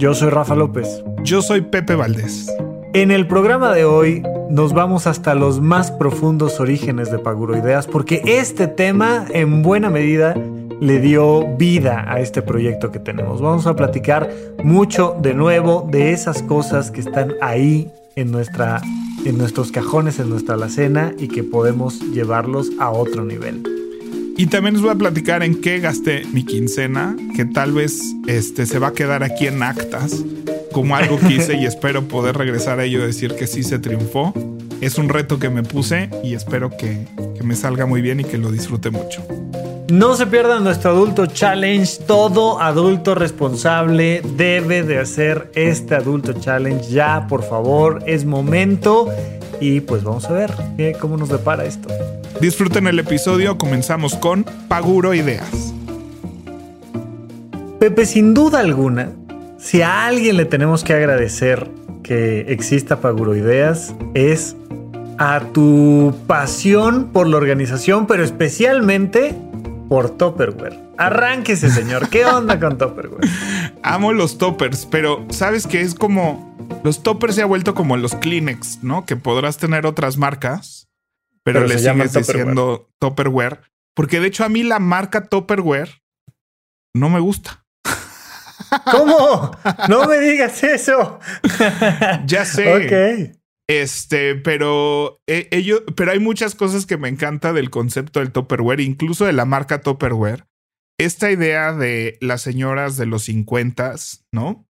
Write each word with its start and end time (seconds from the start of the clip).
Yo 0.00 0.14
soy 0.14 0.30
Rafa 0.30 0.54
López. 0.54 1.04
Yo 1.24 1.42
soy 1.42 1.60
Pepe 1.60 1.94
Valdés. 1.94 2.50
En 2.94 3.10
el 3.10 3.26
programa 3.26 3.70
de 3.74 3.84
hoy 3.84 4.22
nos 4.48 4.72
vamos 4.72 5.06
hasta 5.06 5.34
los 5.34 5.60
más 5.60 5.92
profundos 5.92 6.58
orígenes 6.58 7.12
de 7.12 7.18
Paguroideas 7.18 7.86
porque 7.86 8.22
este 8.24 8.66
tema 8.66 9.26
en 9.28 9.62
buena 9.62 9.90
medida 9.90 10.34
le 10.80 11.00
dio 11.00 11.54
vida 11.58 12.06
a 12.10 12.18
este 12.18 12.40
proyecto 12.40 12.90
que 12.90 12.98
tenemos. 12.98 13.42
Vamos 13.42 13.66
a 13.66 13.76
platicar 13.76 14.30
mucho 14.64 15.18
de 15.20 15.34
nuevo 15.34 15.86
de 15.90 16.12
esas 16.12 16.42
cosas 16.44 16.90
que 16.90 17.00
están 17.00 17.34
ahí 17.42 17.90
en, 18.16 18.32
nuestra, 18.32 18.80
en 19.26 19.36
nuestros 19.36 19.70
cajones, 19.70 20.18
en 20.18 20.30
nuestra 20.30 20.54
alacena 20.54 21.12
y 21.18 21.28
que 21.28 21.44
podemos 21.44 22.00
llevarlos 22.10 22.70
a 22.80 22.88
otro 22.88 23.22
nivel. 23.22 23.79
Y 24.36 24.46
también 24.46 24.74
les 24.74 24.82
voy 24.82 24.90
a 24.90 24.94
platicar 24.94 25.42
en 25.42 25.60
qué 25.60 25.80
gasté 25.80 26.24
mi 26.32 26.44
quincena, 26.44 27.16
que 27.36 27.44
tal 27.44 27.72
vez 27.72 28.00
este, 28.26 28.66
se 28.66 28.78
va 28.78 28.88
a 28.88 28.92
quedar 28.92 29.22
aquí 29.22 29.46
en 29.46 29.62
actas, 29.62 30.24
como 30.72 30.96
algo 30.96 31.18
que 31.18 31.34
hice 31.34 31.56
y 31.56 31.66
espero 31.66 32.08
poder 32.08 32.36
regresar 32.36 32.80
a 32.80 32.84
ello 32.84 33.00
y 33.00 33.06
decir 33.06 33.34
que 33.34 33.46
sí 33.46 33.62
se 33.62 33.78
triunfó. 33.78 34.32
Es 34.80 34.96
un 34.96 35.08
reto 35.08 35.38
que 35.38 35.50
me 35.50 35.62
puse 35.62 36.08
y 36.24 36.34
espero 36.34 36.70
que, 36.70 37.06
que 37.36 37.42
me 37.42 37.54
salga 37.54 37.84
muy 37.84 38.00
bien 38.00 38.20
y 38.20 38.24
que 38.24 38.38
lo 38.38 38.50
disfrute 38.50 38.90
mucho. 38.90 39.22
No 39.90 40.14
se 40.14 40.28
pierdan 40.28 40.62
nuestro 40.62 40.92
adulto 40.92 41.26
challenge. 41.26 42.04
Todo 42.06 42.60
adulto 42.60 43.16
responsable 43.16 44.22
debe 44.36 44.84
de 44.84 45.00
hacer 45.00 45.50
este 45.56 45.96
adulto 45.96 46.32
challenge 46.32 46.90
ya, 46.90 47.26
por 47.28 47.42
favor. 47.42 48.00
Es 48.06 48.24
momento. 48.24 49.08
Y 49.60 49.80
pues 49.80 50.04
vamos 50.04 50.26
a 50.26 50.32
ver 50.32 50.52
eh, 50.78 50.96
cómo 51.00 51.16
nos 51.16 51.28
depara 51.28 51.64
esto. 51.64 51.88
Disfruten 52.40 52.86
el 52.86 52.98
episodio, 52.98 53.58
comenzamos 53.58 54.14
con 54.14 54.44
Paguro 54.68 55.14
Ideas. 55.14 55.74
Pepe, 57.78 58.06
sin 58.06 58.34
duda 58.34 58.60
alguna, 58.60 59.10
si 59.58 59.82
a 59.82 60.06
alguien 60.06 60.36
le 60.36 60.44
tenemos 60.44 60.84
que 60.84 60.92
agradecer 60.92 61.68
que 62.02 62.40
exista 62.52 63.00
Paguro 63.00 63.34
Ideas, 63.36 63.94
es 64.14 64.56
a 65.18 65.40
tu 65.52 66.14
pasión 66.26 67.10
por 67.12 67.26
la 67.26 67.36
organización, 67.36 68.06
pero 68.06 68.24
especialmente 68.24 69.34
por 69.88 70.10
Topperware. 70.10 70.78
Arránquese, 70.96 71.70
señor. 71.70 72.08
¿Qué 72.10 72.26
onda 72.26 72.60
con 72.60 72.78
Topperware? 72.78 73.26
Amo 73.82 74.12
los 74.12 74.36
toppers, 74.36 74.86
pero 74.86 75.24
sabes 75.30 75.66
que 75.66 75.80
es 75.80 75.94
como. 75.94 76.49
Los 76.82 77.02
toppers 77.02 77.34
se 77.34 77.42
ha 77.42 77.46
vuelto 77.46 77.74
como 77.74 77.96
los 77.96 78.14
Kleenex, 78.14 78.82
¿no? 78.82 79.04
Que 79.04 79.16
podrás 79.16 79.58
tener 79.58 79.86
otras 79.86 80.16
marcas, 80.16 80.88
pero, 81.42 81.66
le 81.66 81.78
sigues 81.78 82.12
diciendo 82.12 82.90
Topperware. 82.98 83.60
Porque 83.94 84.20
de 84.20 84.28
hecho 84.28 84.44
a 84.44 84.48
mí 84.48 84.62
la 84.62 84.78
marca 84.78 85.24
Topperware 85.24 86.02
no 86.94 87.10
me 87.10 87.20
gusta. 87.20 87.66
¿Cómo? 88.90 89.50
No 89.88 90.06
me 90.06 90.18
digas 90.20 90.62
eso. 90.62 91.20
ya 92.26 92.44
sé. 92.44 93.30
Ok. 93.30 93.36
Este, 93.68 94.34
pero 94.34 95.22
eh, 95.28 95.46
ello, 95.52 95.84
pero 95.94 96.10
hay 96.10 96.18
muchas 96.18 96.56
cosas 96.56 96.86
que 96.86 96.96
me 96.96 97.08
encanta 97.08 97.52
del 97.52 97.70
concepto 97.70 98.18
del 98.18 98.32
Topperware, 98.32 98.80
incluso 98.80 99.26
de 99.26 99.32
la 99.32 99.44
marca 99.44 99.80
Topperware. 99.80 100.46
Esta 100.98 101.30
idea 101.30 101.72
de 101.72 102.18
las 102.20 102.42
señoras 102.42 102.96
de 102.96 103.06
los 103.06 103.22
50, 103.24 103.94
¿no? 104.32 104.66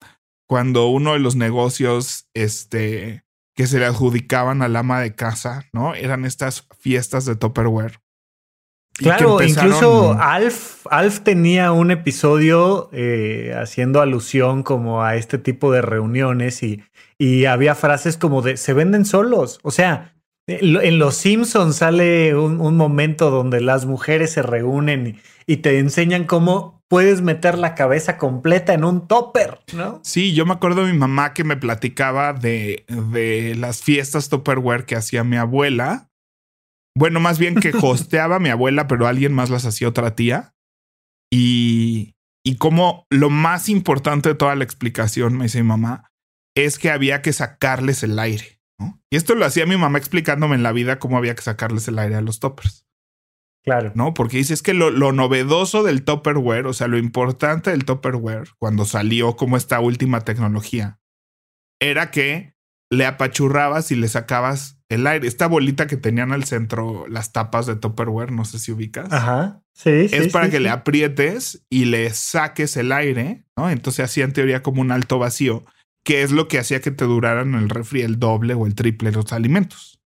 Cuando 0.48 0.88
uno 0.88 1.12
de 1.12 1.18
los 1.18 1.36
negocios, 1.36 2.28
este, 2.34 3.24
que 3.54 3.66
se 3.66 3.78
le 3.78 3.86
adjudicaban 3.86 4.62
al 4.62 4.76
ama 4.76 5.00
de 5.00 5.14
casa, 5.14 5.66
¿no? 5.72 5.94
Eran 5.94 6.24
estas 6.24 6.66
fiestas 6.80 7.24
de 7.26 7.36
Topperware. 7.36 8.00
Claro, 8.94 9.40
incluso 9.42 10.16
Alf, 10.18 10.86
Alf 10.90 11.20
tenía 11.20 11.70
un 11.70 11.90
episodio 11.90 12.88
eh, 12.92 13.54
haciendo 13.56 14.00
alusión 14.00 14.62
como 14.64 15.04
a 15.04 15.14
este 15.14 15.38
tipo 15.38 15.70
de 15.70 15.82
reuniones 15.82 16.62
y, 16.64 16.82
y 17.16 17.44
había 17.44 17.76
frases 17.76 18.16
como 18.16 18.42
de 18.42 18.56
se 18.56 18.72
venden 18.72 19.04
solos. 19.04 19.60
O 19.62 19.70
sea, 19.70 20.14
en 20.48 20.98
Los 20.98 21.16
Simpsons 21.16 21.76
sale 21.76 22.34
un, 22.34 22.60
un 22.60 22.76
momento 22.76 23.30
donde 23.30 23.60
las 23.60 23.86
mujeres 23.86 24.32
se 24.32 24.42
reúnen 24.42 25.06
y, 25.06 25.52
y, 25.52 25.58
te 25.58 25.78
enseñan 25.78 26.24
cómo 26.24 26.77
puedes 26.88 27.20
meter 27.20 27.58
la 27.58 27.74
cabeza 27.74 28.16
completa 28.16 28.72
en 28.72 28.84
un 28.84 29.06
topper, 29.06 29.60
¿no? 29.74 30.00
Sí, 30.02 30.34
yo 30.34 30.46
me 30.46 30.54
acuerdo 30.54 30.84
de 30.84 30.92
mi 30.92 30.98
mamá 30.98 31.34
que 31.34 31.44
me 31.44 31.56
platicaba 31.56 32.32
de, 32.32 32.84
de 32.88 33.54
las 33.56 33.82
fiestas 33.82 34.28
Topperware 34.28 34.86
que 34.86 34.96
hacía 34.96 35.22
mi 35.24 35.36
abuela 35.36 36.08
bueno, 36.98 37.20
más 37.20 37.38
bien 37.38 37.54
que 37.54 37.72
hosteaba 37.82 38.40
mi 38.40 38.48
abuela, 38.48 38.88
pero 38.88 39.06
alguien 39.06 39.32
más 39.32 39.50
las 39.50 39.64
hacía 39.64 39.88
otra 39.88 40.16
tía. 40.16 40.54
Y, 41.32 42.16
y 42.44 42.56
como 42.56 43.06
lo 43.08 43.30
más 43.30 43.68
importante 43.68 44.30
de 44.30 44.34
toda 44.34 44.56
la 44.56 44.64
explicación, 44.64 45.36
me 45.36 45.44
dice 45.44 45.62
mi 45.62 45.68
mamá, 45.68 46.10
es 46.56 46.76
que 46.78 46.90
había 46.90 47.22
que 47.22 47.32
sacarles 47.32 48.02
el 48.02 48.18
aire. 48.18 48.60
¿no? 48.80 49.00
Y 49.10 49.16
esto 49.16 49.36
lo 49.36 49.44
hacía 49.44 49.64
mi 49.64 49.76
mamá 49.76 49.98
explicándome 49.98 50.56
en 50.56 50.64
la 50.64 50.72
vida 50.72 50.98
cómo 50.98 51.16
había 51.16 51.36
que 51.36 51.42
sacarles 51.42 51.86
el 51.86 52.00
aire 52.00 52.16
a 52.16 52.20
los 52.20 52.40
toppers. 52.40 52.87
Claro. 53.68 53.92
¿No? 53.94 54.14
Porque 54.14 54.38
dice 54.38 54.54
es 54.54 54.62
que 54.62 54.74
lo, 54.74 54.90
lo 54.90 55.12
novedoso 55.12 55.82
del 55.82 56.02
Topperware, 56.02 56.66
o 56.66 56.72
sea, 56.72 56.88
lo 56.88 56.98
importante 56.98 57.70
del 57.70 57.84
Topperware, 57.84 58.48
cuando 58.58 58.84
salió 58.84 59.36
como 59.36 59.56
esta 59.56 59.80
última 59.80 60.22
tecnología, 60.22 60.98
era 61.80 62.10
que 62.10 62.54
le 62.90 63.04
apachurrabas 63.06 63.90
y 63.90 63.96
le 63.96 64.08
sacabas 64.08 64.80
el 64.88 65.06
aire. 65.06 65.28
Esta 65.28 65.46
bolita 65.46 65.86
que 65.86 65.96
tenían 65.96 66.32
al 66.32 66.44
centro 66.44 67.06
las 67.08 67.32
tapas 67.32 67.66
de 67.66 67.76
Tupperware, 67.76 68.32
no 68.32 68.44
sé 68.44 68.58
si 68.58 68.72
ubicas. 68.72 69.12
Ajá. 69.12 69.62
Sí, 69.74 70.08
Es 70.10 70.32
para 70.32 70.46
sí, 70.46 70.52
que 70.52 70.56
sí. 70.56 70.62
le 70.62 70.70
aprietes 70.70 71.64
y 71.70 71.84
le 71.84 72.10
saques 72.10 72.76
el 72.76 72.90
aire, 72.92 73.44
¿no? 73.56 73.70
Entonces 73.70 74.04
hacía 74.04 74.24
en 74.24 74.32
teoría 74.32 74.62
como 74.62 74.80
un 74.80 74.90
alto 74.90 75.18
vacío, 75.18 75.64
que 76.04 76.22
es 76.22 76.32
lo 76.32 76.48
que 76.48 76.58
hacía 76.58 76.80
que 76.80 76.90
te 76.90 77.04
duraran 77.04 77.54
el 77.54 77.68
refri 77.68 78.02
el 78.02 78.18
doble 78.18 78.54
o 78.54 78.66
el 78.66 78.74
triple 78.74 79.12
los 79.12 79.32
alimentos. 79.32 79.97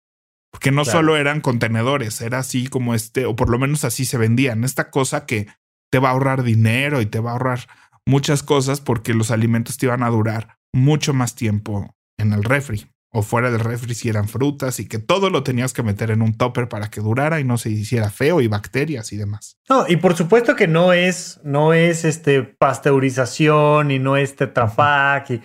Porque 0.53 0.71
no 0.71 0.85
Claro. 0.85 0.99
solo 1.01 1.17
eran 1.17 1.41
contenedores, 1.41 2.21
era 2.21 2.39
así 2.39 2.69
como 2.69 2.95
este, 2.95 3.27
o 3.27 3.35
por 3.35 3.51
lo 3.51 3.59
menos 3.59 3.85
así 3.85 4.05
se 4.05 4.19
vendían. 4.19 4.63
Esta 4.63 4.91
cosa 4.91 5.27
que 5.27 5.49
te 5.91 5.99
va 5.99 6.11
a 6.11 6.13
ahorrar 6.13 6.45
dinero 6.45 7.01
y 7.01 7.07
te 7.07 7.19
va 7.19 7.31
a 7.31 7.33
ahorrar 7.33 7.61
muchas 8.07 8.43
cosas 8.45 8.81
porque 8.81 9.15
los 9.15 9.31
alimentos 9.31 9.77
te 9.79 9.87
iban 9.87 10.03
a 10.05 10.11
durar 10.11 10.59
mucho 10.73 11.13
más 11.15 11.35
tiempo 11.35 11.95
en 12.19 12.33
el 12.33 12.45
refri 12.45 12.87
o 13.15 13.23
fuera 13.23 13.51
del 13.51 13.61
refri 13.61 13.95
si 13.95 14.09
eran 14.09 14.27
frutas 14.29 14.81
y 14.81 14.87
que 14.89 14.99
todo 14.99 15.29
lo 15.29 15.43
tenías 15.43 15.75
que 15.75 15.83
meter 15.83 16.11
en 16.11 16.23
un 16.23 16.35
topper 16.37 16.69
para 16.69 16.89
que 16.91 17.03
durara 17.03 17.41
y 17.41 17.45
no 17.45 17.59
se 17.59 17.69
hiciera 17.71 18.09
feo 18.11 18.41
y 18.41 18.47
bacterias 18.47 19.13
y 19.13 19.19
demás. 19.19 19.59
No, 19.69 19.85
y 19.87 19.97
por 19.97 20.17
supuesto 20.17 20.57
que 20.57 20.67
no 20.67 20.93
es, 20.95 21.39
no 21.45 21.75
es 21.75 22.05
este 22.07 22.43
pasteurización 22.43 23.91
y 23.91 23.99
no 23.99 24.17
es 24.17 24.37
Tetra 24.37 24.67
Pak, 24.75 25.31
y- 25.31 25.41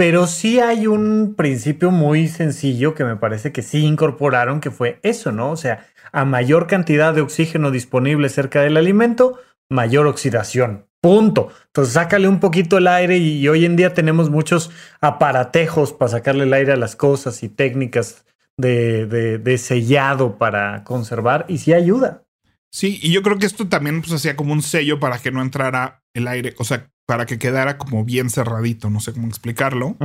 pero 0.00 0.26
sí 0.26 0.60
hay 0.60 0.86
un 0.86 1.34
principio 1.36 1.90
muy 1.90 2.26
sencillo 2.26 2.94
que 2.94 3.04
me 3.04 3.16
parece 3.16 3.52
que 3.52 3.60
sí 3.60 3.84
incorporaron, 3.84 4.60
que 4.62 4.70
fue 4.70 4.98
eso, 5.02 5.30
¿no? 5.30 5.50
O 5.50 5.56
sea, 5.58 5.88
a 6.10 6.24
mayor 6.24 6.66
cantidad 6.66 7.12
de 7.12 7.20
oxígeno 7.20 7.70
disponible 7.70 8.30
cerca 8.30 8.62
del 8.62 8.78
alimento, 8.78 9.38
mayor 9.68 10.06
oxidación. 10.06 10.86
Punto. 11.02 11.48
Entonces 11.66 11.92
sácale 11.92 12.28
un 12.28 12.40
poquito 12.40 12.78
el 12.78 12.86
aire 12.86 13.18
y, 13.18 13.46
hoy 13.46 13.66
en 13.66 13.76
día 13.76 13.92
tenemos 13.92 14.30
muchos 14.30 14.70
aparatejos 15.02 15.92
para 15.92 16.12
sacarle 16.12 16.44
el 16.44 16.54
aire 16.54 16.72
a 16.72 16.76
las 16.76 16.96
cosas 16.96 17.42
y 17.42 17.50
técnicas 17.50 18.24
de, 18.56 19.04
de- 19.04 19.36
de 19.36 19.58
sellado 19.58 20.38
para 20.38 20.82
conservar 20.82 21.44
y 21.46 21.58
sí 21.58 21.74
ayuda. 21.74 22.22
Sí, 22.72 23.00
y 23.02 23.10
yo 23.10 23.22
creo 23.22 23.38
que 23.38 23.46
esto 23.46 23.68
también 23.68 24.00
pues 24.00 24.12
hacía 24.12 24.36
como 24.36 24.52
un 24.52 24.62
sello 24.62 25.00
para 25.00 25.18
que 25.18 25.32
no 25.32 25.42
entrara 25.42 26.02
el 26.14 26.28
aire, 26.28 26.54
o 26.58 26.64
sea, 26.64 26.88
para 27.06 27.26
que 27.26 27.38
quedara 27.38 27.76
como 27.78 28.04
bien 28.04 28.30
cerradito, 28.30 28.90
no 28.90 29.00
sé 29.00 29.12
cómo 29.12 29.26
explicarlo. 29.26 29.96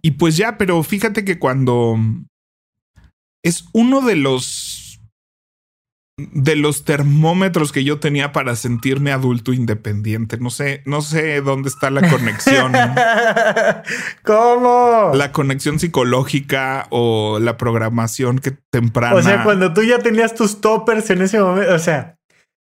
Y 0.00 0.12
pues 0.12 0.36
ya, 0.36 0.56
pero 0.56 0.82
fíjate 0.82 1.24
que 1.24 1.38
cuando 1.38 1.98
es 3.44 3.66
uno 3.74 4.00
de 4.00 4.16
los 4.16 4.73
de 6.16 6.54
los 6.54 6.84
termómetros 6.84 7.72
que 7.72 7.82
yo 7.82 7.98
tenía 7.98 8.32
para 8.32 8.54
sentirme 8.54 9.10
adulto 9.10 9.52
independiente. 9.52 10.38
No 10.38 10.50
sé, 10.50 10.82
no 10.86 11.02
sé 11.02 11.40
dónde 11.40 11.68
está 11.68 11.90
la 11.90 12.08
conexión, 12.08 12.72
¿Cómo? 14.22 15.10
la 15.14 15.32
conexión 15.32 15.80
psicológica 15.80 16.86
o 16.90 17.38
la 17.40 17.56
programación 17.56 18.38
que 18.38 18.52
temprana. 18.70 19.16
O 19.16 19.22
sea, 19.22 19.42
cuando 19.42 19.72
tú 19.72 19.82
ya 19.82 19.98
tenías 19.98 20.34
tus 20.34 20.60
toppers 20.60 21.10
en 21.10 21.22
ese 21.22 21.40
momento, 21.40 21.74
o 21.74 21.78
sea, 21.80 22.18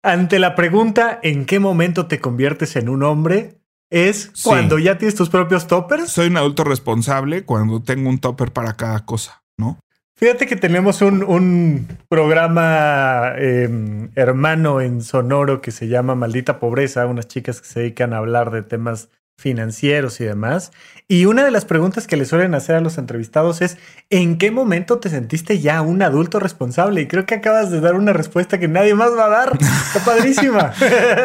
ante 0.03 0.39
la 0.39 0.55
pregunta 0.55 1.19
¿en 1.21 1.45
qué 1.45 1.59
momento 1.59 2.07
te 2.07 2.19
conviertes 2.19 2.75
en 2.75 2.89
un 2.89 3.03
hombre? 3.03 3.59
es 3.91 4.31
Sí. 4.33 4.49
cuando 4.49 4.79
ya 4.79 4.97
tienes 4.97 5.15
tus 5.15 5.29
propios 5.29 5.67
toppers. 5.67 6.11
Soy 6.11 6.27
un 6.27 6.37
adulto 6.37 6.63
responsable 6.63 7.45
cuando 7.45 7.83
tengo 7.83 8.09
un 8.09 8.17
topper 8.17 8.51
para 8.51 8.73
cada 8.73 9.05
cosa, 9.05 9.43
¿no? 9.57 9.79
Fíjate 10.17 10.47
que 10.47 10.55
tenemos 10.55 11.01
un, 11.01 11.23
un 11.23 11.87
programa 12.07 13.33
eh, 13.37 13.69
hermano 14.15 14.79
en 14.79 15.01
Sonoro 15.01 15.61
que 15.61 15.71
se 15.71 15.89
llama 15.89 16.15
Maldita 16.15 16.57
Pobreza, 16.57 17.05
unas 17.05 17.27
chicas 17.27 17.59
que 17.59 17.67
se 17.67 17.79
dedican 17.81 18.13
a 18.13 18.19
hablar 18.19 18.49
de 18.51 18.63
temas 18.63 19.09
financieros 19.37 20.21
y 20.21 20.23
demás. 20.23 20.71
Y 21.09 21.25
una 21.25 21.43
de 21.43 21.51
las 21.51 21.65
preguntas 21.65 22.07
que 22.07 22.15
le 22.15 22.23
suelen 22.23 22.55
hacer 22.55 22.75
a 22.75 22.81
los 22.81 22.97
entrevistados 22.97 23.61
es, 23.61 23.77
¿en 24.09 24.37
qué 24.37 24.51
momento 24.51 24.99
te 24.99 25.09
sentiste 25.09 25.59
ya 25.59 25.81
un 25.81 26.01
adulto 26.01 26.39
responsable? 26.39 27.01
Y 27.01 27.07
creo 27.07 27.25
que 27.25 27.35
acabas 27.35 27.69
de 27.69 27.81
dar 27.81 27.95
una 27.95 28.13
respuesta 28.13 28.57
que 28.57 28.69
nadie 28.69 28.95
más 28.95 29.11
va 29.11 29.25
a 29.25 29.29
dar. 29.29 29.57
Está 29.59 29.99
padrísima. 30.05 30.73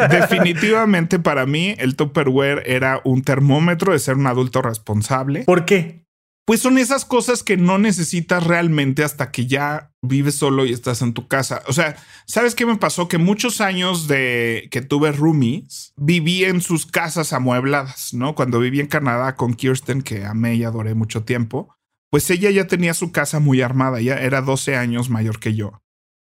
Definitivamente 0.09 1.17
para 1.17 1.45
mí 1.45 1.75
el 1.77 1.95
Tupperware 1.95 2.63
era 2.65 2.99
un 3.05 3.23
termómetro 3.23 3.93
de 3.93 3.99
ser 3.99 4.15
un 4.15 4.27
adulto 4.27 4.61
responsable. 4.61 5.43
¿Por 5.45 5.63
qué? 5.63 6.01
Pues 6.51 6.59
son 6.59 6.77
esas 6.77 7.05
cosas 7.05 7.43
que 7.43 7.55
no 7.55 7.77
necesitas 7.77 8.45
realmente 8.45 9.05
hasta 9.05 9.31
que 9.31 9.47
ya 9.47 9.93
vives 10.01 10.35
solo 10.35 10.65
y 10.65 10.73
estás 10.73 11.01
en 11.01 11.13
tu 11.13 11.29
casa. 11.29 11.63
O 11.67 11.71
sea, 11.71 11.95
¿sabes 12.25 12.55
qué 12.55 12.65
me 12.65 12.75
pasó? 12.75 13.07
Que 13.07 13.17
muchos 13.17 13.61
años 13.61 14.09
de 14.09 14.67
que 14.69 14.81
tuve 14.81 15.13
roomies, 15.13 15.93
viví 15.95 16.43
en 16.43 16.59
sus 16.59 16.85
casas 16.85 17.31
amuebladas, 17.31 18.13
¿no? 18.13 18.35
Cuando 18.35 18.59
viví 18.59 18.81
en 18.81 18.87
Canadá 18.87 19.37
con 19.37 19.53
Kirsten, 19.53 20.01
que 20.01 20.25
amé 20.25 20.55
y 20.55 20.65
adoré 20.65 20.93
mucho 20.93 21.23
tiempo, 21.23 21.73
pues 22.09 22.29
ella 22.29 22.51
ya 22.51 22.67
tenía 22.67 22.93
su 22.93 23.13
casa 23.13 23.39
muy 23.39 23.61
armada, 23.61 24.01
ya 24.01 24.15
era 24.15 24.41
12 24.41 24.75
años 24.75 25.09
mayor 25.09 25.39
que 25.39 25.55
yo. 25.55 25.81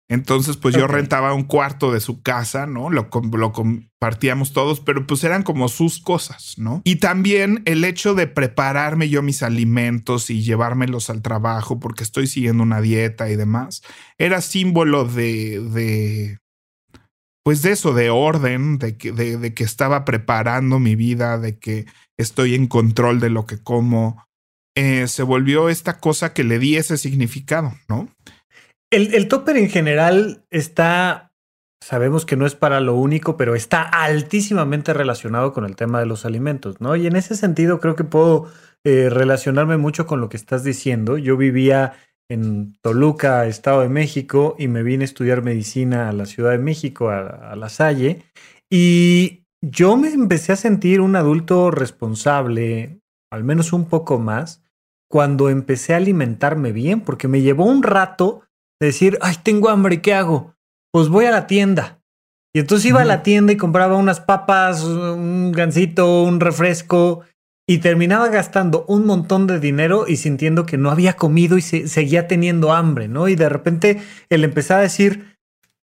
Entonces, 0.09 0.57
pues 0.57 0.75
yo 0.77 0.87
rentaba 0.87 1.35
un 1.35 1.43
cuarto 1.43 1.91
de 1.91 1.99
su 2.01 2.23
casa, 2.23 2.67
¿no? 2.67 2.91
Lo, 2.91 3.11
com- 3.11 3.33
lo 3.35 3.53
compartíamos 3.53 4.53
todos, 4.53 4.79
pero 4.79 5.05
pues 5.05 5.25
eran 5.25 5.43
como 5.43 5.69
sus 5.69 5.99
cosas, 6.01 6.55
¿no? 6.59 6.81
Y 6.85 6.97
también 6.97 7.63
el 7.65 7.83
hecho 7.85 8.15
de 8.15 8.29
prepararme 8.29 9.09
yo 9.09 9.23
mis 9.23 9.43
alimentos 9.43 10.31
y 10.31 10.43
llevármelos 10.43 11.11
al 11.11 11.23
trabajo 11.23 11.81
porque 11.81 12.05
estoy 12.05 12.29
siguiendo 12.29 12.63
una 12.63 12.81
dieta 12.81 13.29
y 13.31 13.35
demás, 13.37 13.83
era 14.17 14.41
símbolo 14.43 15.05
de, 15.07 15.61
de 15.61 16.39
pues 17.45 17.63
de 17.63 17.73
eso, 17.73 17.93
de 17.93 18.11
orden, 18.11 18.79
de 18.79 18.97
que, 18.97 19.11
de, 19.13 19.39
de 19.39 19.55
que 19.55 19.65
estaba 19.65 20.05
preparando 20.05 20.79
mi 20.79 20.95
vida, 20.95 21.39
de 21.39 21.59
que 21.59 21.87
estoy 22.17 22.55
en 22.55 22.67
control 22.69 23.19
de 23.21 23.31
lo 23.31 23.47
que 23.47 23.59
como. 23.59 24.25
Eh, 24.79 25.09
se 25.09 25.23
volvió 25.23 25.71
esta 25.71 26.01
cosa 26.01 26.35
que 26.35 26.45
le 26.45 26.59
di 26.59 26.77
ese 26.77 26.99
significado, 26.99 27.73
¿no? 27.89 28.11
El, 28.91 29.15
el 29.15 29.29
topper 29.29 29.57
en 29.57 29.69
general 29.69 30.45
está, 30.51 31.33
sabemos 31.83 32.25
que 32.25 32.37
no 32.37 32.47
es 32.47 32.55
para 32.55 32.81
lo 32.81 32.95
único, 32.95 33.37
pero 33.37 33.55
está 33.55 33.83
altísimamente 33.83 34.93
relacionado 34.93 35.53
con 35.53 35.65
el 35.65 35.77
tema 35.77 35.99
de 35.99 36.07
los 36.07 36.25
alimentos, 36.25 36.81
¿no? 36.81 36.95
Y 36.95 37.07
en 37.07 37.17
ese 37.17 37.35
sentido 37.35 37.81
creo 37.81 37.97
que 37.97 38.05
puedo 38.05 38.49
eh, 38.85 39.11
relacionarme 39.11 39.77
mucho 39.77 40.07
con 40.07 40.21
lo 40.21 40.29
que 40.29 40.37
estás 40.37 40.63
diciendo. 40.63 41.19
Yo 41.19 41.37
vivía 41.37 41.95
en 42.29 42.77
Toluca, 42.81 43.47
Estado 43.47 43.83
de 43.83 43.89
México, 43.89 44.55
y 44.59 44.69
me 44.69 44.83
vine 44.83 45.05
a 45.05 45.07
estudiar 45.07 45.43
medicina 45.43 46.09
a 46.09 46.13
la 46.13 46.27
Ciudad 46.27 46.53
de 46.53 46.59
México, 46.59 47.11
a, 47.11 47.53
a 47.53 47.57
La 47.57 47.69
Salle, 47.69 48.23
y 48.71 49.45
yo 49.61 49.97
me 49.97 50.13
empecé 50.13 50.53
a 50.53 50.57
sentir 50.57 51.01
un 51.01 51.17
adulto 51.17 51.71
responsable, 51.71 53.01
al 53.33 53.43
menos 53.43 53.73
un 53.73 53.89
poco 53.89 54.19
más, 54.19 54.63
cuando 55.09 55.51
empecé 55.51 55.95
a 55.95 55.99
alimentarme 55.99 56.73
bien, 56.73 57.01
porque 57.01 57.29
me 57.29 57.41
llevó 57.41 57.65
un 57.65 57.83
rato 57.83 58.46
de 58.81 58.87
decir, 58.89 59.19
ay, 59.23 59.37
tengo 59.43 59.69
hambre, 59.69 60.01
¿qué 60.03 60.15
hago? 60.15 60.55
Pues 60.93 61.09
voy 61.09 61.25
a 61.27 61.31
la 61.31 61.47
tienda. 61.47 62.01
Y 62.55 62.61
entonces 62.61 62.87
iba 62.87 63.03
a 63.03 63.05
la 63.07 63.23
tienda 63.23 63.53
y 63.53 63.57
compraba 63.57 63.97
unas 63.97 64.21
papas, 64.21 64.83
un 64.83 65.53
gansito, 65.53 66.23
un 66.23 66.41
refresco, 66.41 67.23
y 67.69 67.79
terminaba 67.79 68.29
gastando 68.29 68.85
un 68.89 69.05
montón 69.05 69.47
de 69.47 69.61
dinero 69.61 70.07
y 70.09 70.17
sintiendo 70.17 70.65
que 70.67 70.79
no 70.79 70.91
había 70.91 71.15
comido 71.15 71.59
y 71.59 71.63
se- 71.63 71.89
seguía 71.89 72.29
teniendo 72.29 72.73
hambre, 72.73 73.09
¿no? 73.09 73.29
Y 73.29 73.35
de 73.35 73.49
repente 73.49 74.01
el 74.31 74.45
empezar 74.45 74.79
a 74.79 74.83
decir, 74.83 75.37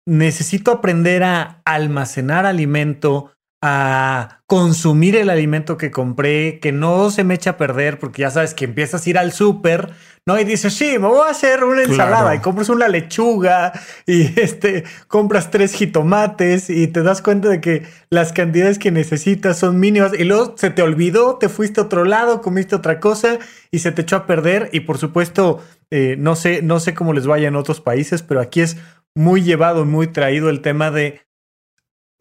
necesito 0.06 0.70
aprender 0.70 1.22
a 1.24 1.60
almacenar 1.64 2.46
alimento, 2.46 3.32
a 3.66 4.42
consumir 4.46 5.16
el 5.16 5.30
alimento 5.30 5.78
que 5.78 5.90
compré, 5.90 6.58
que 6.60 6.70
no 6.70 7.10
se 7.10 7.24
me 7.24 7.32
echa 7.32 7.50
a 7.50 7.56
perder, 7.56 7.98
porque 7.98 8.20
ya 8.20 8.30
sabes 8.30 8.52
que 8.52 8.66
empiezas 8.66 9.06
a 9.06 9.08
ir 9.10 9.16
al 9.16 9.32
súper, 9.32 9.88
¿no? 10.26 10.38
Y 10.38 10.44
dices, 10.44 10.74
sí, 10.74 10.98
me 10.98 11.08
voy 11.08 11.26
a 11.26 11.30
hacer 11.30 11.64
una 11.64 11.80
ensalada 11.82 12.24
Claro. 12.24 12.34
y 12.34 12.40
compras 12.40 12.68
una 12.68 12.88
lechuga 12.88 13.72
y 14.06 14.38
este, 14.38 14.84
compras 15.08 15.50
tres 15.50 15.72
jitomates 15.72 16.68
y 16.68 16.88
te 16.88 17.02
das 17.02 17.22
cuenta 17.22 17.48
de 17.48 17.62
que 17.62 17.84
las 18.10 18.34
cantidades 18.34 18.78
que 18.78 18.90
necesitas 18.90 19.58
son 19.58 19.80
mínimas 19.80 20.12
y 20.12 20.24
luego 20.24 20.54
se 20.58 20.68
te 20.68 20.82
olvidó, 20.82 21.36
te 21.38 21.48
fuiste 21.48 21.80
a 21.80 21.84
otro 21.84 22.04
lado, 22.04 22.42
comiste 22.42 22.76
otra 22.76 23.00
cosa 23.00 23.38
y 23.70 23.78
se 23.78 23.92
te 23.92 24.02
echó 24.02 24.16
a 24.16 24.26
perder 24.26 24.68
y 24.74 24.80
por 24.80 24.98
supuesto, 24.98 25.62
eh, 25.90 26.16
no 26.18 26.36
sé, 26.36 26.60
no 26.60 26.80
sé 26.80 26.92
cómo 26.92 27.14
les 27.14 27.26
vaya 27.26 27.48
en 27.48 27.56
otros 27.56 27.80
países, 27.80 28.22
pero 28.22 28.42
aquí 28.42 28.60
es 28.60 28.76
muy 29.14 29.42
llevado, 29.42 29.86
muy 29.86 30.08
traído 30.08 30.50
el 30.50 30.60
tema 30.60 30.90
de 30.90 31.22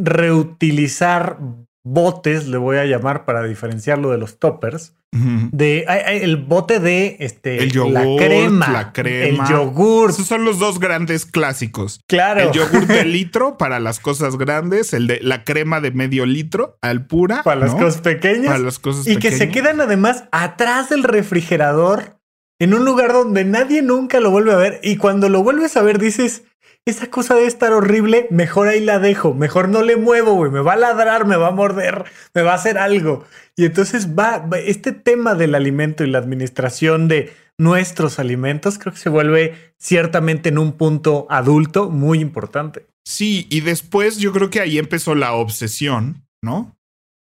reutilizar 0.04 1.38
botes, 1.86 2.48
le 2.48 2.58
voy 2.58 2.78
a 2.78 2.86
llamar 2.86 3.26
para 3.26 3.44
diferenciarlo 3.44 4.12
de 4.12 4.18
los 4.18 4.40
toppers, 4.40 4.96
de 5.12 5.86
el 6.08 6.38
bote 6.38 6.80
de 6.80 7.18
este 7.20 7.62
El 7.62 7.94
la 7.94 8.02
crema, 8.18 8.68
la 8.70 8.94
crema. 8.94 9.44
el 9.46 9.50
yogur, 9.52 10.10
Esos 10.10 10.26
son 10.26 10.44
los 10.44 10.58
dos 10.58 10.80
grandes 10.80 11.28
clásicos. 11.28 12.02
claro. 12.08 12.42
El 12.42 12.52
yogur 12.52 12.88
de 12.88 13.06
litro 13.20 13.58
para 13.58 13.80
las 13.80 14.00
cosas 14.00 14.38
grandes, 14.38 14.92
el 14.94 15.06
de 15.06 15.20
la 15.22 15.44
crema 15.44 15.82
de 15.82 15.92
medio 15.92 16.26
litro 16.26 16.78
al 16.82 17.06
pura. 17.06 17.44
para 17.44 17.60
las 17.60 17.76
cosas 17.76 18.02
pequeñas 18.02 18.48
Para 18.48 18.60
las 18.60 18.80
cosas 18.80 19.06
y 19.06 19.18
que 19.18 19.32
se 19.32 19.50
quedan 19.50 19.82
además 19.82 20.24
atrás 20.32 20.90
del 20.90 21.04
refrigerador 21.04 22.18
en 22.60 22.74
un 22.74 22.84
lugar 22.86 23.14
donde 23.14 23.46
nadie 23.46 23.84
nunca 23.84 24.20
lo 24.20 24.32
vuelve 24.32 24.54
a 24.54 24.58
ver 24.58 24.80
y 24.84 24.96
cuando 24.98 25.30
lo 25.30 25.44
vuelves 25.44 25.78
a 25.78 25.84
ver 25.84 26.00
dices 26.00 26.44
esa 26.86 27.10
cosa 27.10 27.36
debe 27.36 27.48
estar 27.48 27.72
horrible, 27.72 28.28
mejor 28.30 28.68
ahí 28.68 28.80
la 28.82 29.00
dejo, 29.00 29.34
mejor 29.34 29.70
no 29.70 29.82
le 29.84 29.96
muevo, 29.96 30.34
güey, 30.34 30.52
me 30.52 30.60
va 30.62 30.74
a 30.74 30.78
ladrar, 30.78 31.26
me 31.26 31.38
va 31.38 31.48
a 31.48 31.52
morder, 31.52 32.04
me 32.34 32.42
va 32.42 32.52
a 32.52 32.56
hacer 32.56 32.78
algo. 32.78 33.24
Y 33.56 33.66
entonces 33.66 34.10
va, 34.18 34.40
va- 34.40 34.60
este 34.60 34.92
tema 34.92 35.36
del 35.36 35.56
alimento 35.56 36.04
y 36.04 36.08
la 36.10 36.20
administración 36.20 37.08
de 37.08 37.34
nuestros 37.58 38.20
alimentos 38.20 38.80
creo 38.80 38.94
que 38.94 39.00
se 39.00 39.10
vuelve 39.10 39.74
ciertamente 39.80 40.50
en 40.50 40.58
un 40.58 40.74
punto 40.74 41.26
adulto 41.30 41.90
muy 41.90 42.20
importante. 42.20 42.86
Sí, 43.06 43.48
y 43.50 43.62
después 43.62 44.18
yo 44.18 44.34
creo 44.34 44.50
que 44.50 44.60
ahí 44.60 44.78
empezó 44.78 45.14
la 45.16 45.34
obsesión, 45.34 46.26
¿no? 46.44 46.76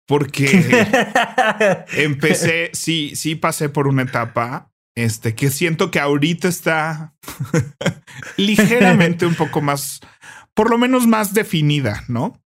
Porque 0.07 0.47
empecé, 1.97 2.71
sí, 2.73 3.12
sí 3.14 3.35
pasé 3.35 3.69
por 3.69 3.87
una 3.88 4.02
etapa, 4.02 4.70
este, 4.97 5.35
que 5.35 5.51
siento 5.51 5.91
que 5.91 6.01
ahorita 6.01 6.49
está 6.49 7.15
ligeramente 8.37 9.27
un 9.27 9.35
poco 9.35 9.61
más, 9.61 10.01
por 10.55 10.71
lo 10.71 10.79
menos 10.79 11.07
más 11.07 11.35
definida, 11.35 12.05
¿no? 12.09 12.41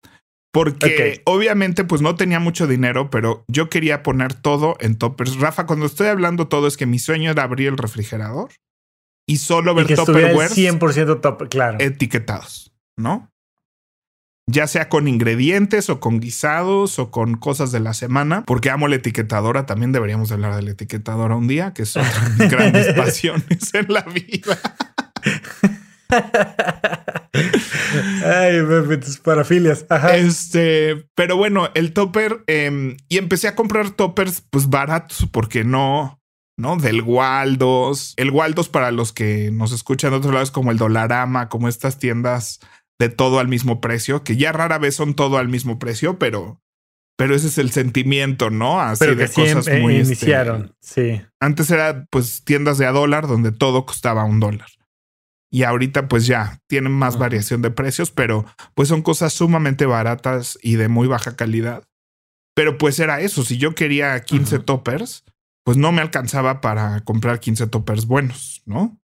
Porque 0.52 1.24
obviamente 1.26 1.84
pues 1.84 2.02
no 2.02 2.16
tenía 2.16 2.40
mucho 2.40 2.68
dinero, 2.68 3.10
pero 3.10 3.44
yo 3.48 3.70
quería 3.72 4.04
poner 4.04 4.36
todo 4.36 4.76
en 4.80 5.00
toppers. 5.00 5.40
Rafa, 5.40 5.66
cuando 5.66 5.88
estoy 5.88 6.08
hablando 6.08 6.48
todo 6.48 6.68
es 6.68 6.78
que 6.78 6.86
mi 6.86 7.00
sueño 7.00 7.32
era 7.32 7.42
abrir 7.42 7.70
el 7.70 7.78
refrigerador 7.78 8.52
y 9.28 9.38
solo 9.38 9.72
y 9.72 9.76
ver 9.76 9.88
que 9.88 9.94
estuviera 9.94 10.30
el 10.30 10.36
Tupperware 10.36 10.80
100% 10.80 11.22
top, 11.22 11.50
claro. 11.50 11.78
etiquetados, 11.80 12.72
¿no? 12.96 13.33
Ya 14.48 14.68
sea 14.68 14.90
con 14.90 15.08
ingredientes 15.08 15.90
o 15.90 16.02
con 16.02 16.20
guisados 16.20 17.00
o 17.00 17.12
con 17.12 17.36
cosas 17.36 17.72
de 17.72 17.80
la 17.80 17.94
semana, 17.94 18.44
porque 18.46 18.70
amo 18.70 18.90
la 18.90 18.96
etiquetadora. 18.96 19.66
También 19.66 19.94
deberíamos 19.94 20.32
hablar 20.32 20.56
de 20.56 20.64
la 20.64 20.72
etiquetadora 20.72 21.36
un 21.36 21.48
día, 21.48 21.74
que 21.74 21.84
mis 21.84 21.96
grandes 22.52 22.94
pasiones 22.94 23.74
en 23.74 23.86
la 23.88 24.02
vida. 24.02 24.60
Ay, 27.34 28.62
Pepe, 28.68 28.98
tus 28.98 29.18
parafilias. 29.18 29.86
Ajá. 29.90 30.16
Este, 30.16 31.08
pero 31.16 31.38
bueno, 31.38 31.70
el 31.74 31.94
topper 31.94 32.44
em, 32.48 32.98
y 33.10 33.18
empecé 33.18 33.48
a 33.48 33.56
comprar 33.56 33.92
toppers 33.92 34.42
pues 34.50 34.70
baratos 34.70 35.28
porque 35.32 35.64
no, 35.64 36.22
¿no? 36.58 36.78
Del 36.78 37.02
Waldos. 37.02 38.14
El 38.18 38.32
Waldos 38.32 38.70
para 38.70 38.92
los 38.92 39.14
que 39.14 39.52
nos 39.52 39.72
escuchan 39.72 40.12
de 40.12 40.18
otros 40.18 40.34
lados 40.34 40.52
como 40.52 40.72
el 40.72 40.78
Dolarama, 40.78 41.50
como 41.50 41.68
estas 41.68 41.98
tiendas 41.98 42.60
de 43.00 43.10
todo 43.10 43.40
al 43.40 43.48
mismo 43.48 43.82
precio, 43.82 44.24
que 44.24 44.38
ya 44.38 44.52
rara 44.52 44.78
vez 44.78 44.96
son 44.96 45.14
todo 45.14 45.38
al 45.38 45.50
mismo 45.50 45.80
precio, 45.80 46.20
pero 46.20 46.60
pero 47.16 47.36
ese 47.36 47.48
es 47.48 47.60
el 47.60 47.70
sentimiento, 47.72 48.50
¿no? 48.50 48.82
Así 48.82 49.00
Pero 49.06 49.16
de 49.16 49.28
que 49.28 49.34
cosas 49.34 49.68
em- 49.68 49.82
muy 49.84 49.98
este, 49.98 50.14
iniciaron. 50.14 50.76
Sí. 50.82 51.22
antes 51.40 51.70
era 51.70 52.06
pues 52.10 52.44
tiendas 52.44 52.80
de 52.80 52.88
a 52.88 52.92
dólar 52.92 53.28
donde 53.28 53.52
todo 53.52 53.86
costaba 53.86 54.24
un 54.24 54.40
dólar. 54.40 54.68
Y 55.52 55.62
ahorita 55.64 56.08
pues 56.08 56.26
ya 56.26 56.60
tienen 56.68 56.92
más 56.92 57.20
variación 57.20 57.62
de 57.62 57.70
precios, 57.70 58.10
pero 58.10 58.46
pues 58.74 58.90
son 58.90 59.04
cosas 59.04 59.32
sumamente 59.34 59.86
baratas 59.86 60.58
y 60.64 60.76
de 60.78 60.88
muy 60.88 61.08
baja 61.08 61.36
calidad. 61.36 61.84
Pero 62.56 62.80
pues 62.80 63.00
era 63.00 63.22
eso, 63.22 63.44
si 63.44 63.58
yo 63.60 63.76
quería 63.76 64.20
15 64.22 64.56
Ujú. 64.56 64.66
toppers, 64.66 65.24
pues 65.64 65.78
no 65.78 65.92
me 65.92 66.02
alcanzaba 66.02 66.62
para 66.62 67.02
comprar 67.02 67.40
15 67.40 67.68
toppers 67.68 68.08
buenos, 68.08 68.64
¿no? 68.66 69.00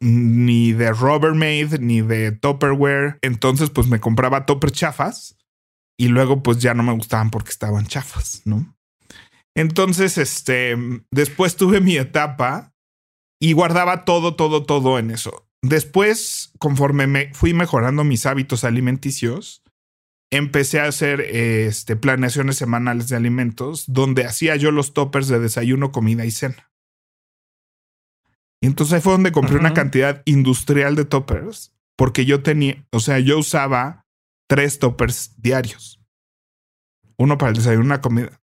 Ni 0.00 0.72
de 0.72 0.92
Rubbermaid, 0.92 1.78
ni 1.80 2.02
de 2.02 2.32
Tupperware. 2.32 3.18
Entonces 3.22 3.70
pues 3.70 3.88
me 3.88 4.00
compraba 4.00 4.46
toppers 4.46 4.72
chafas 4.72 5.36
y 5.98 6.08
luego 6.08 6.42
pues 6.42 6.58
ya 6.58 6.74
no 6.74 6.82
me 6.82 6.92
gustaban 6.92 7.30
porque 7.30 7.50
estaban 7.50 7.86
chafas, 7.86 8.42
¿no? 8.44 8.78
Entonces, 9.58 10.18
este, 10.18 10.76
después 11.10 11.56
tuve 11.56 11.80
mi 11.80 11.96
etapa 11.96 12.72
y 13.40 13.54
guardaba 13.54 14.04
todo, 14.04 14.36
todo, 14.36 14.64
todo 14.64 15.00
en 15.00 15.10
eso. 15.10 15.48
Después, 15.62 16.52
conforme 16.60 17.08
me 17.08 17.34
fui 17.34 17.54
mejorando 17.54 18.04
mis 18.04 18.24
hábitos 18.24 18.62
alimenticios, 18.62 19.64
empecé 20.30 20.78
a 20.78 20.86
hacer 20.86 21.22
este, 21.22 21.96
planeaciones 21.96 22.56
semanales 22.56 23.08
de 23.08 23.16
alimentos 23.16 23.84
donde 23.88 24.26
hacía 24.26 24.54
yo 24.54 24.70
los 24.70 24.94
toppers 24.94 25.26
de 25.26 25.40
desayuno, 25.40 25.90
comida 25.90 26.24
y 26.24 26.30
cena. 26.30 26.70
Y 28.60 28.66
entonces 28.66 28.94
ahí 28.94 29.00
fue 29.00 29.12
donde 29.12 29.32
compré 29.32 29.56
una 29.56 29.72
cantidad 29.74 30.22
industrial 30.24 30.96
de 30.96 31.04
toppers 31.04 31.72
porque 31.98 32.24
yo 32.24 32.42
tenía, 32.42 32.84
o 32.92 33.00
sea, 33.00 33.18
yo 33.18 33.38
usaba 33.38 34.06
tres 34.48 34.78
toppers 34.78 35.34
diarios. 35.36 36.00
Uno 37.16 37.36
para 37.38 37.50
el 37.50 37.56
desayuno, 37.56 37.84
una 37.84 38.00
comida. 38.00 38.40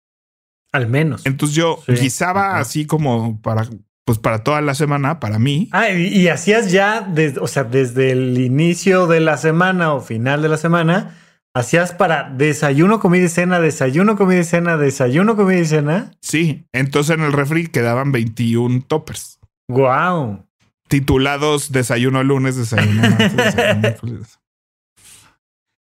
Al 0.71 0.87
menos. 0.87 1.25
Entonces 1.25 1.55
yo 1.55 1.79
guisaba 1.87 2.59
así 2.59 2.85
como 2.85 3.41
para, 3.41 3.67
pues 4.05 4.19
para 4.19 4.43
toda 4.43 4.61
la 4.61 4.75
semana, 4.75 5.19
para 5.19 5.39
mí. 5.39 5.67
Ah, 5.71 5.89
y, 5.89 6.27
hacías 6.27 6.71
ya, 6.71 7.01
desde, 7.01 7.39
o 7.39 7.47
sea, 7.47 7.63
desde 7.63 8.11
el 8.11 8.37
inicio 8.37 9.07
de 9.07 9.19
la 9.19 9.37
semana 9.37 9.93
o 9.93 10.01
final 10.01 10.43
de 10.43 10.49
la 10.49 10.57
semana, 10.57 11.17
hacías 11.55 11.91
para 11.91 12.29
desayuno, 12.29 12.99
comida 12.99 13.25
y 13.25 13.29
cena, 13.29 13.59
desayuno, 13.59 14.15
comida 14.15 14.41
y 14.41 14.43
cena, 14.43 14.77
desayuno, 14.77 15.35
comida 15.35 15.59
y 15.59 15.65
cena. 15.65 16.11
Sí, 16.21 16.67
entonces 16.71 17.17
en 17.17 17.23
el 17.23 17.33
refri 17.33 17.65
quedaban 17.65 18.11
21 18.11 18.83
toppers. 18.83 19.38
Wow 19.69 20.49
titulados 20.89 21.71
Desayuno 21.71 22.21
lunes, 22.23 22.57
desayuno 22.57 23.01
martes, 23.03 23.37
desayuno 23.37 24.19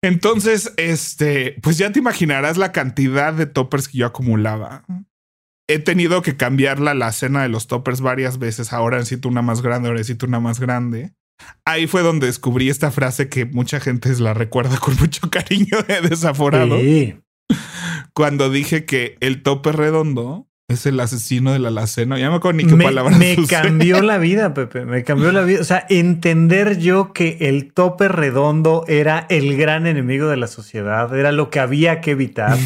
Entonces, 0.02 0.72
este, 0.78 1.58
pues 1.62 1.78
ya 1.78 1.92
te 1.92 2.00
imaginarás 2.00 2.56
la 2.56 2.72
cantidad 2.72 3.34
de 3.34 3.48
toppers 3.48 3.90
que 3.90 3.98
yo 3.98 4.06
acumulaba. 4.06 4.86
He 5.68 5.80
tenido 5.80 6.22
que 6.22 6.38
cambiarla 6.38 6.94
la 6.94 7.12
cena 7.12 7.44
de 7.44 7.50
los 7.50 7.68
toppers 7.68 8.00
varias 8.00 8.40
veces. 8.40 8.72
Ahora 8.72 8.98
necesito 8.98 9.28
una 9.28 9.42
más 9.42 9.62
grande, 9.62 9.90
ahora 9.90 9.98
necesito 9.98 10.26
una 10.26 10.40
más 10.40 10.62
grande. 10.62 11.12
Ahí 11.66 11.86
fue 11.86 12.02
donde 12.02 12.28
descubrí 12.28 12.70
esta 12.70 12.92
frase 12.92 13.28
que 13.28 13.46
mucha 13.46 13.82
gente 13.82 14.10
la 14.20 14.34
recuerda 14.34 14.78
con 14.80 14.96
mucho 14.96 15.30
cariño 15.30 15.82
de 15.86 16.00
desaforado. 16.00 16.78
Cuando 18.14 18.50
dije 18.50 18.86
que 18.86 19.18
el 19.20 19.44
topper 19.44 19.76
redondo 19.76 20.49
es 20.70 20.86
el 20.86 21.00
asesino 21.00 21.52
de 21.52 21.60
la 21.60 21.70
alacena. 21.70 22.20
Ya 22.20 22.30
me 22.30 22.36
acuerdo 22.36 22.58
ni 22.58 22.66
qué 22.66 22.78
palabra 22.78 23.18
Me 23.18 23.36
cambió 23.48 24.02
la 24.04 24.18
vida, 24.20 24.54
Pepe. 24.54 24.86
Me 24.86 25.04
cambió 25.04 25.32
la 25.32 25.42
vida. 25.42 25.62
O 25.62 25.64
sea, 25.64 25.86
entender 25.90 26.78
yo 26.78 27.12
que 27.12 27.38
el 27.42 27.74
tope 27.74 28.08
redondo 28.08 28.86
era 28.88 29.26
el 29.30 29.58
gran 29.58 29.88
enemigo 29.88 30.28
de 30.28 30.38
la 30.38 30.48
sociedad, 30.48 31.14
era 31.18 31.32
lo 31.32 31.50
que 31.50 31.60
había 31.60 32.02
que 32.02 32.12
evitar. 32.12 32.58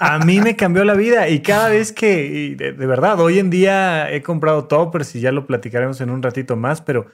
A 0.00 0.20
mí 0.24 0.40
me 0.40 0.54
cambió 0.54 0.84
la 0.84 0.94
vida 0.94 1.28
y 1.28 1.40
cada 1.40 1.68
vez 1.68 1.92
que, 1.92 2.54
de, 2.56 2.72
verdad, 2.72 3.18
hoy 3.18 3.40
en 3.40 3.50
día 3.50 4.12
he 4.12 4.22
comprado 4.22 4.66
toppers 4.66 5.16
y 5.16 5.20
ya 5.20 5.32
lo 5.32 5.48
platicaremos 5.48 6.00
en 6.00 6.10
un 6.10 6.22
ratito 6.22 6.54
más, 6.54 6.80
pero, 6.80 7.06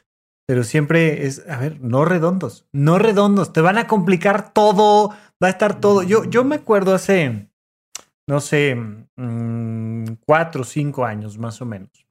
pero 0.47 0.63
siempre 0.63 1.27
es, 1.27 1.43
a 1.49 1.57
ver, 1.57 1.81
no 1.81 2.05
redondos, 2.05 2.67
no 2.71 2.99
redondos, 2.99 3.55
te 3.55 3.63
van 3.63 3.79
a 3.79 3.87
complicar 3.87 4.53
todo, 4.53 5.11
va 5.43 5.47
a 5.47 5.51
estar 5.51 5.81
todo. 5.81 6.03
Yo, 6.03 6.25
yo 6.25 6.45
me 6.45 6.57
acuerdo 6.57 6.95
hace, 6.95 7.49
no 8.27 8.41
sé, 8.41 8.75
mm, 8.75 10.05
cuatro 10.27 10.63
o 10.63 10.65
cinco 10.65 11.05
años 11.05 11.39
más 11.39 11.61
o 11.61 11.67
menos, 11.67 12.07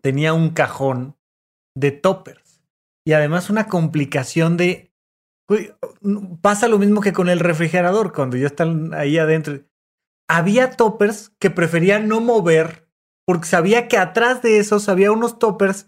tenía 0.00 0.32
un 0.32 0.50
cajón 0.50 1.16
de 1.74 1.92
toppers 1.92 2.62
y 3.06 3.12
además 3.12 3.50
una 3.50 3.68
complicación 3.68 4.56
de... 4.56 4.92
Pasa 6.40 6.66
lo 6.66 6.78
mismo 6.78 7.00
que 7.00 7.12
con 7.12 7.28
el 7.28 7.38
refrigerador, 7.38 8.12
cuando 8.12 8.36
ya 8.36 8.46
están 8.46 8.94
ahí 8.94 9.16
adentro. 9.16 9.60
Había 10.28 10.72
toppers 10.72 11.30
que 11.38 11.50
prefería 11.50 12.00
no 12.00 12.20
mover 12.20 12.88
porque 13.26 13.46
sabía 13.46 13.88
que 13.88 13.98
atrás 13.98 14.42
de 14.42 14.58
esos 14.58 14.88
había 14.88 15.12
unos 15.12 15.38
toppers 15.38 15.86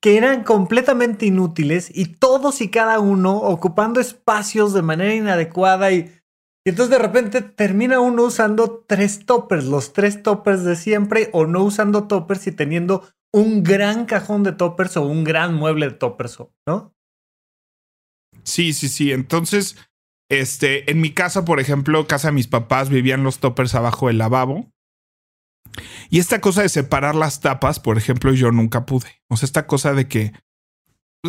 que 0.00 0.16
eran 0.16 0.44
completamente 0.44 1.26
inútiles 1.26 1.90
y 1.92 2.06
todos 2.06 2.60
y 2.60 2.70
cada 2.70 3.00
uno 3.00 3.36
ocupando 3.38 4.00
espacios 4.00 4.72
de 4.72 4.82
manera 4.82 5.14
inadecuada 5.14 5.90
y 5.90 6.15
y 6.66 6.70
entonces 6.70 6.90
de 6.90 6.98
repente 6.98 7.42
termina 7.42 8.00
uno 8.00 8.24
usando 8.24 8.84
tres 8.88 9.24
toppers, 9.24 9.66
los 9.66 9.92
tres 9.92 10.24
toppers 10.24 10.64
de 10.64 10.74
siempre, 10.74 11.30
o 11.32 11.46
no 11.46 11.62
usando 11.62 12.08
toppers 12.08 12.48
y 12.48 12.50
teniendo 12.50 13.08
un 13.32 13.62
gran 13.62 14.04
cajón 14.04 14.42
de 14.42 14.50
toppers 14.50 14.96
o 14.96 15.06
un 15.06 15.22
gran 15.22 15.54
mueble 15.54 15.86
de 15.86 15.92
toppers, 15.92 16.42
¿no? 16.66 16.92
Sí, 18.42 18.72
sí, 18.72 18.88
sí. 18.88 19.12
Entonces, 19.12 19.76
este, 20.28 20.90
en 20.90 21.00
mi 21.00 21.14
casa, 21.14 21.44
por 21.44 21.60
ejemplo, 21.60 22.08
casa 22.08 22.28
de 22.28 22.34
mis 22.34 22.48
papás, 22.48 22.88
vivían 22.88 23.22
los 23.22 23.38
toppers 23.38 23.76
abajo 23.76 24.08
del 24.08 24.18
lavabo. 24.18 24.72
Y 26.10 26.18
esta 26.18 26.40
cosa 26.40 26.62
de 26.62 26.68
separar 26.68 27.14
las 27.14 27.40
tapas, 27.40 27.78
por 27.78 27.96
ejemplo, 27.96 28.32
yo 28.32 28.50
nunca 28.50 28.86
pude. 28.86 29.22
O 29.28 29.36
sea, 29.36 29.46
esta 29.46 29.68
cosa 29.68 29.94
de 29.94 30.08
que 30.08 30.32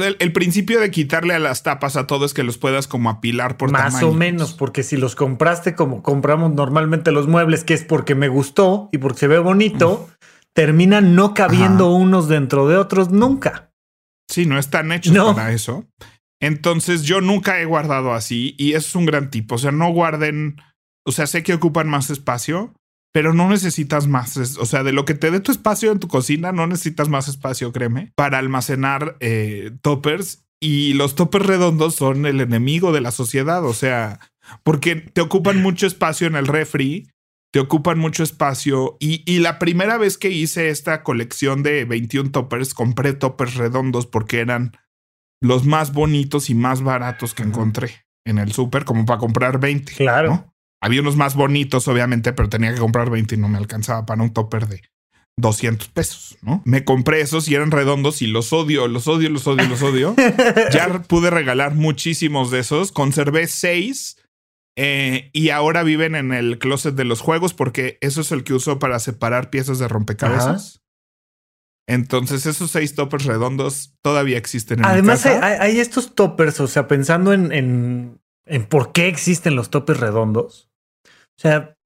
el, 0.05 0.33
principio 0.33 0.79
de 0.79 0.91
quitarle 0.91 1.33
a 1.33 1.39
las 1.39 1.63
tapas 1.63 1.95
a 1.95 2.07
todo 2.07 2.25
es 2.25 2.33
que 2.33 2.43
los 2.43 2.57
puedas 2.57 2.87
como 2.87 3.09
apilar 3.09 3.57
por 3.57 3.71
Más 3.71 4.01
o 4.03 4.13
menos, 4.13 4.53
porque 4.53 4.83
si 4.83 4.97
los 4.97 5.15
compraste 5.15 5.75
como 5.75 6.03
compramos 6.03 6.53
normalmente 6.53 7.11
los 7.11 7.27
muebles, 7.27 7.63
que 7.63 7.73
es 7.73 7.83
porque 7.83 8.15
me 8.15 8.27
gustó 8.27 8.89
y 8.91 8.97
porque 8.97 9.19
se 9.19 9.27
ve 9.27 9.39
bonito, 9.39 10.09
terminan 10.53 11.15
no 11.15 11.33
cabiendo 11.33 11.91
unos 11.91 12.27
dentro 12.27 12.67
de 12.67 12.77
otros 12.77 13.11
nunca. 13.11 13.71
Sí, 14.29 14.45
no 14.45 14.59
están 14.59 14.91
hechos 14.91 15.15
para 15.33 15.51
eso. 15.51 15.85
Entonces 16.39 17.03
yo 17.03 17.21
nunca 17.21 17.59
he 17.59 17.65
guardado 17.65 18.13
así 18.13 18.55
y 18.57 18.73
es 18.73 18.95
un 18.95 19.05
gran 19.05 19.31
tipo. 19.31 19.55
O 19.55 19.57
sea, 19.57 19.71
no 19.71 19.91
guarden, 19.91 20.61
o 21.05 21.11
sea, 21.11 21.27
sé 21.27 21.43
que 21.43 21.53
ocupan 21.53 21.87
más 21.87 22.09
espacio, 22.09 22.73
pero 23.17 23.33
no 23.33 23.49
necesitas 23.49 24.05
más. 24.05 24.37
O 24.59 24.65
sea, 24.67 24.83
de 24.83 24.91
lo 24.91 25.03
que 25.03 25.15
te 25.15 25.31
dé 25.31 25.39
tu 25.39 25.51
espacio 25.51 25.91
en 25.91 25.97
tu 25.97 26.07
cocina, 26.07 26.51
no 26.51 26.67
necesitas 26.67 27.09
más 27.09 27.27
espacio, 27.27 27.73
créeme, 27.73 28.13
para 28.13 28.37
almacenar 28.37 29.17
eh, 29.21 29.71
toppers. 29.81 30.45
Y 30.59 30.93
los 30.93 31.15
toppers 31.15 31.47
redondos 31.47 31.95
son 31.95 32.27
el 32.27 32.41
enemigo 32.41 32.91
de 32.91 33.01
la 33.01 33.09
sociedad. 33.09 33.65
O 33.65 33.73
sea, 33.73 34.19
porque 34.61 34.97
te 34.97 35.21
ocupan 35.21 35.63
mucho 35.63 35.87
espacio 35.87 36.27
en 36.27 36.35
el 36.35 36.45
refri, 36.45 37.09
te 37.51 37.59
ocupan 37.59 37.97
mucho 37.97 38.21
espacio. 38.21 38.97
Y, 38.99 39.23
y, 39.25 39.39
la 39.39 39.57
primera 39.57 39.97
vez 39.97 40.19
que 40.19 40.29
hice 40.29 40.69
esta 40.69 41.01
colección 41.01 41.63
de 41.63 41.85
21 41.85 42.29
toppers, 42.29 42.75
compré 42.75 43.13
toppers 43.13 43.55
redondos 43.55 44.05
porque 44.05 44.41
eran 44.41 44.77
los 45.41 45.65
más 45.65 45.91
bonitos 45.91 46.51
y 46.51 46.53
más 46.53 46.83
baratos 46.83 47.33
que 47.33 47.41
encontré 47.41 48.05
en 48.27 48.37
el 48.37 48.51
súper, 48.51 48.85
como 48.85 49.07
para 49.07 49.17
comprar 49.17 49.59
20. 49.59 49.91
Claro. 49.93 50.53
Había 50.81 51.01
unos 51.01 51.15
más 51.15 51.35
bonitos, 51.35 51.87
obviamente, 51.87 52.33
pero 52.33 52.49
tenía 52.49 52.73
que 52.73 52.79
comprar 52.79 53.09
20 53.09 53.35
y 53.35 53.37
no 53.37 53.49
me 53.49 53.57
alcanzaba 53.57 54.05
para 54.05 54.21
un 54.21 54.31
topper 54.31 54.67
de 54.67 54.81
200 55.37 55.87
pesos, 55.89 56.37
¿no? 56.41 56.61
Me 56.65 56.83
compré 56.83 57.21
esos 57.21 57.47
y 57.47 57.55
eran 57.55 57.71
redondos 57.71 58.21
y 58.21 58.27
los 58.27 58.53
odio, 58.53 58.87
los 58.87 59.07
odio, 59.07 59.29
los 59.29 59.47
odio, 59.47 59.67
los 59.67 59.81
odio. 59.81 60.15
ya 60.71 61.03
pude 61.03 61.29
regalar 61.29 61.75
muchísimos 61.75 62.51
de 62.51 62.59
esos. 62.59 62.91
Conservé 62.91 63.47
seis 63.47 64.17
eh, 64.75 65.29
y 65.33 65.49
ahora 65.49 65.83
viven 65.83 66.15
en 66.15 66.33
el 66.33 66.59
closet 66.59 66.95
de 66.95 67.05
los 67.05 67.21
juegos 67.21 67.53
porque 67.53 67.97
eso 68.01 68.21
es 68.21 68.31
el 68.31 68.43
que 68.43 68.53
uso 68.53 68.79
para 68.79 68.99
separar 68.99 69.49
piezas 69.49 69.79
de 69.79 69.87
rompecabezas. 69.87 70.81
Entonces, 71.89 72.45
esos 72.45 72.71
seis 72.71 72.95
toppers 72.95 73.25
redondos 73.25 73.93
todavía 74.03 74.37
existen 74.37 74.79
en 74.79 74.85
Además, 74.85 75.25
mi 75.25 75.31
casa. 75.31 75.45
Hay, 75.45 75.57
hay, 75.59 75.79
estos 75.79 76.15
toppers, 76.15 76.59
o 76.59 76.67
sea, 76.67 76.87
pensando 76.87 77.31
en, 77.31 77.53
en, 77.53 78.16
en 78.47 78.65
por 78.65 78.91
qué 78.91 79.07
existen 79.07 79.55
los 79.55 79.69
toppers 79.69 79.99
redondos. 79.99 80.69
O 81.05 81.39
sea, 81.39 81.77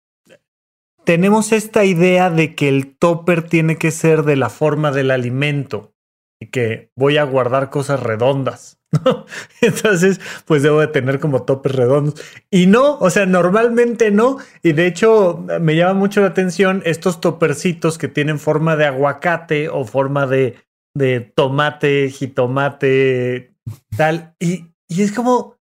tenemos 1.04 1.52
esta 1.52 1.84
idea 1.84 2.30
de 2.30 2.56
que 2.56 2.70
el 2.70 2.96
topper 2.96 3.44
tiene 3.44 3.78
que 3.78 3.92
ser 3.92 4.24
de 4.24 4.36
la 4.36 4.50
forma 4.50 4.92
del 4.92 5.12
alimento 5.12 5.94
y 6.40 6.48
que 6.48 6.92
voy 6.96 7.18
a 7.18 7.24
guardar 7.24 7.70
cosas 7.70 8.02
redondas. 8.02 8.80
Entonces, 9.62 10.20
pues 10.46 10.64
debo 10.64 10.80
de 10.80 10.88
tener 10.88 11.20
como 11.20 11.44
toppers 11.44 11.76
redondos. 11.76 12.22
Y 12.50 12.68
no, 12.68 12.98
o 13.00 13.10
sea, 13.10 13.26
normalmente 13.26 14.12
no. 14.12 14.38
Y 14.64 14.74
de 14.74 14.88
hecho, 14.88 15.44
me 15.60 15.76
llama 15.76 15.94
mucho 15.94 16.22
la 16.22 16.28
atención 16.28 16.82
estos 16.86 17.22
toppercitos 17.22 17.98
que 17.98 18.08
tienen 18.08 18.40
forma 18.40 18.76
de 18.76 18.86
aguacate 18.86 19.70
o 19.70 19.86
forma 19.86 20.28
de, 20.28 20.56
de 20.96 21.22
tomate, 21.22 22.10
jitomate, 22.10 23.54
tal. 23.96 24.36
Y, 24.40 24.66
y 24.90 25.04
es 25.04 25.12
como, 25.12 25.58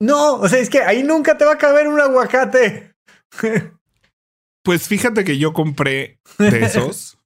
no, 0.00 0.34
o 0.34 0.48
sea, 0.48 0.58
es 0.58 0.70
que 0.70 0.82
ahí 0.82 1.02
nunca 1.02 1.36
te 1.36 1.44
va 1.44 1.52
a 1.52 1.58
caber 1.58 1.88
un 1.88 2.00
aguacate. 2.00 2.94
Pues 4.62 4.88
fíjate 4.88 5.24
que 5.24 5.38
yo 5.38 5.54
compré 5.54 6.20
de 6.38 6.64
esos 6.66 7.18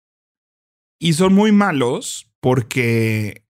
y 1.01 1.15
son 1.15 1.35
muy 1.35 1.51
malos 1.51 2.31
porque 2.41 3.45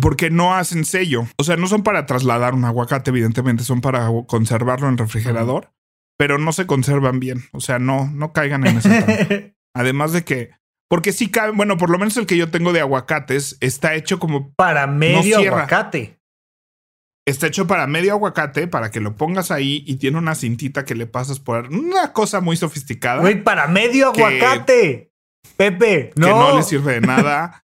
porque 0.00 0.30
no 0.30 0.54
hacen 0.54 0.84
sello. 0.84 1.26
O 1.38 1.44
sea, 1.44 1.56
no 1.56 1.66
son 1.66 1.82
para 1.82 2.06
trasladar 2.06 2.54
un 2.54 2.64
aguacate, 2.64 3.10
evidentemente, 3.10 3.64
son 3.64 3.80
para 3.80 4.06
conservarlo 4.26 4.88
en 4.88 4.98
refrigerador, 4.98 5.72
pero 6.18 6.38
no 6.38 6.52
se 6.52 6.66
conservan 6.66 7.20
bien. 7.20 7.44
O 7.52 7.60
sea, 7.60 7.78
no, 7.78 8.10
no 8.10 8.32
caigan 8.32 8.66
en 8.66 8.78
ese 8.78 9.54
Además 9.74 10.12
de 10.12 10.24
que, 10.24 10.50
porque 10.90 11.12
sí 11.12 11.30
caben, 11.30 11.56
bueno, 11.56 11.78
por 11.78 11.88
lo 11.88 11.98
menos 11.98 12.16
el 12.18 12.26
que 12.26 12.36
yo 12.36 12.50
tengo 12.50 12.74
de 12.74 12.80
aguacates 12.80 13.56
está 13.60 13.94
hecho 13.94 14.18
como 14.18 14.52
para 14.54 14.86
medio 14.86 15.38
aguacate. 15.38 16.21
Está 17.26 17.46
hecho 17.46 17.66
para 17.68 17.86
medio 17.86 18.12
aguacate, 18.12 18.66
para 18.66 18.90
que 18.90 18.98
lo 19.00 19.16
pongas 19.16 19.50
ahí 19.52 19.84
y 19.86 19.96
tiene 19.96 20.18
una 20.18 20.34
cintita 20.34 20.84
que 20.84 20.94
le 20.96 21.06
pasas 21.06 21.38
por 21.38 21.68
una 21.68 22.12
cosa 22.12 22.40
muy 22.40 22.56
sofisticada. 22.56 23.20
Güey, 23.20 23.44
para 23.44 23.68
medio 23.68 24.12
Que- 24.12 24.24
aguacate. 24.24 25.12
Pepe, 25.56 26.12
no. 26.16 26.26
que 26.26 26.32
no 26.32 26.56
le 26.56 26.62
sirve 26.64 26.94
de 26.94 27.00
nada. 27.02 27.64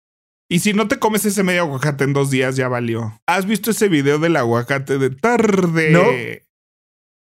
Y 0.51 0.59
si 0.61 0.73
no 0.73 0.89
te 0.89 0.99
comes 0.99 1.25
ese 1.25 1.43
medio 1.43 1.63
aguacate 1.63 2.05
en 2.05 2.13
dos 2.13 2.31
días, 2.31 2.57
ya 2.57 2.69
valió. 2.69 3.19
¿Has 3.27 3.47
visto 3.47 3.71
ese 3.71 3.89
video 3.89 4.19
del 4.19 4.37
aguacate 4.37 4.99
de 4.99 5.11
tarde? 5.11 5.91
No. 5.91 6.03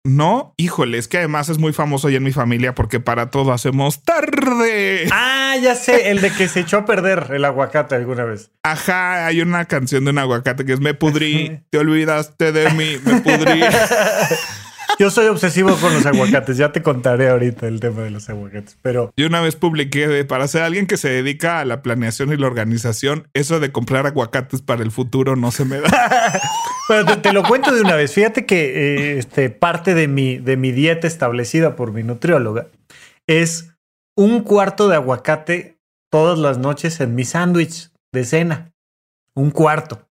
No, 0.04 0.56
híjole, 0.58 0.98
es 0.98 1.08
que 1.08 1.20
además 1.20 1.50
es 1.50 1.60
muy 1.60 1.74
famoso 1.74 2.10
ya 2.10 2.18
en 2.18 2.24
mi 2.24 2.32
familia 2.32 2.74
porque 2.74 3.00
para 3.00 3.30
todo 3.30 3.54
hacemos 3.54 4.04
tarde. 4.04 5.08
Ah, 5.12 5.56
ya 5.62 5.76
sé, 5.76 6.10
el 6.10 6.22
de 6.22 6.32
que 6.32 6.48
se 6.48 6.62
echó 6.62 6.80
a 6.80 6.86
perder 6.86 7.28
el 7.32 7.46
aguacate 7.46 7.96
alguna 7.96 8.24
vez. 8.24 8.52
Ajá, 8.64 9.28
hay 9.28 9.42
una 9.42 9.66
canción 9.66 10.04
de 10.06 10.12
un 10.12 10.18
aguacate 10.18 10.66
que 10.66 10.74
es 10.74 10.80
Me 10.80 10.96
pudrí, 10.96 11.62
te 11.70 11.78
olvidaste 11.78 12.52
de 12.52 12.72
mí, 12.72 12.98
me 13.06 13.22
pudrí. 13.22 13.62
Yo 15.02 15.10
soy 15.10 15.26
obsesivo 15.26 15.76
con 15.78 15.96
los 15.96 16.06
aguacates. 16.06 16.58
Ya 16.58 16.72
te 16.72 16.84
contaré 16.84 17.30
ahorita 17.30 17.68
el 17.68 17.80
tema 17.80 18.04
de 18.04 18.12
los 18.12 18.30
aguacates. 18.30 18.78
Pero 18.84 19.12
Yo 19.18 19.26
una 19.26 19.42
vez 19.42 19.56
publiqué 19.56 20.24
para 20.26 20.48
ser 20.48 20.62
alguien 20.62 20.86
que 20.86 20.96
se 20.96 21.10
dedica 21.10 21.60
a 21.60 21.66
la 21.66 21.82
planeación 21.82 22.32
y 22.32 22.38
la 22.38 22.46
organización, 22.46 23.28
eso 23.34 23.60
de 23.60 23.72
comprar 23.72 24.06
aguacates 24.06 24.62
para 24.62 24.84
el 24.84 24.92
futuro 24.92 25.36
no 25.36 25.50
se 25.50 25.66
me 25.66 25.82
da. 25.82 25.90
Pero 26.88 27.06
te, 27.08 27.18
te 27.18 27.34
lo 27.34 27.42
cuento 27.42 27.74
de 27.74 27.82
una 27.82 27.96
vez. 27.96 28.14
Fíjate 28.14 28.46
que 28.46 29.16
eh, 29.16 29.18
este, 29.18 29.50
parte 29.50 29.96
de 29.96 30.08
mi, 30.08 30.38
de 30.38 30.56
mi 30.56 30.72
dieta 30.72 31.08
establecida 31.08 31.76
por 31.76 31.94
mi 31.94 32.04
nutrióloga 32.04 32.68
es 33.26 33.74
un 34.16 34.44
cuarto 34.44 34.88
de 34.88 34.98
aguacate 34.98 35.80
todas 36.12 36.38
las 36.38 36.60
noches 36.60 37.00
en 37.00 37.16
mi 37.16 37.26
sándwich 37.26 37.90
de 38.14 38.24
cena. 38.24 38.72
Un 39.36 39.50
cuarto. 39.50 40.08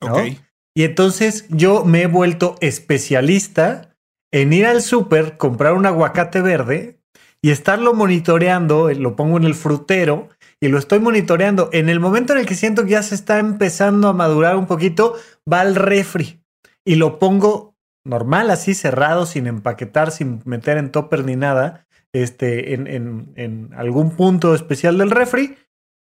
¿no? 0.00 0.14
Ok. 0.14 0.32
Y 0.74 0.82
entonces 0.82 1.46
yo 1.48 1.84
me 1.84 2.02
he 2.02 2.06
vuelto 2.08 2.56
especialista 2.60 3.91
en 4.32 4.52
ir 4.52 4.66
al 4.66 4.82
súper, 4.82 5.36
comprar 5.36 5.74
un 5.74 5.86
aguacate 5.86 6.40
verde 6.40 6.98
y 7.42 7.50
estarlo 7.50 7.94
monitoreando. 7.94 8.90
Lo 8.92 9.14
pongo 9.14 9.36
en 9.36 9.44
el 9.44 9.54
frutero 9.54 10.28
y 10.60 10.68
lo 10.68 10.78
estoy 10.78 11.00
monitoreando. 11.00 11.68
En 11.72 11.88
el 11.88 12.00
momento 12.00 12.32
en 12.32 12.40
el 12.40 12.46
que 12.46 12.54
siento 12.54 12.84
que 12.84 12.90
ya 12.90 13.02
se 13.02 13.14
está 13.14 13.38
empezando 13.38 14.08
a 14.08 14.12
madurar 14.12 14.56
un 14.56 14.66
poquito, 14.66 15.14
va 15.50 15.60
al 15.60 15.74
refri 15.74 16.42
y 16.84 16.96
lo 16.96 17.18
pongo 17.18 17.76
normal, 18.04 18.50
así 18.50 18.74
cerrado, 18.74 19.26
sin 19.26 19.46
empaquetar, 19.46 20.10
sin 20.10 20.42
meter 20.44 20.76
en 20.78 20.90
topper 20.90 21.24
ni 21.24 21.36
nada, 21.36 21.86
este, 22.12 22.74
en, 22.74 22.86
en- 22.88 23.32
en 23.36 23.70
algún 23.74 24.16
punto 24.16 24.54
especial 24.54 24.98
del 24.98 25.10
refri, 25.12 25.56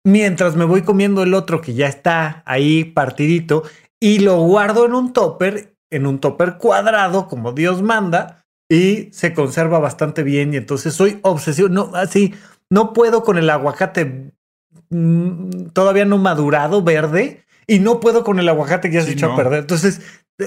mientras 0.05 0.55
me 0.55 0.65
voy 0.65 0.83
comiendo 0.83 1.23
el 1.23 1.33
otro 1.33 1.61
que 1.61 1.73
ya 1.73 1.87
está 1.87 2.43
ahí 2.45 2.83
partidito 2.85 3.63
y 3.99 4.19
lo 4.19 4.39
guardo 4.41 4.85
en 4.85 4.93
un 4.93 5.13
topper, 5.13 5.75
en 5.91 6.05
un 6.05 6.19
topper 6.19 6.57
cuadrado, 6.57 7.27
como 7.27 7.51
Dios 7.53 7.81
manda, 7.81 8.43
y 8.69 9.09
se 9.11 9.33
conserva 9.33 9.79
bastante 9.79 10.23
bien. 10.23 10.53
Y 10.53 10.57
entonces 10.57 10.93
soy 10.93 11.19
obsesivo. 11.23 11.69
No, 11.69 11.91
así, 11.95 12.33
no 12.69 12.93
puedo 12.93 13.23
con 13.23 13.37
el 13.37 13.49
aguacate 13.49 14.31
mm, 14.89 15.67
todavía 15.73 16.05
no 16.05 16.17
madurado, 16.17 16.83
verde, 16.83 17.43
y 17.67 17.79
no 17.79 17.99
puedo 17.99 18.23
con 18.23 18.39
el 18.39 18.49
aguacate 18.49 18.89
que 18.89 18.95
ya 18.95 19.01
se 19.01 19.07
Sí, 19.07 19.13
echó 19.13 19.27
no. 19.27 19.33
a 19.33 19.35
perder. 19.37 19.59
Entonces, 19.59 20.01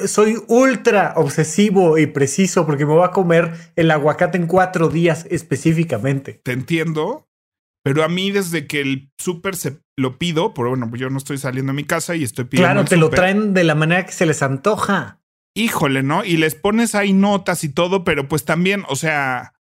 soy 0.06 0.42
ultra 0.48 1.12
obsesivo 1.16 1.98
y 1.98 2.06
preciso 2.06 2.64
porque 2.66 2.86
me 2.86 2.92
voy 2.94 3.04
a 3.04 3.10
comer 3.10 3.52
el 3.76 3.90
aguacate 3.90 4.38
en 4.38 4.46
cuatro 4.46 4.88
días 4.88 5.26
específicamente. 5.30 6.40
Te 6.42 6.52
entiendo, 6.52 7.28
pero 7.84 8.02
a 8.02 8.08
mí 8.08 8.30
desde 8.30 8.66
que 8.66 8.80
el 8.80 9.10
súper 9.18 9.54
se 9.54 9.78
lo 9.96 10.18
pido, 10.18 10.54
pero 10.54 10.70
bueno, 10.70 10.90
yo 10.96 11.10
no 11.10 11.18
estoy 11.18 11.38
saliendo 11.38 11.70
a 11.72 11.74
mi 11.74 11.84
casa 11.84 12.16
y 12.16 12.24
estoy 12.24 12.46
pidiendo. 12.46 12.68
Claro, 12.68 12.80
el 12.80 12.88
te 12.88 12.96
lo 12.96 13.10
traen 13.10 13.54
de 13.54 13.64
la 13.64 13.74
manera 13.74 14.06
que 14.06 14.12
se 14.12 14.26
les 14.26 14.42
antoja. 14.42 15.20
Híjole, 15.54 16.02
¿no? 16.02 16.24
Y 16.24 16.36
les 16.36 16.54
pones 16.54 16.94
ahí 16.94 17.12
notas 17.12 17.64
y 17.64 17.68
todo, 17.68 18.04
pero 18.04 18.28
pues 18.28 18.44
también, 18.44 18.84
o 18.88 18.96
sea, 18.96 19.52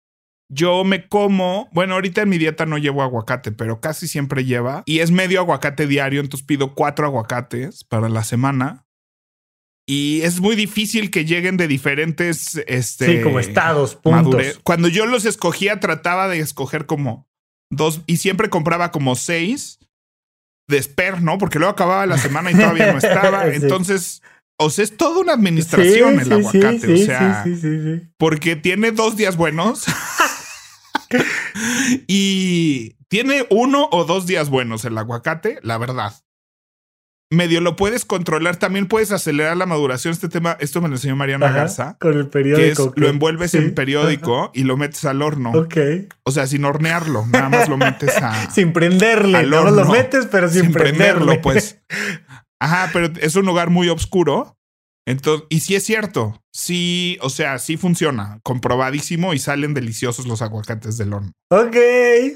yo 0.49 0.83
me 0.83 1.07
como, 1.07 1.69
bueno, 1.71 1.95
ahorita 1.95 2.21
en 2.21 2.29
mi 2.29 2.37
dieta 2.37 2.65
no 2.65 2.77
llevo 2.77 3.03
aguacate, 3.03 3.51
pero 3.51 3.79
casi 3.79 4.07
siempre 4.07 4.45
lleva. 4.45 4.83
Y 4.85 4.99
es 4.99 5.11
medio 5.11 5.39
aguacate 5.39 5.87
diario, 5.87 6.21
entonces 6.21 6.45
pido 6.45 6.75
cuatro 6.75 7.05
aguacates 7.05 7.83
para 7.83 8.09
la 8.09 8.23
semana. 8.23 8.85
Y 9.87 10.21
es 10.21 10.39
muy 10.39 10.55
difícil 10.55 11.09
que 11.09 11.25
lleguen 11.25 11.57
de 11.57 11.67
diferentes, 11.67 12.61
este... 12.67 13.17
sí, 13.17 13.21
como 13.21 13.39
estados, 13.39 13.95
puntos. 13.95 14.23
madurez. 14.23 14.59
Cuando 14.63 14.87
yo 14.87 15.05
los 15.05 15.25
escogía, 15.25 15.79
trataba 15.79 16.27
de 16.27 16.39
escoger 16.39 16.85
como 16.85 17.27
dos 17.69 18.01
y 18.05 18.17
siempre 18.17 18.49
compraba 18.49 18.91
como 18.91 19.15
seis 19.15 19.79
de 20.67 20.81
Sper, 20.81 21.21
¿no? 21.21 21.37
Porque 21.37 21.59
luego 21.59 21.73
acababa 21.73 22.05
la 22.05 22.17
semana 22.17 22.51
y 22.51 22.55
todavía 22.55 22.91
no 22.91 22.97
estaba. 22.99 23.49
Sí. 23.49 23.55
Entonces, 23.55 24.21
o 24.61 24.69
sea, 24.69 24.83
es 24.83 24.95
toda 24.97 25.19
una 25.19 25.33
administración 25.33 26.19
el 26.19 26.31
aguacate. 26.31 26.79
sí, 26.97 27.03
o 27.03 27.05
sea, 27.05 27.45
porque 28.17 28.55
tiene 28.55 28.91
dos 28.91 29.17
días 29.17 29.35
buenos 29.37 29.85
y 32.07 32.95
tiene 33.09 33.45
uno 33.49 33.87
o 33.91 34.05
dos 34.05 34.25
días 34.25 34.49
buenos 34.49 34.85
el 34.85 34.97
aguacate, 34.97 35.59
la 35.63 35.77
verdad. 35.77 36.13
Medio 37.33 37.61
lo 37.61 37.77
puedes 37.77 38.03
controlar, 38.03 38.57
también 38.57 38.87
puedes 38.89 39.13
acelerar 39.13 39.55
la 39.55 39.65
maduración. 39.65 40.11
Este 40.11 40.27
tema, 40.27 40.57
esto 40.59 40.81
me 40.81 40.89
lo 40.89 40.95
enseñó 40.95 41.15
Mariana 41.15 41.45
Ajá, 41.45 41.55
Garza, 41.59 41.97
con 41.97 42.11
el 42.11 42.23
que 42.23 42.27
es 42.27 42.29
periódico. 42.29 42.93
lo 42.97 43.07
envuelves 43.07 43.53
en 43.53 43.73
periódico 43.73 44.51
y 44.53 44.65
lo 44.65 44.75
metes 44.75 45.05
al 45.05 45.21
horno. 45.21 45.51
Ok. 45.51 45.77
O 46.23 46.31
sea, 46.31 46.45
sin 46.45 46.65
hornearlo, 46.65 47.25
nada 47.27 47.47
más 47.47 47.69
lo 47.69 47.77
metes 47.77 48.17
a. 48.17 48.51
Sin 48.51 48.73
prenderle. 48.73 49.37
Al 49.37 49.49
No 49.49 49.63
lo 49.63 49.81
horno. 49.83 49.93
metes, 49.93 50.25
pero 50.29 50.49
sin, 50.49 50.63
sin 50.63 50.71
prenderle. 50.73 51.13
prenderlo, 51.13 51.41
pues. 51.41 51.77
Ajá, 52.61 52.91
pero 52.93 53.11
es 53.19 53.35
un 53.35 53.45
lugar 53.45 53.71
muy 53.71 53.89
oscuro. 53.89 54.55
Entonces, 55.07 55.47
y 55.49 55.61
sí 55.61 55.73
es 55.75 55.83
cierto, 55.83 56.43
sí, 56.53 57.17
o 57.21 57.31
sea, 57.31 57.57
sí 57.57 57.75
funciona, 57.75 58.39
comprobadísimo 58.43 59.33
y 59.33 59.39
salen 59.39 59.73
deliciosos 59.73 60.27
los 60.27 60.43
aguacates 60.43 60.95
del 60.97 61.13
horno. 61.13 61.31
ok, 61.49 61.75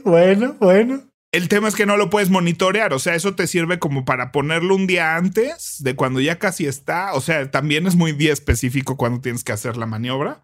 bueno, 0.04 0.56
bueno. 0.60 1.04
El 1.32 1.48
tema 1.48 1.68
es 1.68 1.76
que 1.76 1.86
no 1.86 1.96
lo 1.96 2.10
puedes 2.10 2.32
monitorear, 2.32 2.92
o 2.94 3.00
sea, 3.00 3.14
eso 3.14 3.36
te 3.36 3.46
sirve 3.46 3.78
como 3.78 4.04
para 4.04 4.32
ponerlo 4.32 4.74
un 4.74 4.88
día 4.88 5.16
antes 5.16 5.76
de 5.84 5.96
cuando 5.96 6.22
ya 6.22 6.40
casi 6.40 6.66
está, 6.66 7.14
o 7.14 7.22
sea, 7.22 7.52
también 7.52 7.86
es 7.86 7.96
muy 7.96 8.14
día 8.14 8.34
específico 8.34 8.98
cuando 8.98 9.22
tienes 9.22 9.44
que 9.44 9.52
hacer 9.52 9.78
la 9.78 9.86
maniobra. 9.86 10.44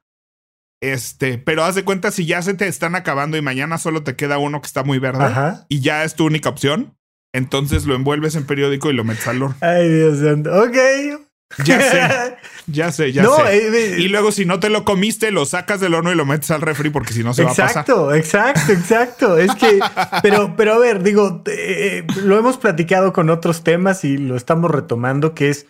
Este, 0.79 1.37
pero 1.37 1.63
haz 1.63 1.75
de 1.75 1.85
cuenta 1.85 2.11
si 2.11 2.25
ya 2.25 2.41
se 2.41 2.53
te 2.53 2.67
están 2.67 2.95
acabando 2.95 3.37
y 3.37 3.41
mañana 3.41 3.77
solo 3.77 4.03
te 4.03 4.15
queda 4.15 4.37
uno 4.37 4.61
que 4.61 4.67
está 4.67 4.83
muy 4.83 4.99
verde 4.99 5.23
Ajá. 5.23 5.65
y 5.69 5.79
ya 5.79 6.03
es 6.03 6.15
tu 6.15 6.25
única 6.25 6.49
opción, 6.49 6.97
entonces 7.33 7.85
lo 7.85 7.95
envuelves 7.95 8.35
en 8.35 8.45
periódico 8.45 8.89
y 8.89 8.93
lo 8.93 9.03
metes 9.03 9.27
al 9.27 9.41
horno. 9.41 9.55
Ay, 9.61 9.89
Dios 9.89 10.19
santo. 10.19 10.51
Ok. 10.61 10.77
Ya 11.65 11.81
sé, 11.81 12.37
ya 12.67 12.91
sé, 12.91 13.11
ya 13.11 13.23
no, 13.23 13.35
sé. 13.35 13.57
eh, 13.57 13.71
eh, 13.73 13.99
Y 13.99 14.07
luego 14.07 14.31
si 14.31 14.45
no 14.45 14.59
te 14.59 14.69
lo 14.69 14.85
comiste, 14.85 15.31
lo 15.31 15.45
sacas 15.45 15.81
del 15.81 15.93
horno 15.93 16.11
y 16.11 16.15
lo 16.15 16.25
metes 16.25 16.49
al 16.51 16.61
refri 16.61 16.89
porque 16.89 17.13
si 17.13 17.23
no 17.23 17.33
se 17.33 17.43
va 17.43 17.51
a 17.51 17.55
pasar. 17.55 17.67
Exacto, 17.67 18.13
exacto, 18.13 18.71
exacto. 18.71 19.37
Es 19.37 19.53
que, 19.55 19.79
pero, 20.23 20.55
pero 20.55 20.73
a 20.73 20.77
ver, 20.77 21.03
digo, 21.03 21.43
eh, 21.47 22.05
lo 22.23 22.37
hemos 22.37 22.57
platicado 22.57 23.11
con 23.11 23.29
otros 23.29 23.63
temas 23.63 24.05
y 24.05 24.17
lo 24.17 24.35
estamos 24.37 24.71
retomando, 24.71 25.33
que 25.33 25.49
es 25.49 25.67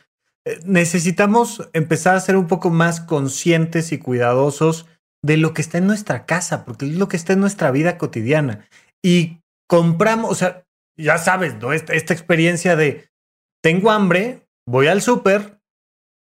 necesitamos 0.66 1.70
empezar 1.74 2.16
a 2.16 2.20
ser 2.20 2.36
un 2.36 2.48
poco 2.48 2.70
más 2.70 3.00
conscientes 3.00 3.92
y 3.92 4.00
cuidadosos 4.00 4.88
de 5.24 5.38
lo 5.38 5.54
que 5.54 5.62
está 5.62 5.78
en 5.78 5.88
nuestra 5.88 6.26
casa, 6.26 6.66
porque 6.66 6.86
es 6.86 6.96
lo 6.96 7.08
que 7.08 7.18
está 7.18 7.34
en 7.34 7.42
nuestra 7.42 7.72
vida 7.72 7.98
cotidiana. 7.98 8.66
Y 9.04 9.40
compramos, 9.68 10.32
o 10.32 10.36
sea, 10.36 10.64
ya 10.98 11.18
sabes, 11.18 11.56
¿no? 11.56 11.74
Esta, 11.74 11.94
esta 11.94 12.14
experiencia 12.14 12.76
de 12.76 13.10
tengo 13.64 13.92
hambre, 13.92 14.48
voy 14.68 14.88
al 14.88 15.02
súper 15.02 15.62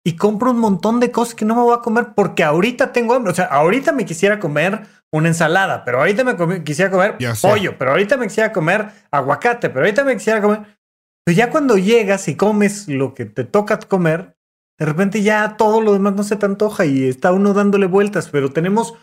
y 0.07 0.17
compro 0.17 0.51
un 0.51 0.59
montón 0.59 1.01
de 1.01 1.11
cosas 1.11 1.35
que 1.35 1.45
no 1.45 1.55
me 1.55 1.63
voy 1.63 1.77
a 1.77 1.81
comer 1.81 2.09
porque 2.15 2.45
ahorita 2.45 2.93
tengo 2.93 3.15
hambre. 3.15 3.33
O 3.33 3.35
sea, 3.35 3.47
ahorita 3.47 3.93
me 3.93 4.05
quisiera 4.05 4.39
comer 4.39 4.87
una 5.13 5.29
ensalada, 5.29 5.85
pero 5.85 5.99
ahorita 6.01 6.25
me 6.25 6.63
quisiera 6.63 6.91
comer 6.91 7.17
Ya 7.19 7.35
pollo, 7.41 7.79
pero 7.79 7.93
ahorita 7.93 8.17
me 8.17 8.27
quisiera 8.27 8.53
comer 8.53 8.89
aguacate, 9.11 9.71
pero 9.71 9.81
ahorita 9.81 10.05
me 10.05 10.15
quisiera 10.15 10.43
comer. 10.43 10.79
Pero 11.25 11.37
ya 11.37 11.51
cuando 11.51 11.79
llegas 11.79 12.29
y 12.29 12.37
comes 12.37 12.89
lo 12.89 13.15
que 13.15 13.25
te 13.25 13.45
toca 13.45 13.79
comer, 13.79 14.37
de 14.79 14.87
repente 14.87 15.23
ya 15.23 15.57
todo 15.57 15.81
lo 15.81 15.93
demás 15.93 16.15
no 16.15 16.23
se 16.23 16.37
te 16.37 16.47
antoja 16.47 16.85
y 16.85 17.09
está 17.09 17.33
uno 17.33 17.55
dándole 17.55 17.87
vueltas, 17.87 18.29
pero 18.29 18.53
tenemos 18.53 18.95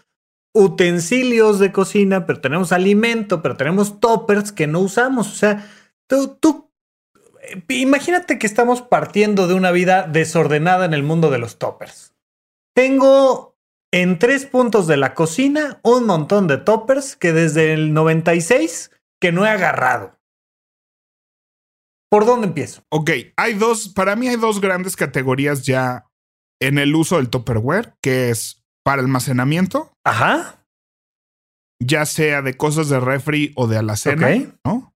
utensilios 0.54 1.60
de 1.60 1.72
cocina, 1.72 2.26
pero 2.26 2.42
tenemos 2.42 2.72
alimento, 2.72 3.42
pero 3.42 3.58
tenemos 3.58 4.00
toppers 4.00 4.52
que 4.52 4.68
no 4.68 4.80
usamos. 4.80 5.28
O 5.28 5.36
sea, 5.36 5.70
tú, 6.08 6.72
eh, 7.42 7.64
imagínate 7.70 8.38
que 8.38 8.48
estamos 8.48 8.82
partiendo 8.82 9.48
de 9.48 9.54
una 9.54 9.72
vida 9.72 10.08
desordenada 10.08 10.86
en 10.86 10.94
el 10.94 11.04
mundo 11.04 11.30
de 11.30 11.40
los 11.40 11.58
toppers. 11.58 12.14
Tengo 12.76 13.58
en 13.92 14.20
tres 14.20 14.46
puntos 14.46 14.88
de 14.88 14.98
la 14.98 15.14
cocina 15.14 15.80
un 15.84 16.06
montón 16.06 16.48
de 16.48 16.58
toppers 16.58 17.16
que 17.16 17.34
desde 17.34 17.74
el 17.74 17.94
96 17.94 18.92
que 19.20 19.32
no 19.32 19.46
he 19.46 19.50
agarrado. 19.50 20.18
¿Por 22.10 22.26
dónde 22.26 22.48
empiezo? 22.48 22.84
Ok, 22.90 23.12
hay 23.38 23.54
dos, 23.54 23.90
para 23.90 24.18
mí 24.18 24.28
hay 24.28 24.36
dos 24.36 24.60
grandes 24.60 24.98
categorías 24.98 25.66
ya 25.66 26.12
en 26.60 26.78
el 26.78 26.94
uso 26.94 27.18
del 27.18 27.30
Tupperware, 27.30 27.96
que 28.02 28.30
es 28.30 28.61
para 28.84 29.02
almacenamiento, 29.02 29.92
Ajá. 30.04 30.64
ya 31.80 32.06
sea 32.06 32.42
de 32.42 32.56
cosas 32.56 32.90
de 32.90 33.00
refri 33.00 33.52
o 33.56 33.68
de 33.68 33.78
alacena. 33.78 34.30
¿no? 34.66 34.94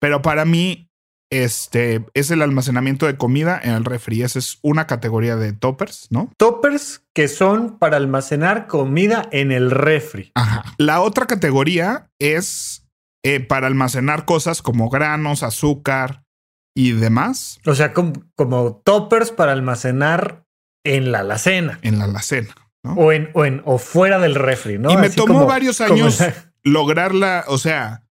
Pero 0.00 0.22
para 0.22 0.44
mí 0.44 0.88
este 1.30 2.04
es 2.14 2.30
el 2.30 2.42
almacenamiento 2.42 3.06
de 3.06 3.16
comida 3.16 3.60
en 3.62 3.72
el 3.72 3.84
refri. 3.84 4.22
Esa 4.22 4.38
es 4.38 4.58
una 4.62 4.86
categoría 4.86 5.36
de 5.36 5.52
toppers, 5.52 6.06
¿no? 6.10 6.30
Toppers 6.36 7.04
que 7.14 7.28
son 7.28 7.78
para 7.78 7.96
almacenar 7.96 8.66
comida 8.66 9.28
en 9.32 9.50
el 9.50 9.70
refri. 9.70 10.30
Ajá. 10.34 10.64
La 10.78 11.00
otra 11.00 11.26
categoría 11.26 12.10
es 12.20 12.86
eh, 13.24 13.40
para 13.40 13.66
almacenar 13.66 14.26
cosas 14.26 14.62
como 14.62 14.90
granos, 14.90 15.42
azúcar 15.42 16.24
y 16.76 16.92
demás. 16.92 17.60
O 17.66 17.74
sea, 17.74 17.92
como, 17.92 18.12
como 18.36 18.76
toppers 18.84 19.30
para 19.30 19.52
almacenar 19.52 20.44
en 20.84 21.10
la 21.10 21.20
alacena. 21.20 21.78
En 21.82 21.98
la 21.98 22.04
alacena. 22.04 22.54
¿No? 22.84 22.92
O, 22.94 23.12
en, 23.12 23.30
o, 23.34 23.44
en, 23.44 23.62
o 23.64 23.78
fuera 23.78 24.20
del 24.20 24.36
refri, 24.36 24.78
¿no? 24.78 24.92
Y 24.92 24.96
me 24.96 25.08
Así 25.08 25.16
tomó 25.16 25.34
como, 25.34 25.46
varios 25.46 25.80
años 25.80 26.20
la... 26.20 26.34
lograrla, 26.62 27.44
o 27.48 27.58
sea, 27.58 28.04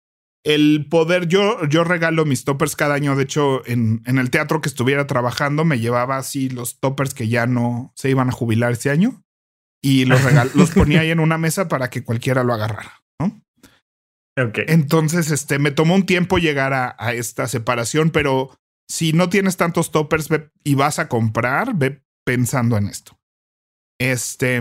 el 0.45 0.87
poder, 0.91 1.29
yo, 1.29 1.65
yo 1.69 1.85
regalo 1.85 2.25
mis 2.25 2.45
toppers 2.45 2.75
cada 2.75 2.95
año. 2.95 3.15
De 3.15 3.23
hecho, 3.23 3.65
en, 3.67 4.03
en 4.07 4.19
el 4.19 4.31
teatro 4.31 4.61
que 4.61 4.69
estuviera 4.69 5.07
trabajando, 5.07 5.65
me 5.65 5.79
llevaba 5.79 6.17
así 6.17 6.49
los 6.49 6.81
toppers 6.81 7.15
que 7.15 7.29
ya 7.29 7.47
no 7.47 7.93
se 7.95 8.11
iban 8.11 8.29
a 8.29 8.33
jubilar 8.33 8.73
ese 8.73 8.91
año 8.91 9.23
y 9.83 10.05
los, 10.07 10.23
regal 10.25 10.51
los 10.55 10.71
ponía 10.71 11.01
ahí 11.01 11.11
en 11.11 11.21
una 11.21 11.39
mesa 11.39 11.69
para 11.69 11.91
que 11.91 12.03
cualquiera 12.03 12.45
lo 12.45 12.55
agarrara. 12.55 13.03
¿no? 13.21 13.43
Okay. 14.37 14.65
Entonces, 14.69 15.31
este 15.31 15.59
me 15.59 15.71
tomó 15.71 15.95
un 15.95 16.07
tiempo 16.07 16.39
llegar 16.39 16.73
a, 16.73 16.97
a, 16.99 17.13
esta 17.13 17.47
separación, 17.47 18.11
pero 18.11 18.57
si 18.89 19.13
no 19.13 19.29
tienes 19.29 19.57
tantos 19.57 19.91
toppers 19.91 20.29
ve, 20.29 20.51
y 20.65 20.75
vas 20.75 20.99
a 20.99 21.09
comprar, 21.09 21.75
ve 21.75 22.03
pensando 22.25 22.77
en 22.77 22.87
esto. 22.87 23.19
Este, 24.11 24.61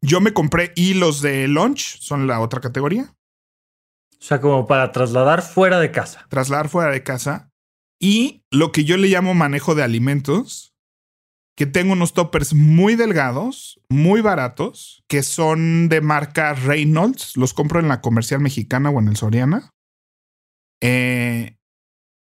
yo 0.00 0.20
me 0.20 0.32
compré 0.32 0.72
y 0.74 0.94
los 0.94 1.22
de 1.22 1.46
lunch 1.46 2.00
son 2.00 2.26
la 2.26 2.40
otra 2.40 2.60
categoría. 2.60 3.14
O 4.18 4.22
sea, 4.22 4.40
como 4.40 4.66
para 4.66 4.90
trasladar 4.90 5.40
fuera 5.40 5.78
de 5.78 5.92
casa. 5.92 6.26
Trasladar 6.28 6.68
fuera 6.68 6.90
de 6.90 7.04
casa. 7.04 7.52
Y 8.00 8.42
lo 8.50 8.72
que 8.72 8.84
yo 8.84 8.96
le 8.96 9.06
llamo 9.06 9.34
manejo 9.34 9.76
de 9.76 9.84
alimentos, 9.84 10.74
que 11.56 11.66
tengo 11.66 11.92
unos 11.92 12.12
toppers 12.12 12.54
muy 12.54 12.96
delgados, 12.96 13.80
muy 13.88 14.20
baratos, 14.20 15.04
que 15.08 15.22
son 15.22 15.88
de 15.88 16.00
marca 16.00 16.54
Reynolds. 16.54 17.36
Los 17.36 17.54
compro 17.54 17.78
en 17.78 17.86
la 17.86 18.00
comercial 18.00 18.40
mexicana 18.40 18.90
o 18.90 18.98
en 18.98 19.08
el 19.08 19.16
Soriana. 19.16 19.70
Eh, 20.82 21.56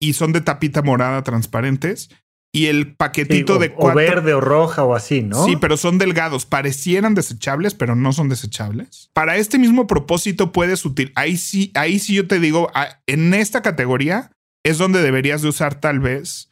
y 0.03 0.13
son 0.13 0.35
de 0.35 0.43
tapita 0.43 0.83
morada 0.83 1.23
transparentes. 1.23 2.11
Y 2.57 2.69
el 2.69 2.97
paquetito 2.97 3.55
sí, 3.55 3.57
o, 3.59 3.61
de 3.61 3.73
cuatro. 3.73 3.93
O 3.93 3.95
verde 3.95 4.33
o 4.33 4.41
roja 4.41 4.83
o 4.83 4.95
así, 4.95 5.21
¿no? 5.21 5.45
Sí, 5.45 5.57
pero 5.57 5.77
son 5.77 5.99
delgados. 5.99 6.47
Parecieran 6.47 7.15
desechables, 7.15 7.75
pero 7.75 7.95
no 7.95 8.15
son 8.15 8.31
desechables. 8.31 9.11
Para 9.13 9.37
este 9.37 9.59
mismo 9.59 9.87
propósito 9.87 10.53
puedes 10.53 10.85
utilizar. 10.87 11.13
Ahí 11.23 11.37
sí, 11.37 11.71
ahí 11.75 11.99
sí 11.99 12.15
yo 12.15 12.27
te 12.27 12.41
digo, 12.41 12.71
en 13.07 13.35
esta 13.35 13.61
categoría 13.61 14.31
es 14.65 14.79
donde 14.79 15.03
deberías 15.03 15.43
de 15.43 15.49
usar 15.49 15.81
tal 15.81 16.01
vez 16.01 16.51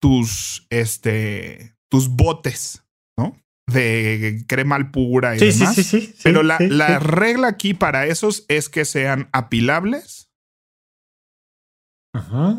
tus, 0.00 0.66
este, 0.70 1.76
tus 1.88 2.08
botes, 2.08 2.82
¿no? 3.16 3.36
De 3.68 4.44
crema 4.48 4.74
al 4.74 4.90
pura 4.90 5.36
y 5.36 5.38
sí, 5.38 5.58
demás. 5.58 5.76
Sí, 5.76 5.84
sí, 5.84 6.00
sí. 6.00 6.14
Pero 6.24 6.42
la, 6.42 6.58
sí, 6.58 6.68
la 6.68 6.98
sí. 6.98 7.06
regla 7.06 7.46
aquí 7.46 7.74
para 7.74 8.06
esos 8.06 8.44
es 8.48 8.68
que 8.68 8.84
sean 8.84 9.28
apilables 9.32 10.32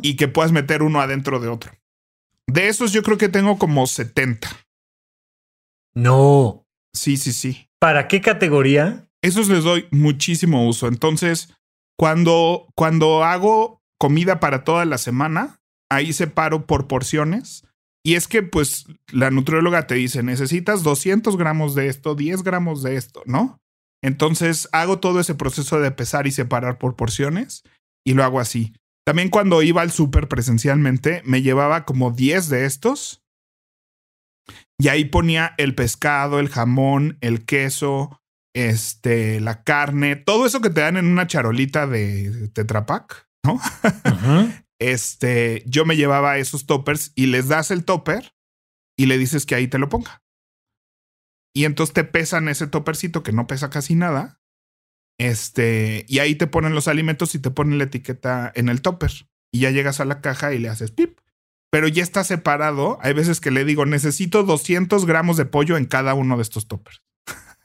y 0.01 0.15
que 0.15 0.27
puedas 0.27 0.53
meter 0.53 0.81
uno 0.81 1.01
adentro 1.01 1.41
de 1.41 1.49
otro. 1.49 1.73
De 2.47 2.67
esos 2.67 2.91
yo 2.91 3.03
creo 3.03 3.17
que 3.17 3.29
tengo 3.29 3.57
como 3.57 3.87
70. 3.87 4.49
No. 5.95 6.65
Sí, 6.93 7.17
sí, 7.17 7.33
sí. 7.33 7.69
¿Para 7.79 8.07
qué 8.07 8.21
categoría? 8.21 9.07
Esos 9.21 9.49
les 9.49 9.63
doy 9.63 9.87
muchísimo 9.91 10.67
uso. 10.67 10.87
Entonces, 10.87 11.53
cuando, 11.97 12.67
cuando 12.75 13.23
hago 13.23 13.81
comida 13.99 14.39
para 14.39 14.63
toda 14.63 14.85
la 14.85 14.97
semana, 14.97 15.59
ahí 15.89 16.13
separo 16.13 16.65
por 16.67 16.87
porciones. 16.87 17.65
Y 18.03 18.15
es 18.15 18.27
que, 18.27 18.43
pues, 18.43 18.85
la 19.11 19.31
nutrióloga 19.31 19.87
te 19.87 19.95
dice, 19.95 20.21
necesitas 20.21 20.83
200 20.83 21.37
gramos 21.37 21.73
de 21.73 21.87
esto, 21.87 22.13
10 22.13 22.43
gramos 22.43 22.83
de 22.83 22.97
esto, 22.97 23.23
¿no? 23.25 23.59
Entonces, 24.03 24.69
hago 24.71 24.99
todo 24.99 25.19
ese 25.19 25.33
proceso 25.33 25.79
de 25.79 25.89
pesar 25.89 26.27
y 26.27 26.31
separar 26.31 26.77
por 26.77 26.95
porciones 26.95 27.63
y 28.05 28.13
lo 28.13 28.23
hago 28.23 28.39
así. 28.39 28.73
También 29.05 29.29
cuando 29.29 29.61
iba 29.61 29.81
al 29.81 29.91
súper 29.91 30.27
presencialmente, 30.27 31.21
me 31.25 31.43
llevaba 31.43 31.85
como 31.85 32.11
10 32.11 32.49
de 32.49 32.65
estos. 32.65 33.23
Y 34.79 34.87
ahí 34.87 35.05
ponía 35.05 35.53
el 35.57 35.75
pescado, 35.75 36.39
el 36.39 36.49
jamón, 36.49 37.17
el 37.21 37.45
queso, 37.45 38.21
este, 38.55 39.39
la 39.39 39.63
carne, 39.63 40.15
todo 40.15 40.45
eso 40.45 40.59
que 40.59 40.69
te 40.69 40.81
dan 40.81 40.97
en 40.97 41.05
una 41.05 41.27
charolita 41.27 41.87
de 41.87 42.49
Tetrapac, 42.53 43.29
¿no? 43.45 43.53
Uh 43.53 43.59
-huh. 44.03 44.65
Este, 44.79 45.63
yo 45.65 45.85
me 45.85 45.95
llevaba 45.95 46.37
esos 46.37 46.65
toppers 46.65 47.13
y 47.15 47.27
les 47.27 47.47
das 47.47 47.71
el 47.71 47.85
topper 47.85 48.35
y 48.97 49.05
le 49.05 49.17
dices 49.17 49.45
que 49.45 49.55
ahí 49.55 49.67
te 49.67 49.79
lo 49.79 49.87
ponga. 49.87 50.23
Y 51.55 51.63
entonces 51.63 51.93
te 51.93 52.03
pesan 52.03 52.49
ese 52.49 52.67
toppercito 52.67 53.23
que 53.23 53.31
no 53.31 53.47
pesa 53.47 53.69
casi 53.69 53.95
nada 53.95 54.41
este, 55.17 56.05
y 56.07 56.19
ahí 56.19 56.35
te 56.35 56.47
ponen 56.47 56.75
los 56.75 56.87
alimentos 56.87 57.35
y 57.35 57.39
te 57.39 57.51
ponen 57.51 57.77
la 57.77 57.85
etiqueta 57.85 58.51
en 58.55 58.69
el 58.69 58.81
topper. 58.81 59.11
Y 59.51 59.59
ya 59.59 59.71
llegas 59.71 59.99
a 59.99 60.05
la 60.05 60.21
caja 60.21 60.53
y 60.53 60.59
le 60.59 60.69
haces 60.69 60.91
pip. 60.91 61.19
Pero 61.71 61.87
ya 61.87 62.03
está 62.03 62.23
separado. 62.23 62.99
Hay 63.01 63.13
veces 63.13 63.39
que 63.39 63.51
le 63.51 63.65
digo, 63.65 63.85
necesito 63.85 64.43
200 64.43 65.05
gramos 65.05 65.37
de 65.37 65.45
pollo 65.45 65.77
en 65.77 65.85
cada 65.85 66.13
uno 66.13 66.35
de 66.35 66.43
estos 66.43 66.67
toppers. 66.67 67.01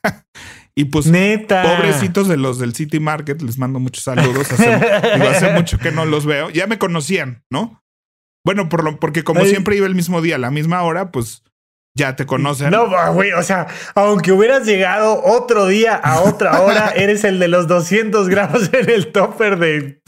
y 0.74 0.84
pues, 0.86 1.06
Neta. 1.06 1.62
pobrecitos 1.62 2.28
de 2.28 2.36
los 2.36 2.58
del 2.58 2.74
City 2.74 3.00
Market, 3.00 3.42
les 3.42 3.58
mando 3.58 3.80
muchos 3.80 4.04
saludos. 4.04 4.50
Hace, 4.52 4.68
digo, 5.14 5.28
hace 5.28 5.52
mucho 5.52 5.78
que 5.78 5.90
no 5.90 6.04
los 6.04 6.26
veo. 6.26 6.50
Ya 6.50 6.66
me 6.66 6.78
conocían, 6.78 7.44
¿no? 7.50 7.82
Bueno, 8.44 8.68
por 8.68 8.84
lo, 8.84 8.98
porque 8.98 9.22
como 9.22 9.40
Ay. 9.40 9.50
siempre 9.50 9.76
iba 9.76 9.86
el 9.86 9.94
mismo 9.94 10.22
día, 10.22 10.36
a 10.36 10.38
la 10.38 10.50
misma 10.50 10.82
hora, 10.82 11.12
pues 11.12 11.42
ya 11.94 12.16
te 12.16 12.26
conocen. 12.26 12.70
No, 12.70 12.88
güey, 13.12 13.32
o 13.32 13.42
sea, 13.42 13.66
aunque 13.94 14.32
hubieras 14.32 14.66
llegado 14.66 15.22
otro 15.24 15.66
día 15.66 15.94
a 15.96 16.20
otra 16.20 16.60
hora, 16.60 16.90
eres 16.96 17.24
el 17.24 17.38
de 17.38 17.48
los 17.48 17.66
200 17.68 18.28
gramos 18.28 18.70
en 18.72 18.90
el 18.90 19.12
topper 19.12 19.58
de 19.58 20.00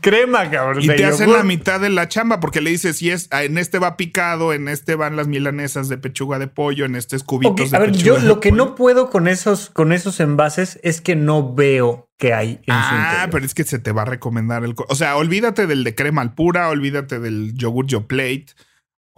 crema, 0.00 0.50
cabrón. 0.50 0.82
Y 0.82 0.86
te 0.88 1.04
hacen 1.04 1.32
la 1.32 1.42
mitad 1.42 1.80
de 1.80 1.90
la 1.90 2.08
chamba 2.08 2.40
porque 2.40 2.60
le 2.60 2.70
dices, 2.70 2.96
si 2.96 3.10
es, 3.10 3.28
en 3.30 3.58
este 3.58 3.78
va 3.78 3.96
picado, 3.96 4.52
en 4.52 4.68
este 4.68 4.94
van 4.96 5.16
las 5.16 5.28
milanesas 5.28 5.88
de 5.88 5.98
pechuga 5.98 6.38
de 6.38 6.48
pollo, 6.48 6.84
en 6.84 6.96
este 6.96 7.16
es 7.16 7.22
cubitos 7.22 7.52
okay, 7.52 7.68
de 7.70 7.76
a 7.76 7.80
ver, 7.80 7.92
pechuga. 7.92 8.04
Yo 8.04 8.26
lo 8.26 8.40
que 8.40 8.52
no 8.52 8.74
puedo 8.74 9.10
con 9.10 9.28
esos, 9.28 9.70
con 9.70 9.92
esos 9.92 10.18
envases 10.20 10.80
es 10.82 11.00
que 11.00 11.14
no 11.14 11.54
veo 11.54 12.08
que 12.18 12.34
hay 12.34 12.60
en 12.66 12.74
ah, 12.74 13.22
su 13.24 13.30
pero 13.30 13.44
es 13.44 13.54
que 13.54 13.64
se 13.64 13.78
te 13.78 13.92
va 13.92 14.02
a 14.02 14.06
recomendar 14.06 14.64
el. 14.64 14.74
O 14.88 14.94
sea, 14.94 15.16
olvídate 15.16 15.66
del 15.66 15.84
de 15.84 15.94
crema 15.94 16.22
al 16.22 16.34
pura, 16.34 16.68
olvídate 16.68 17.20
del 17.20 17.54
yogur 17.54 17.86
yo 17.86 18.06
plate. 18.06 18.46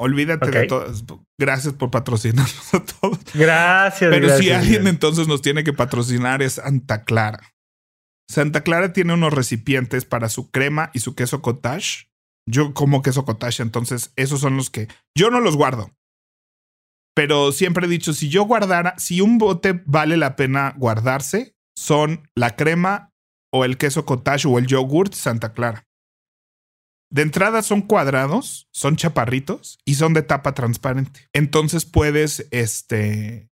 Olvídate 0.00 0.48
okay. 0.48 0.62
de 0.62 0.66
todas. 0.68 1.04
Gracias 1.38 1.74
por 1.74 1.90
patrocinarnos 1.90 2.74
a 2.74 2.84
todos. 2.84 3.18
Gracias. 3.34 4.10
Pero 4.10 4.28
gracias, 4.28 4.38
si 4.38 4.50
alguien 4.50 4.72
gracias. 4.74 4.94
entonces 4.94 5.28
nos 5.28 5.42
tiene 5.42 5.64
que 5.64 5.72
patrocinar 5.72 6.40
es 6.40 6.54
Santa 6.54 7.04
Clara. 7.04 7.54
Santa 8.30 8.62
Clara 8.62 8.92
tiene 8.92 9.14
unos 9.14 9.32
recipientes 9.32 10.04
para 10.04 10.28
su 10.28 10.50
crema 10.50 10.90
y 10.94 11.00
su 11.00 11.14
queso 11.14 11.42
cottage. 11.42 12.08
Yo 12.46 12.74
como 12.74 13.02
queso 13.02 13.24
cottage, 13.24 13.62
entonces 13.62 14.12
esos 14.16 14.40
son 14.40 14.56
los 14.56 14.70
que 14.70 14.88
yo 15.16 15.30
no 15.30 15.40
los 15.40 15.56
guardo. 15.56 15.90
Pero 17.14 17.50
siempre 17.50 17.86
he 17.86 17.90
dicho, 17.90 18.12
si 18.12 18.28
yo 18.28 18.44
guardara, 18.44 18.94
si 18.98 19.20
un 19.20 19.38
bote 19.38 19.82
vale 19.84 20.16
la 20.16 20.36
pena 20.36 20.74
guardarse, 20.76 21.56
son 21.76 22.30
la 22.36 22.54
crema 22.54 23.12
o 23.52 23.64
el 23.64 23.76
queso 23.76 24.04
cottage 24.04 24.46
o 24.46 24.58
el 24.58 24.66
yogurt 24.66 25.14
Santa 25.14 25.52
Clara. 25.52 25.87
De 27.10 27.22
entrada 27.22 27.62
son 27.62 27.82
cuadrados, 27.82 28.68
son 28.70 28.96
chaparritos 28.96 29.78
y 29.84 29.94
son 29.94 30.12
de 30.12 30.22
tapa 30.22 30.54
transparente. 30.54 31.28
Entonces 31.32 31.86
puedes, 31.86 32.46
este, 32.50 33.48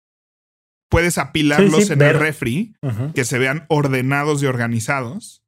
puedes 0.90 1.18
apilarlos 1.18 1.82
sí, 1.82 1.86
sí, 1.86 1.94
en 1.94 2.00
ver. 2.00 2.16
el 2.16 2.22
refri, 2.22 2.76
uh 2.82 2.88
-huh. 2.88 3.14
que 3.14 3.26
se 3.26 3.38
vean 3.38 3.66
ordenados 3.70 4.42
y 4.42 4.48
organizados, 4.48 5.44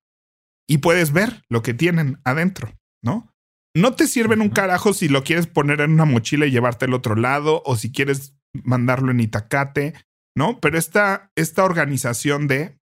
y 0.67 0.79
puedes 0.79 1.11
ver 1.13 1.43
lo 1.49 1.61
que 1.61 1.73
tienen 1.73 2.19
adentro, 2.23 2.77
¿no? 3.03 3.33
No 3.75 3.93
te 3.95 4.07
sirven 4.07 4.41
un 4.41 4.49
carajo 4.49 4.93
si 4.93 5.09
lo 5.09 5.23
quieres 5.23 5.47
poner 5.47 5.81
en 5.81 5.91
una 5.91 6.05
mochila 6.05 6.45
y 6.45 6.51
llevarte 6.51 6.85
al 6.85 6.93
otro 6.93 7.15
lado, 7.15 7.61
o 7.65 7.75
si 7.75 7.91
quieres 7.91 8.35
mandarlo 8.63 9.11
en 9.11 9.19
itacate, 9.19 9.93
¿no? 10.35 10.59
Pero 10.59 10.77
esta, 10.77 11.31
esta 11.35 11.63
organización 11.65 12.47
de... 12.47 12.79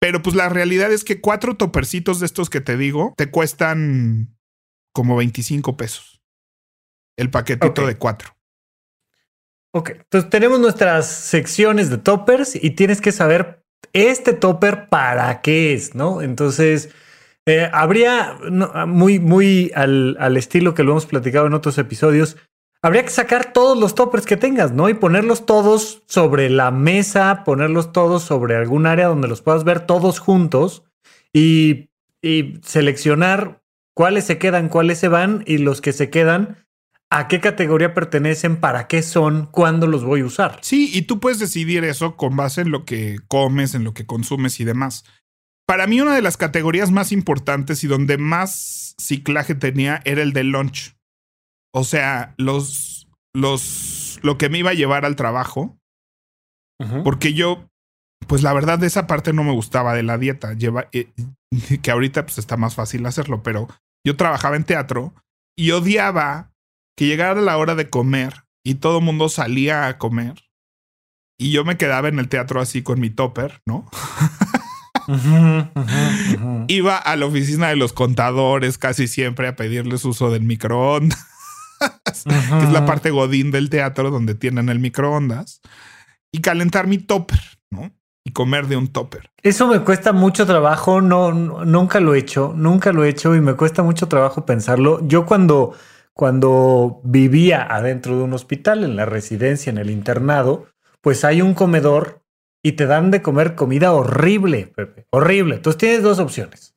Pero 0.00 0.22
pues 0.22 0.34
la 0.36 0.48
realidad 0.48 0.92
es 0.92 1.04
que 1.04 1.20
cuatro 1.20 1.56
topercitos 1.56 2.20
de 2.20 2.26
estos 2.26 2.48
que 2.48 2.60
te 2.60 2.76
digo 2.76 3.12
te 3.16 3.30
cuestan 3.30 4.38
como 4.92 5.16
25 5.16 5.76
pesos. 5.76 6.20
El 7.16 7.30
paquetito 7.30 7.82
okay. 7.82 7.86
de 7.86 7.98
cuatro. 7.98 8.36
Ok, 9.72 9.90
entonces 9.90 10.30
tenemos 10.30 10.58
nuestras 10.58 11.06
secciones 11.06 11.90
de 11.90 11.98
toppers 11.98 12.56
y 12.56 12.70
tienes 12.70 13.00
que 13.00 13.12
saber 13.12 13.64
este 13.92 14.32
topper 14.32 14.88
para 14.88 15.40
qué 15.42 15.72
es, 15.74 15.94
¿no? 15.94 16.22
Entonces, 16.22 16.90
eh, 17.46 17.70
habría 17.72 18.36
no, 18.50 18.72
muy, 18.86 19.20
muy 19.20 19.70
al, 19.74 20.16
al, 20.18 20.36
estilo 20.36 20.74
que 20.74 20.82
lo 20.82 20.92
hemos 20.92 21.06
platicado 21.06 21.46
en 21.46 21.54
otros 21.54 21.78
episodios, 21.78 22.36
habría 22.82 23.04
que 23.04 23.10
sacar 23.10 23.52
todos 23.52 23.78
los 23.78 23.94
toppers 23.94 24.26
que 24.26 24.36
tengas, 24.36 24.72
¿no? 24.72 24.88
Y 24.88 24.94
ponerlos 24.94 25.46
todos 25.46 26.02
sobre 26.06 26.50
la 26.50 26.70
mesa, 26.70 27.44
ponerlos 27.44 27.92
todos 27.92 28.24
sobre 28.24 28.56
algún 28.56 28.86
área 28.86 29.06
donde 29.06 29.28
los 29.28 29.42
puedas 29.42 29.64
ver 29.64 29.86
todos 29.86 30.18
juntos 30.18 30.82
y, 31.32 31.90
y 32.22 32.58
seleccionar 32.64 33.59
cuáles 34.00 34.24
se 34.24 34.38
quedan, 34.38 34.70
cuáles 34.70 34.98
se 34.98 35.08
van 35.08 35.44
y 35.46 35.58
los 35.58 35.82
que 35.82 35.92
se 35.92 36.08
quedan, 36.08 36.64
a 37.10 37.28
qué 37.28 37.38
categoría 37.38 37.92
pertenecen, 37.92 38.56
para 38.56 38.88
qué 38.88 39.02
son, 39.02 39.44
cuándo 39.44 39.86
los 39.86 40.04
voy 40.04 40.22
a 40.22 40.24
usar. 40.24 40.58
Sí, 40.62 40.90
y 40.90 41.02
tú 41.02 41.20
puedes 41.20 41.38
decidir 41.38 41.84
eso 41.84 42.16
con 42.16 42.34
base 42.34 42.62
en 42.62 42.70
lo 42.70 42.86
que 42.86 43.18
comes, 43.28 43.74
en 43.74 43.84
lo 43.84 43.92
que 43.92 44.06
consumes 44.06 44.58
y 44.58 44.64
demás. 44.64 45.04
Para 45.66 45.86
mí 45.86 46.00
una 46.00 46.14
de 46.14 46.22
las 46.22 46.38
categorías 46.38 46.90
más 46.90 47.12
importantes 47.12 47.84
y 47.84 47.88
donde 47.88 48.16
más 48.16 48.96
ciclaje 48.98 49.54
tenía 49.54 50.00
era 50.06 50.22
el 50.22 50.32
de 50.32 50.44
lunch. 50.44 50.96
O 51.74 51.84
sea, 51.84 52.32
los, 52.38 53.06
los, 53.34 54.18
lo 54.22 54.38
que 54.38 54.48
me 54.48 54.60
iba 54.60 54.70
a 54.70 54.74
llevar 54.74 55.04
al 55.04 55.14
trabajo. 55.14 55.76
Porque 57.04 57.34
yo, 57.34 57.68
pues 58.26 58.42
la 58.42 58.54
verdad 58.54 58.78
de 58.78 58.86
esa 58.86 59.06
parte 59.06 59.34
no 59.34 59.44
me 59.44 59.52
gustaba 59.52 59.92
de 59.92 60.04
la 60.04 60.16
dieta. 60.16 60.54
Lleva, 60.54 60.88
eh, 60.92 61.12
que 61.82 61.90
ahorita 61.90 62.24
pues 62.24 62.38
está 62.38 62.56
más 62.56 62.74
fácil 62.74 63.04
hacerlo, 63.04 63.42
pero 63.42 63.68
yo 64.04 64.16
trabajaba 64.16 64.56
en 64.56 64.64
teatro 64.64 65.14
y 65.56 65.70
odiaba 65.72 66.52
que 66.96 67.06
llegara 67.06 67.40
la 67.40 67.56
hora 67.56 67.74
de 67.74 67.88
comer 67.88 68.44
y 68.64 68.76
todo 68.76 68.98
el 68.98 69.04
mundo 69.04 69.28
salía 69.28 69.86
a 69.86 69.98
comer 69.98 70.34
y 71.38 71.52
yo 71.52 71.64
me 71.64 71.76
quedaba 71.76 72.08
en 72.08 72.18
el 72.18 72.28
teatro 72.28 72.60
así 72.60 72.82
con 72.82 73.00
mi 73.00 73.08
topper, 73.08 73.62
¿no? 73.64 73.88
Iba 76.68 76.96
a 76.98 77.16
la 77.16 77.26
oficina 77.26 77.68
de 77.68 77.76
los 77.76 77.92
contadores 77.92 78.76
casi 78.78 79.08
siempre 79.08 79.48
a 79.48 79.56
pedirles 79.56 80.04
uso 80.04 80.30
del 80.30 80.42
microondas, 80.42 81.26
que 82.24 82.64
es 82.64 82.70
la 82.70 82.84
parte 82.84 83.10
godín 83.10 83.50
del 83.50 83.70
teatro 83.70 84.10
donde 84.10 84.34
tienen 84.34 84.68
el 84.68 84.78
microondas, 84.78 85.62
y 86.32 86.42
calentar 86.42 86.86
mi 86.86 86.98
topper, 86.98 87.40
¿no? 87.70 87.90
Y 88.24 88.32
comer 88.32 88.66
de 88.66 88.76
un 88.76 88.88
topper. 88.88 89.30
Eso 89.42 89.66
me 89.66 89.80
cuesta 89.80 90.12
mucho 90.12 90.46
trabajo, 90.46 91.00
no, 91.00 91.32
nunca 91.32 92.00
lo 92.00 92.14
he 92.14 92.18
hecho, 92.18 92.52
nunca 92.54 92.92
lo 92.92 93.04
he 93.04 93.08
hecho 93.08 93.34
y 93.34 93.40
me 93.40 93.54
cuesta 93.54 93.82
mucho 93.82 94.08
trabajo 94.08 94.44
pensarlo. 94.44 95.00
Yo 95.06 95.24
cuando, 95.24 95.74
cuando 96.12 97.00
vivía 97.02 97.62
adentro 97.62 98.16
de 98.16 98.22
un 98.24 98.34
hospital, 98.34 98.84
en 98.84 98.96
la 98.96 99.06
residencia, 99.06 99.70
en 99.70 99.78
el 99.78 99.90
internado, 99.90 100.66
pues 101.00 101.24
hay 101.24 101.40
un 101.40 101.54
comedor 101.54 102.20
y 102.62 102.72
te 102.72 102.86
dan 102.86 103.10
de 103.10 103.22
comer 103.22 103.54
comida 103.54 103.92
horrible, 103.92 104.66
Pepe. 104.66 105.06
Horrible. 105.10 105.56
Entonces 105.56 105.78
tienes 105.78 106.02
dos 106.02 106.18
opciones. 106.18 106.74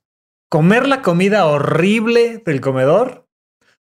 Comer 0.49 0.87
la 0.87 1.01
comida 1.01 1.45
horrible 1.45 2.41
del 2.45 2.61
comedor 2.61 3.27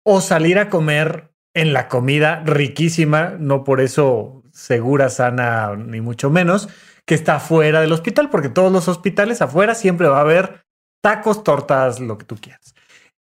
o 0.05 0.21
salir 0.21 0.59
a 0.59 0.69
comer 0.69 1.33
en 1.55 1.73
la 1.73 1.89
comida 1.89 2.43
riquísima, 2.45 3.37
no 3.39 3.65
por 3.65 3.81
eso 3.81 4.43
segura, 4.53 5.09
sana, 5.09 5.75
ni 5.75 6.01
mucho 6.01 6.29
menos, 6.29 6.69
que 7.07 7.15
está 7.15 7.41
fuera 7.41 7.81
del 7.81 7.93
hospital, 7.93 8.31
porque 8.31 8.49
todos 8.49 8.73
los 8.73 8.89
hospitales 8.89 9.41
afuera 9.41 9.75
siempre 9.75 10.09
va 10.09 10.19
a 10.19 10.23
haber 10.23 10.65
tacos, 11.03 11.45
tortas, 11.45 12.01
lo 12.01 12.19
que 12.19 12.25
tú 12.25 12.37
quieras. 12.37 12.75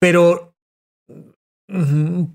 Pero 0.01 0.55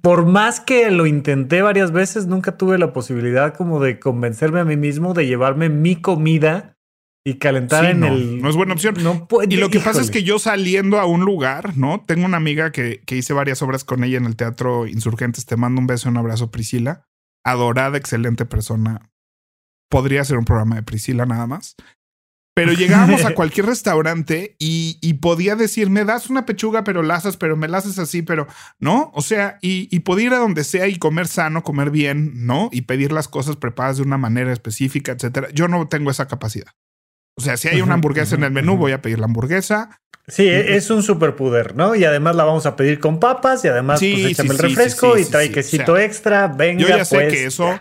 por 0.02 0.26
más 0.26 0.62
que 0.62 0.89
lo 0.91 1.06
intenté 1.06 1.62
varias 1.62 1.91
veces, 1.91 2.26
nunca 2.26 2.58
tuve 2.58 2.78
la 2.78 2.93
posibilidad 2.93 3.54
como 3.54 3.82
de 3.82 4.00
convencerme 4.00 4.62
a 4.62 4.65
mí 4.65 4.78
mismo 4.78 5.13
de 5.13 5.28
llevarme 5.28 5.67
mi 5.67 5.98
comida 5.98 6.78
y 7.26 7.36
calentar 7.36 7.86
en 7.86 8.04
el. 8.04 8.41
No 8.41 8.50
es 8.50 8.56
buena 8.56 8.74
opción. 8.74 8.95
No 9.04 9.28
y 9.50 9.58
lo 9.58 9.69
que 9.69 9.80
pasa 9.80 10.00
es 10.00 10.12
que 10.12 10.24
yo 10.24 10.39
saliendo 10.39 11.00
a 11.00 11.06
un 11.06 11.21
lugar, 11.21 11.76
¿no? 11.76 12.02
Tengo 12.06 12.26
una 12.26 12.38
amiga 12.38 12.71
que, 12.71 13.02
que 13.06 13.17
hice 13.17 13.34
varias 13.34 13.62
obras 13.62 13.84
con 13.84 14.04
ella 14.04 14.17
en 14.17 14.26
el 14.26 14.36
Teatro 14.36 14.88
Insurgentes. 14.88 15.45
Te 15.45 15.58
mando 15.58 15.82
un 15.82 15.88
beso 15.88 16.08
un 16.08 16.17
abrazo, 16.17 16.52
Priscila. 16.52 17.08
Adorada, 17.43 17.98
excelente 17.98 18.45
persona. 18.45 19.10
Podría 19.96 20.26
ser 20.26 20.38
un 20.38 20.44
programa 20.44 20.76
de 20.76 20.84
Priscila 20.84 21.26
nada 21.26 21.48
más. 21.48 21.78
Pero 22.54 22.74
llegábamos 22.74 23.24
a 23.24 23.34
cualquier 23.34 23.68
restaurante 23.68 24.58
y, 24.60 25.14
podía 25.22 25.56
decir, 25.56 25.90
me 25.90 26.04
das 26.04 26.30
una 26.30 26.46
pechuga, 26.46 26.84
pero 26.84 27.02
la 27.02 27.16
haces, 27.16 27.38
pero 27.38 27.56
me 27.56 27.70
la 27.70 27.78
haces 27.78 27.98
así, 27.98 28.22
pero 28.22 28.46
no. 28.78 29.10
O 29.16 29.22
sea, 29.22 29.58
y, 29.62 29.88
y 29.96 30.02
podía 30.02 30.26
ir 30.26 30.34
a 30.34 30.40
donde 30.40 30.66
sea 30.66 30.90
y 30.90 30.98
comer 30.98 31.30
sano, 31.30 31.64
comer 31.64 31.92
bien, 31.92 32.46
¿no? 32.46 32.68
Y 32.74 32.82
pedir 32.82 33.14
las 33.14 33.30
cosas 33.30 33.56
preparadas 33.56 33.96
de 33.96 34.04
una 34.04 34.18
manera 34.18 34.52
específica, 34.52 35.14
etcétera. 35.14 35.48
Yo 35.54 35.70
no 35.70 35.88
tengo 35.88 36.12
esa 36.12 36.28
capacidad. 36.28 36.74
O 37.38 37.42
sea, 37.42 37.56
si 37.56 37.70
hay 37.70 37.80
una 37.80 37.94
hamburguesa 37.94 38.36
en 38.36 38.44
el 38.44 38.52
menú, 38.52 38.76
voy 38.76 38.92
a 38.92 39.02
pedir 39.02 39.20
la 39.20 39.28
hamburguesa. 39.28 40.02
Sí, 40.28 40.46
e, 40.46 40.76
es 40.76 40.90
un 40.90 41.04
superpoder, 41.04 41.74
¿no? 41.78 41.96
Y 41.96 42.04
además 42.04 42.36
la 42.36 42.44
vamos 42.44 42.66
a 42.66 42.76
pedir 42.76 43.00
con 43.00 43.22
papas 43.22 43.64
y 43.64 43.70
además 43.70 44.02
pues, 44.02 44.26
échame 44.26 44.50
el 44.50 44.58
refresco 44.58 45.18
y 45.18 45.24
trae 45.24 45.52
quesito 45.54 45.98
extra. 45.98 46.50
Venga, 46.50 46.82
yo 46.82 46.90
ya 46.90 47.06
sé 47.06 47.16
pues, 47.16 47.34
que 47.34 47.46
eso 47.46 47.80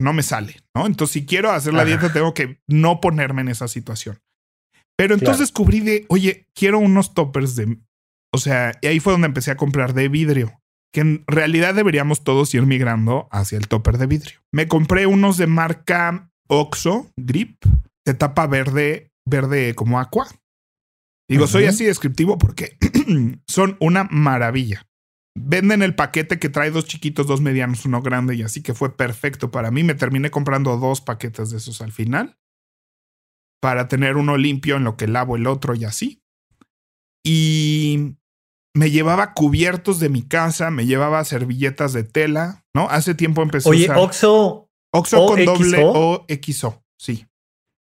no 0.00 0.12
me 0.12 0.22
sale, 0.22 0.62
¿no? 0.74 0.86
Entonces, 0.86 1.12
si 1.12 1.26
quiero 1.26 1.50
hacer 1.50 1.74
la 1.74 1.84
dieta, 1.84 2.12
tengo 2.12 2.34
que 2.34 2.60
no 2.66 3.00
ponerme 3.00 3.42
en 3.42 3.48
esa 3.48 3.68
situación. 3.68 4.20
Pero 4.96 5.14
entonces 5.14 5.40
descubrí 5.40 5.80
de, 5.80 6.06
oye, 6.08 6.48
quiero 6.54 6.78
unos 6.78 7.14
toppers 7.14 7.54
de, 7.54 7.78
o 8.32 8.38
sea, 8.38 8.72
y 8.80 8.88
ahí 8.88 8.98
fue 9.00 9.12
donde 9.12 9.28
empecé 9.28 9.52
a 9.52 9.56
comprar 9.56 9.94
de 9.94 10.08
vidrio, 10.08 10.60
que 10.92 11.00
en 11.00 11.24
realidad 11.26 11.74
deberíamos 11.74 12.24
todos 12.24 12.52
ir 12.54 12.66
migrando 12.66 13.28
hacia 13.30 13.58
el 13.58 13.68
topper 13.68 13.98
de 13.98 14.06
vidrio. 14.06 14.40
Me 14.52 14.66
compré 14.66 15.06
unos 15.06 15.36
de 15.36 15.46
marca 15.46 16.32
Oxo 16.48 17.12
Grip, 17.16 17.64
de 18.04 18.14
tapa 18.14 18.46
verde, 18.46 19.12
verde 19.24 19.74
como 19.74 20.00
aqua. 20.00 20.26
Digo, 21.28 21.46
soy 21.46 21.66
así 21.66 21.84
descriptivo 21.84 22.38
porque 22.38 22.76
son 23.46 23.76
una 23.80 24.04
maravilla. 24.10 24.87
Venden 25.34 25.82
el 25.82 25.94
paquete 25.94 26.38
que 26.38 26.48
trae 26.48 26.70
dos 26.70 26.86
chiquitos, 26.86 27.26
dos 27.26 27.40
medianos, 27.40 27.84
uno 27.84 28.02
grande 28.02 28.34
y 28.34 28.42
así 28.42 28.62
que 28.62 28.74
fue 28.74 28.96
perfecto 28.96 29.50
para 29.50 29.70
mí. 29.70 29.84
Me 29.84 29.94
terminé 29.94 30.30
comprando 30.30 30.76
dos 30.76 31.00
paquetes 31.00 31.50
de 31.50 31.58
esos 31.58 31.80
al 31.80 31.92
final 31.92 32.36
para 33.60 33.88
tener 33.88 34.16
uno 34.16 34.36
limpio 34.36 34.76
en 34.76 34.84
lo 34.84 34.96
que 34.96 35.06
lavo 35.06 35.36
el 35.36 35.46
otro 35.46 35.74
y 35.74 35.84
así. 35.84 36.22
Y 37.24 38.16
me 38.74 38.90
llevaba 38.90 39.34
cubiertos 39.34 40.00
de 40.00 40.08
mi 40.08 40.22
casa, 40.22 40.70
me 40.70 40.86
llevaba 40.86 41.24
servilletas 41.24 41.92
de 41.92 42.04
tela, 42.04 42.64
¿no? 42.74 42.88
Hace 42.88 43.14
tiempo 43.14 43.42
empecé 43.42 43.68
Oye, 43.68 43.86
a 43.86 43.92
usar. 43.92 43.98
Oxo. 43.98 44.70
Oxo 44.92 45.26
con 45.26 45.44
doble 45.44 45.82
O 45.84 46.24
XO, 46.28 46.82
sí. 46.98 47.26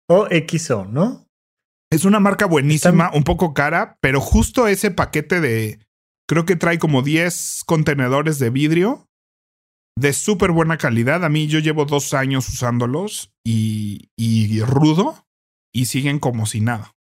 O 0.08 0.26
XO, 0.26 0.86
¿no? 0.86 1.26
Es 1.90 2.04
una 2.04 2.20
marca 2.20 2.46
buenísima, 2.46 3.10
un 3.14 3.24
poco 3.24 3.54
cara, 3.54 3.98
pero 4.00 4.20
justo 4.20 4.68
ese 4.68 4.90
paquete 4.90 5.40
de 5.40 5.86
Creo 6.28 6.44
que 6.44 6.56
trae 6.56 6.78
como 6.78 7.02
10 7.02 7.62
contenedores 7.64 8.38
de 8.38 8.50
vidrio 8.50 9.08
de 9.96 10.12
súper 10.12 10.52
buena 10.52 10.76
calidad. 10.76 11.24
A 11.24 11.28
mí 11.28 11.46
yo 11.46 11.58
llevo 11.58 11.86
dos 11.86 12.12
años 12.14 12.48
usándolos 12.48 13.32
y, 13.44 14.10
y 14.16 14.60
rudo 14.60 15.26
y 15.72 15.86
siguen 15.86 16.18
como 16.18 16.46
si 16.46 16.60
nada. 16.60 16.94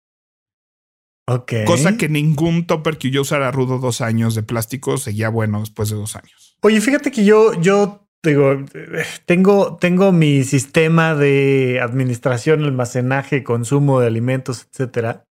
Ok. 1.29 1.53
Cosa 1.65 1.97
que 1.97 2.07
ningún 2.07 2.65
topper 2.67 2.97
que 2.97 3.11
yo 3.11 3.21
usara 3.21 3.51
rudo 3.51 3.79
dos 3.79 3.99
años 3.99 4.33
de 4.33 4.43
plástico 4.43 4.97
seguía 4.97 5.27
bueno 5.27 5.59
después 5.59 5.89
de 5.89 5.97
dos 5.97 6.15
años. 6.15 6.57
Oye, 6.61 6.79
fíjate 6.79 7.11
que 7.11 7.25
yo, 7.25 7.53
yo 7.59 8.07
digo, 8.23 8.63
tengo, 9.25 9.77
tengo 9.77 10.13
mi 10.13 10.45
sistema 10.45 11.15
de 11.15 11.81
administración, 11.81 12.63
almacenaje, 12.63 13.43
consumo 13.43 13.99
de 13.99 14.07
alimentos, 14.07 14.67
etcétera. 14.71 15.25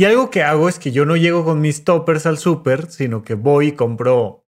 Y 0.00 0.06
algo 0.06 0.30
que 0.30 0.42
hago 0.42 0.70
es 0.70 0.78
que 0.78 0.92
yo 0.92 1.04
no 1.04 1.14
llego 1.14 1.44
con 1.44 1.60
mis 1.60 1.84
toppers 1.84 2.24
al 2.24 2.38
súper, 2.38 2.90
sino 2.90 3.20
que 3.20 3.34
voy 3.34 3.66
y 3.66 3.72
compro 3.72 4.46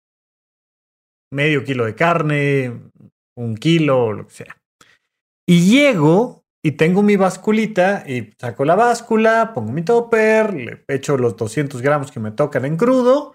medio 1.30 1.62
kilo 1.62 1.84
de 1.84 1.94
carne, 1.94 2.80
un 3.36 3.56
kilo, 3.56 4.14
lo 4.14 4.26
que 4.28 4.32
sea. 4.32 4.56
Y 5.46 5.70
llego 5.70 6.46
y 6.64 6.72
tengo 6.72 7.02
mi 7.02 7.16
basculita 7.16 8.02
y 8.08 8.30
saco 8.38 8.64
la 8.64 8.76
báscula, 8.76 9.52
pongo 9.52 9.72
mi 9.72 9.82
topper, 9.82 10.54
le 10.54 10.84
echo 10.88 11.18
los 11.18 11.36
200 11.36 11.82
gramos 11.82 12.10
que 12.10 12.20
me 12.20 12.30
tocan 12.30 12.64
en 12.64 12.78
crudo 12.78 13.34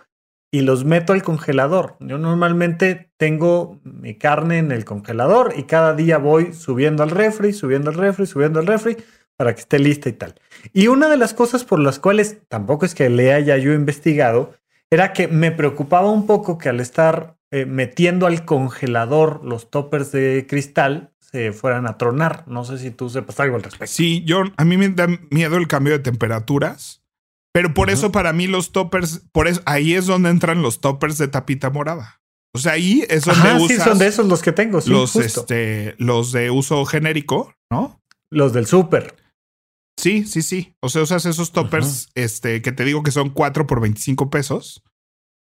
y 0.51 0.61
los 0.61 0.85
meto 0.85 1.13
al 1.13 1.21
congelador. 1.21 1.97
Yo 1.99 2.17
normalmente 2.17 3.11
tengo 3.17 3.79
mi 3.83 4.17
carne 4.17 4.57
en 4.57 4.71
el 4.71 4.85
congelador 4.85 5.53
y 5.55 5.65
cada 5.65 5.93
día 5.93 6.17
voy 6.17 6.51
subiendo 6.53 7.03
al 7.03 7.11
refri, 7.11 7.53
subiendo 7.53 7.91
al 7.91 7.97
refri, 7.97 8.25
subiendo 8.25 8.59
al 8.59 8.65
refri 8.65 8.97
para 9.37 9.53
que 9.53 9.61
esté 9.61 9.79
lista 9.79 10.09
y 10.09 10.13
tal. 10.13 10.35
Y 10.73 10.87
una 10.87 11.07
de 11.07 11.17
las 11.17 11.33
cosas 11.33 11.63
por 11.63 11.79
las 11.79 11.99
cuales 11.99 12.39
tampoco 12.49 12.85
es 12.85 12.95
que 12.95 13.09
le 13.09 13.33
haya 13.33 13.57
yo 13.57 13.73
investigado, 13.73 14.53
era 14.89 15.13
que 15.13 15.27
me 15.27 15.51
preocupaba 15.51 16.11
un 16.11 16.25
poco 16.25 16.57
que 16.57 16.69
al 16.69 16.79
estar 16.79 17.37
eh, 17.51 17.65
metiendo 17.65 18.25
al 18.25 18.43
congelador 18.43 19.41
los 19.43 19.69
toppers 19.69 20.11
de 20.11 20.45
cristal 20.49 21.13
se 21.19 21.51
fueran 21.51 21.87
a 21.87 21.97
tronar. 21.97 22.43
No 22.47 22.65
sé 22.65 22.77
si 22.77 22.91
tú 22.91 23.09
sepas 23.09 23.39
algo 23.39 23.55
al 23.55 23.63
respecto. 23.63 23.93
Sí, 23.93 24.23
yo 24.25 24.43
a 24.55 24.65
mí 24.65 24.77
me 24.77 24.89
da 24.89 25.07
miedo 25.29 25.57
el 25.57 25.67
cambio 25.67 25.93
de 25.93 25.99
temperaturas, 25.99 27.03
pero 27.53 27.73
por 27.73 27.89
eso 27.89 28.11
para 28.11 28.33
mí 28.33 28.47
los 28.47 28.71
toppers, 28.71 29.23
por 29.31 29.47
eso 29.47 29.61
ahí 29.65 29.93
es 29.93 30.05
donde 30.05 30.29
entran 30.29 30.61
los 30.61 30.81
toppers 30.81 31.17
de 31.17 31.27
tapita 31.27 31.69
morada. 31.69 32.21
O 32.53 32.59
sea, 32.59 32.73
ahí 32.73 33.05
es 33.09 33.25
donde 33.25 33.53
usas 33.53 33.67
sí, 33.67 33.77
son 33.77 33.99
de 33.99 34.07
esos 34.07 34.25
los 34.25 34.41
que 34.41 34.51
tengo. 34.51 34.79
los, 34.87 35.15
este, 35.15 35.95
los 35.99 36.31
de 36.31 36.49
uso 36.49 36.85
genérico, 36.85 37.53
¿no? 37.69 38.01
Los 38.29 38.53
del 38.53 38.65
súper. 38.65 39.15
Sí, 39.97 40.25
sí, 40.25 40.43
sí. 40.43 40.75
O 40.79 40.89
sea, 40.89 41.01
usas 41.01 41.25
esos 41.25 41.51
toppers 41.51 42.09
este, 42.13 42.61
que 42.61 42.71
te 42.71 42.85
digo 42.85 43.03
que 43.03 43.11
son 43.11 43.31
4 43.31 43.65
por 43.65 43.81
25 43.81 44.29
pesos. 44.29 44.83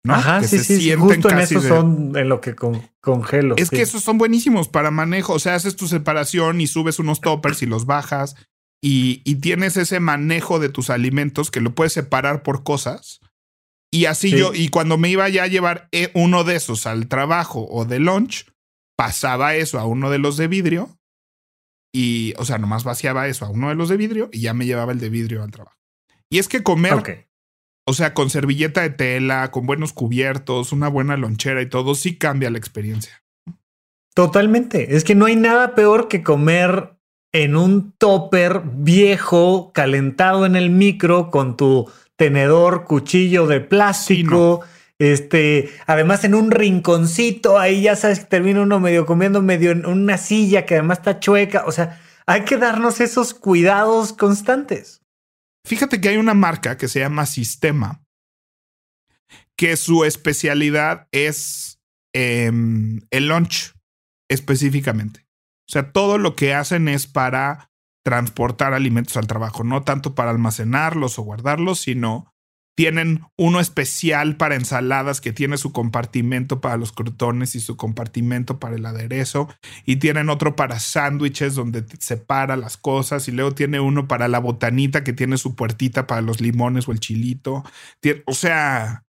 ¿no? 0.03 0.15
Ajá, 0.15 0.43
sí, 0.45 0.59
sí, 0.59 0.93
justo 0.95 1.29
en 1.31 1.39
esos 1.39 1.65
son 1.65 2.17
en 2.17 2.29
lo 2.29 2.41
que 2.41 2.55
congelo. 2.55 3.57
Es 3.59 3.71
que 3.71 3.83
esos 3.83 4.03
son 4.03 4.19
buenísimos 4.19 4.69
para 4.69 4.91
manejo. 4.91 5.35
O 5.35 5.39
sea, 5.39 5.57
haces 5.57 5.77
tu 5.77 5.89
separación 5.89 6.61
y 6.61 6.67
subes 6.67 6.99
unos 6.99 7.21
toppers 7.21 7.63
y 7.63 7.67
los 7.67 7.87
bajas 7.87 8.37
y, 8.83 9.21
y 9.25 9.37
tienes 9.37 9.77
ese 9.77 10.01
manejo 10.01 10.59
de 10.59 10.69
tus 10.69 10.91
alimentos 10.91 11.51
que 11.51 11.61
lo 11.61 11.75
puedes 11.75 11.93
separar 11.93 12.43
por 12.43 12.63
cosas 12.63 13.21
Y 13.91 14.05
así 14.05 14.31
yo, 14.31 14.53
y 14.55 14.69
cuando 14.69 14.97
me 14.99 15.09
iba 15.09 15.29
ya 15.29 15.45
a 15.45 15.49
llevar 15.49 15.89
eh, 15.93 16.11
uno 16.15 16.45
de 16.45 16.57
esos 16.57 16.87
al 16.87 17.09
trabajo 17.09 17.67
o 17.69 17.85
de 17.85 17.99
lunch, 17.99 18.47
pasaba 18.97 19.55
eso 19.55 19.79
a 19.79 19.87
uno 19.87 20.11
de 20.11 20.19
los 20.19 20.37
de 20.37 20.49
vidrio 20.49 20.96
y, 21.99 22.35
o 22.37 22.45
sea, 22.45 22.59
nomás 22.59 22.85
vaciaba 22.85 23.27
eso 23.27 23.47
a 23.47 23.49
uno 23.49 23.71
de 23.71 23.75
los 23.75 23.89
de 23.89 23.97
vidrio 23.97 24.29
y 24.31 24.43
ya 24.43 24.53
me 24.53 24.67
llevaba 24.67 24.93
el 24.93 25.01
de 25.01 25.09
vidrio 25.09 25.43
al 25.43 25.51
trabajo. 25.51 25.79
Y 26.29 26.39
es 26.39 26.47
que 26.47 26.63
comer, 26.63 27.27
o 27.87 27.95
sea, 27.95 28.13
con 28.13 28.29
servilleta 28.29 28.83
de 28.83 28.91
tela, 28.91 29.51
con 29.51 29.65
buenos 29.65 29.95
cubiertos, 29.95 30.73
una 30.73 30.89
buena 30.89 31.17
lonchera 31.17 31.63
y 31.63 31.71
todo, 31.71 31.95
sí 31.95 32.19
cambia 32.19 32.51
la 32.51 32.59
experiencia. 32.59 33.25
Totalmente. 34.15 34.95
Es 34.95 35.05
que 35.05 35.15
no 35.15 35.25
hay 35.25 35.37
nada 35.37 35.75
peor 35.75 36.09
que 36.09 36.23
comer 36.23 36.99
en 37.33 37.57
un 37.57 37.93
topper 37.93 38.61
viejo, 38.75 39.73
calentado 39.73 40.45
en 40.45 40.55
el 40.55 40.69
micro, 40.69 41.31
con 41.31 41.57
tu 41.57 41.91
tenedor, 42.17 42.85
cuchillo 42.85 43.47
de 43.47 43.61
plástico. 43.63 44.61
Este, 44.99 45.71
además 45.87 46.25
en 46.25 46.35
un 46.35 46.51
rinconcito, 46.51 47.59
ahí 47.59 47.83
ya 47.83 47.97
sabes 47.97 48.21
que 48.21 48.27
termina 48.27 48.63
uno 48.63 48.81
medio 48.81 49.05
comiendo 49.05 49.43
medio 49.43 49.71
en 49.71 49.85
una 49.85 50.17
silla 50.17 50.65
que 50.65 50.75
además 50.75 50.99
está 50.99 51.21
chueca. 51.21 51.65
O 51.67 51.73
sea, 51.73 52.01
hay 52.27 52.45
que 52.45 52.57
darnos 52.57 53.01
esos 53.01 53.35
cuidados 53.35 54.13
constantes. 54.13 55.03
Fíjate 55.67 56.01
que 56.01 56.09
hay 56.09 56.17
una 56.17 56.35
marca 56.35 56.77
que 56.77 56.89
se 56.89 57.01
llama 57.01 57.27
Sistema, 57.27 58.05
que 59.57 59.77
su 59.77 60.05
especialidad 60.05 61.09
es 61.13 61.81
em, 62.15 63.01
el 63.11 63.29
lunch 63.29 63.75
específicamente. 64.31 65.27
O 65.69 65.73
sea, 65.73 65.93
todo 65.93 66.19
lo 66.19 66.37
que 66.37 66.55
hacen 66.55 66.89
es 66.89 67.07
para 67.07 67.71
transportar 68.05 68.73
alimentos 68.73 69.17
al 69.17 69.27
trabajo, 69.27 69.65
no 69.65 69.83
tanto 69.83 70.15
para 70.15 70.31
almacenarlos 70.31 71.19
o 71.19 71.23
guardarlos, 71.23 71.81
sino 71.81 72.33
tienen 72.77 73.25
uno 73.39 73.59
especial 73.59 74.37
para 74.37 74.55
ensaladas 74.55 75.23
que 75.23 75.33
tiene 75.33 75.57
su 75.57 75.73
compartimento 75.73 76.61
para 76.61 76.77
los 76.77 76.93
crutones 76.93 77.55
y 77.55 77.61
su 77.61 77.77
compartimento 77.77 78.61
para 78.61 78.77
el 78.77 78.85
aderezo. 78.85 79.49
Y 79.87 79.97
tienen 79.97 80.29
otro 80.29 80.57
para 80.57 80.79
sándwiches 80.79 81.55
donde 81.55 81.85
separa 81.99 82.55
las 82.57 82.77
cosas. 82.77 83.29
Y 83.29 83.33
luego 83.33 83.53
tiene 83.53 83.81
uno 83.81 84.07
para 84.07 84.29
la 84.29 84.41
botanita 84.41 85.05
que 85.05 85.15
tiene 85.15 85.39
su 85.39 85.57
puertita 85.57 86.07
para 86.07 86.21
los 86.21 86.43
limones 86.43 86.87
o 86.87 86.93
el 86.93 87.01
chilito. 87.01 87.65
O 88.27 88.35
sea, 88.35 89.05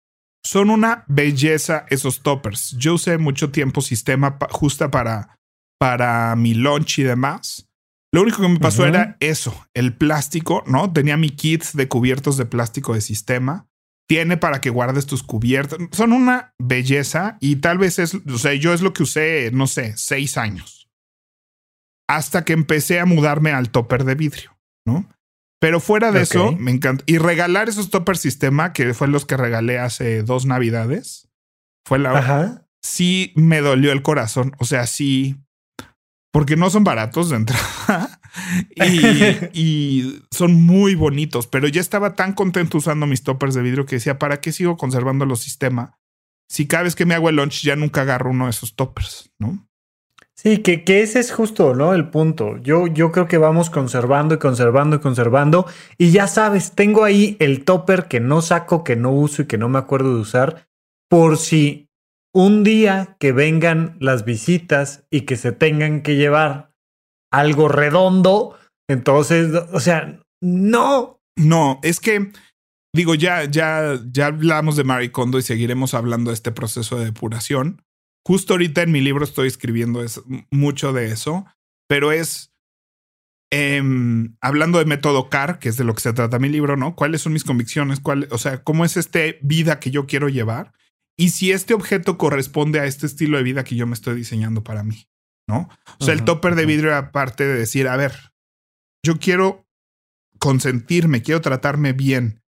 son 0.43 0.69
una 0.69 1.03
belleza 1.07 1.87
esos 1.89 2.21
toppers. 2.21 2.75
Yo 2.77 2.93
usé 2.93 3.17
mucho 3.17 3.49
tiempo 3.49 3.81
sistema 3.81 4.37
justa 4.51 4.91
para, 4.91 5.39
para 5.79 6.35
mi 6.35 6.53
lunch 6.53 6.99
y 6.99 7.03
demás. 7.03 7.67
Lo 8.15 8.21
único 8.21 8.41
que 8.41 8.47
me 8.47 8.59
pasó 8.59 8.87
era 8.87 9.17
eso, 9.19 9.67
el 9.73 9.93
plástico, 9.93 10.63
¿no? 10.67 10.93
Tenía 10.93 11.17
mi 11.17 11.31
kit 11.31 11.65
de 11.73 11.89
cubiertos 11.89 12.37
de 12.37 12.45
plástico 12.45 12.93
de 12.93 13.01
sistema. 13.01 13.67
Tiene 14.07 14.37
para 14.37 14.61
que 14.61 14.69
guardes 14.69 15.05
tus 15.05 15.21
cubiertos. 15.21 15.79
Son 15.91 16.13
una 16.13 16.53
belleza 16.57 17.37
y 17.41 17.57
tal 17.57 17.77
vez 17.77 17.99
es, 17.99 18.15
o 18.15 18.37
sea, 18.37 18.53
yo 18.53 18.73
es 18.73 18.81
lo 18.81 18.93
que 18.93 19.03
usé, 19.03 19.51
no 19.51 19.67
sé, 19.67 19.97
seis 19.97 20.37
años. 20.37 20.87
Hasta 22.07 22.45
que 22.45 22.53
empecé 22.53 23.01
a 23.01 23.05
mudarme 23.05 23.51
al 23.51 23.69
topper 23.69 24.05
de 24.05 24.15
vidrio, 24.15 24.57
¿no? 24.87 25.09
Pero 25.59 25.81
fuera 25.81 26.13
de 26.13 26.21
eso, 26.21 26.53
me 26.53 26.71
encanta. 26.71 27.03
Y 27.07 27.17
regalar 27.17 27.67
esos 27.67 27.89
topper 27.89 28.15
sistema, 28.15 28.71
que 28.71 28.93
fue 28.93 29.09
los 29.09 29.25
que 29.25 29.35
regalé 29.35 29.77
hace 29.77 30.23
dos 30.23 30.45
navidades, 30.45 31.27
fue 31.85 31.99
la... 31.99 32.17
Ajá. 32.17 32.65
Sí 32.81 33.33
me 33.35 33.59
dolió 33.59 33.91
el 33.91 34.03
corazón. 34.03 34.53
O 34.57 34.63
sea, 34.63 34.87
sí 34.87 35.44
porque 36.35 36.57
no 36.57 36.69
son 36.69 36.83
baratos 36.83 37.29
de 37.29 37.37
entrada 37.37 38.19
y, 39.53 40.21
son 40.31 40.65
muy 40.65 40.93
bonitos, 40.93 41.47
pero 41.47 41.69
ya 41.69 41.79
estaba 41.79 42.13
tan 42.13 42.33
contento 42.33 42.77
usando 42.77 43.07
mis 43.07 43.23
toppers 43.23 43.55
de 43.55 43.61
vidrio 43.61 43.85
que 43.85 43.95
decía, 43.95 44.19
¿para 44.19 44.41
qué 44.41 44.51
sigo 44.51 44.75
conservando 44.75 45.25
los 45.25 45.39
sistemas? 45.39 45.91
Si 46.49 46.67
cada 46.67 46.83
vez 46.83 46.93
que 46.93 47.05
me 47.05 47.15
hago 47.15 47.29
el 47.29 47.37
lunch 47.37 47.61
ya 47.61 47.77
nunca 47.77 48.01
agarro 48.01 48.31
uno 48.31 48.43
de 48.43 48.49
esos 48.49 48.75
toppers, 48.75 49.31
¿no? 49.39 49.65
Sí, 50.33 50.57
que, 50.57 50.83
que, 50.83 51.03
ese 51.03 51.21
es 51.21 51.31
justo, 51.31 51.73
¿no? 51.73 51.93
El 51.93 52.09
punto. 52.09 52.57
Yo, 52.57 52.87
yo 52.87 53.13
creo 53.13 53.29
que 53.29 53.37
vamos 53.37 53.69
conservando 53.69 54.35
y 54.35 54.37
conservando 54.37 54.97
y 54.97 54.99
conservando. 54.99 55.65
Y 55.97 56.11
ya 56.11 56.27
sabes, 56.27 56.73
tengo 56.73 57.05
ahí 57.05 57.37
el 57.39 57.63
topper 57.63 58.09
que 58.09 58.19
no 58.19 58.41
saco, 58.41 58.83
que 58.83 58.97
no 58.97 59.13
uso 59.13 59.43
y 59.43 59.45
que 59.45 59.57
no 59.57 59.69
me 59.69 59.79
acuerdo 59.79 60.13
de 60.13 60.19
usar, 60.19 60.67
por 61.07 61.37
si 61.37 61.84
un 62.35 62.65
día 62.65 63.15
que 63.17 63.31
vengan 63.31 63.95
las 64.01 64.25
visitas 64.25 65.05
y 65.09 65.21
que 65.21 65.37
se 65.37 65.53
tengan 65.53 66.01
que 66.01 66.17
llevar 66.17 66.73
algo 67.31 67.69
redondo, 67.69 68.59
entonces, 68.89 69.53
o 69.71 69.79
sea, 69.79 70.19
no. 70.41 71.21
No, 71.37 71.79
es 71.81 72.01
que 72.01 72.33
digo, 72.93 73.15
ya, 73.15 73.45
ya, 73.45 73.97
ya 74.11 74.25
hablamos 74.25 74.75
de 74.75 74.83
Maricondo 74.83 75.39
y 75.39 75.43
seguiremos 75.43 75.93
hablando 75.93 76.31
de 76.31 76.35
este 76.35 76.51
proceso 76.51 76.97
de 76.97 77.05
depuración. 77.05 77.81
Justo 78.27 78.55
ahorita 78.55 78.81
en 78.81 78.91
mi 78.91 78.99
libro 78.99 79.23
estoy 79.23 79.47
escribiendo 79.47 80.03
mucho 80.51 80.91
de 80.91 81.11
eso, 81.11 81.45
pero 81.87 82.11
es 82.11 82.51
em, 83.49 84.35
hablando 84.41 84.79
de 84.79 84.85
método 84.85 85.29
CAR, 85.29 85.59
que 85.59 85.69
es 85.69 85.77
de 85.77 85.85
lo 85.85 85.93
que 85.93 86.01
se 86.01 86.11
trata 86.11 86.37
mi 86.37 86.49
libro, 86.49 86.75
¿no? 86.75 86.95
¿Cuáles 86.97 87.21
son 87.21 87.31
mis 87.31 87.45
convicciones? 87.45 88.01
¿Cuál, 88.01 88.27
o 88.29 88.37
sea, 88.37 88.61
cómo 88.61 88.83
es 88.83 88.97
esta 88.97 89.19
vida 89.41 89.79
que 89.79 89.91
yo 89.91 90.05
quiero 90.05 90.27
llevar? 90.27 90.73
Y 91.17 91.29
si 91.29 91.51
este 91.51 91.73
objeto 91.73 92.17
corresponde 92.17 92.79
a 92.79 92.85
este 92.85 93.05
estilo 93.05 93.37
de 93.37 93.43
vida 93.43 93.63
que 93.63 93.75
yo 93.75 93.87
me 93.87 93.93
estoy 93.93 94.15
diseñando 94.15 94.63
para 94.63 94.83
mí, 94.83 95.07
¿no? 95.47 95.69
O 95.99 96.03
sea, 96.03 96.13
el 96.13 96.25
topper 96.25 96.55
de 96.55 96.65
vidrio 96.65 96.95
aparte 96.95 97.45
de 97.45 97.57
decir, 97.57 97.87
a 97.87 97.95
ver, 97.95 98.33
yo 99.05 99.19
quiero 99.19 99.65
consentirme, 100.39 101.21
quiero 101.21 101.41
tratarme 101.41 101.93
bien, 101.93 102.41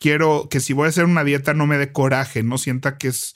quiero 0.00 0.48
que 0.48 0.60
si 0.60 0.72
voy 0.72 0.86
a 0.86 0.88
hacer 0.88 1.04
una 1.04 1.24
dieta 1.24 1.54
no 1.54 1.66
me 1.66 1.78
dé 1.78 1.92
coraje, 1.92 2.42
no 2.42 2.58
sienta 2.58 2.96
que 2.98 3.08
es 3.08 3.34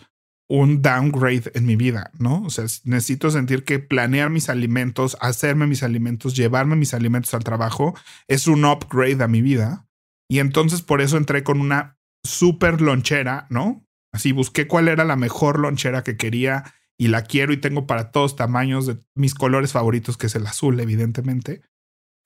un 0.48 0.80
downgrade 0.80 1.50
en 1.54 1.66
mi 1.66 1.76
vida, 1.76 2.10
¿no? 2.18 2.42
O 2.42 2.50
sea, 2.50 2.64
necesito 2.84 3.30
sentir 3.30 3.64
que 3.64 3.78
planear 3.78 4.30
mis 4.30 4.48
alimentos, 4.48 5.16
hacerme 5.20 5.66
mis 5.66 5.82
alimentos, 5.82 6.34
llevarme 6.34 6.74
mis 6.74 6.94
alimentos 6.94 7.34
al 7.34 7.44
trabajo 7.44 7.94
es 8.28 8.46
un 8.46 8.64
upgrade 8.64 9.22
a 9.22 9.28
mi 9.28 9.42
vida. 9.42 9.86
Y 10.30 10.38
entonces 10.38 10.80
por 10.80 11.02
eso 11.02 11.18
entré 11.18 11.42
con 11.42 11.60
una 11.60 11.98
super 12.24 12.80
lonchera, 12.80 13.46
¿no? 13.50 13.86
Así 14.18 14.32
busqué 14.32 14.66
cuál 14.66 14.88
era 14.88 15.04
la 15.04 15.14
mejor 15.14 15.60
lonchera 15.60 16.02
que 16.02 16.16
quería 16.16 16.74
y 16.98 17.06
la 17.06 17.22
quiero 17.22 17.52
y 17.52 17.58
tengo 17.58 17.86
para 17.86 18.10
todos 18.10 18.34
tamaños 18.34 18.84
de 18.84 18.98
mis 19.14 19.32
colores 19.32 19.70
favoritos, 19.70 20.16
que 20.16 20.26
es 20.26 20.34
el 20.34 20.44
azul, 20.44 20.80
evidentemente. 20.80 21.62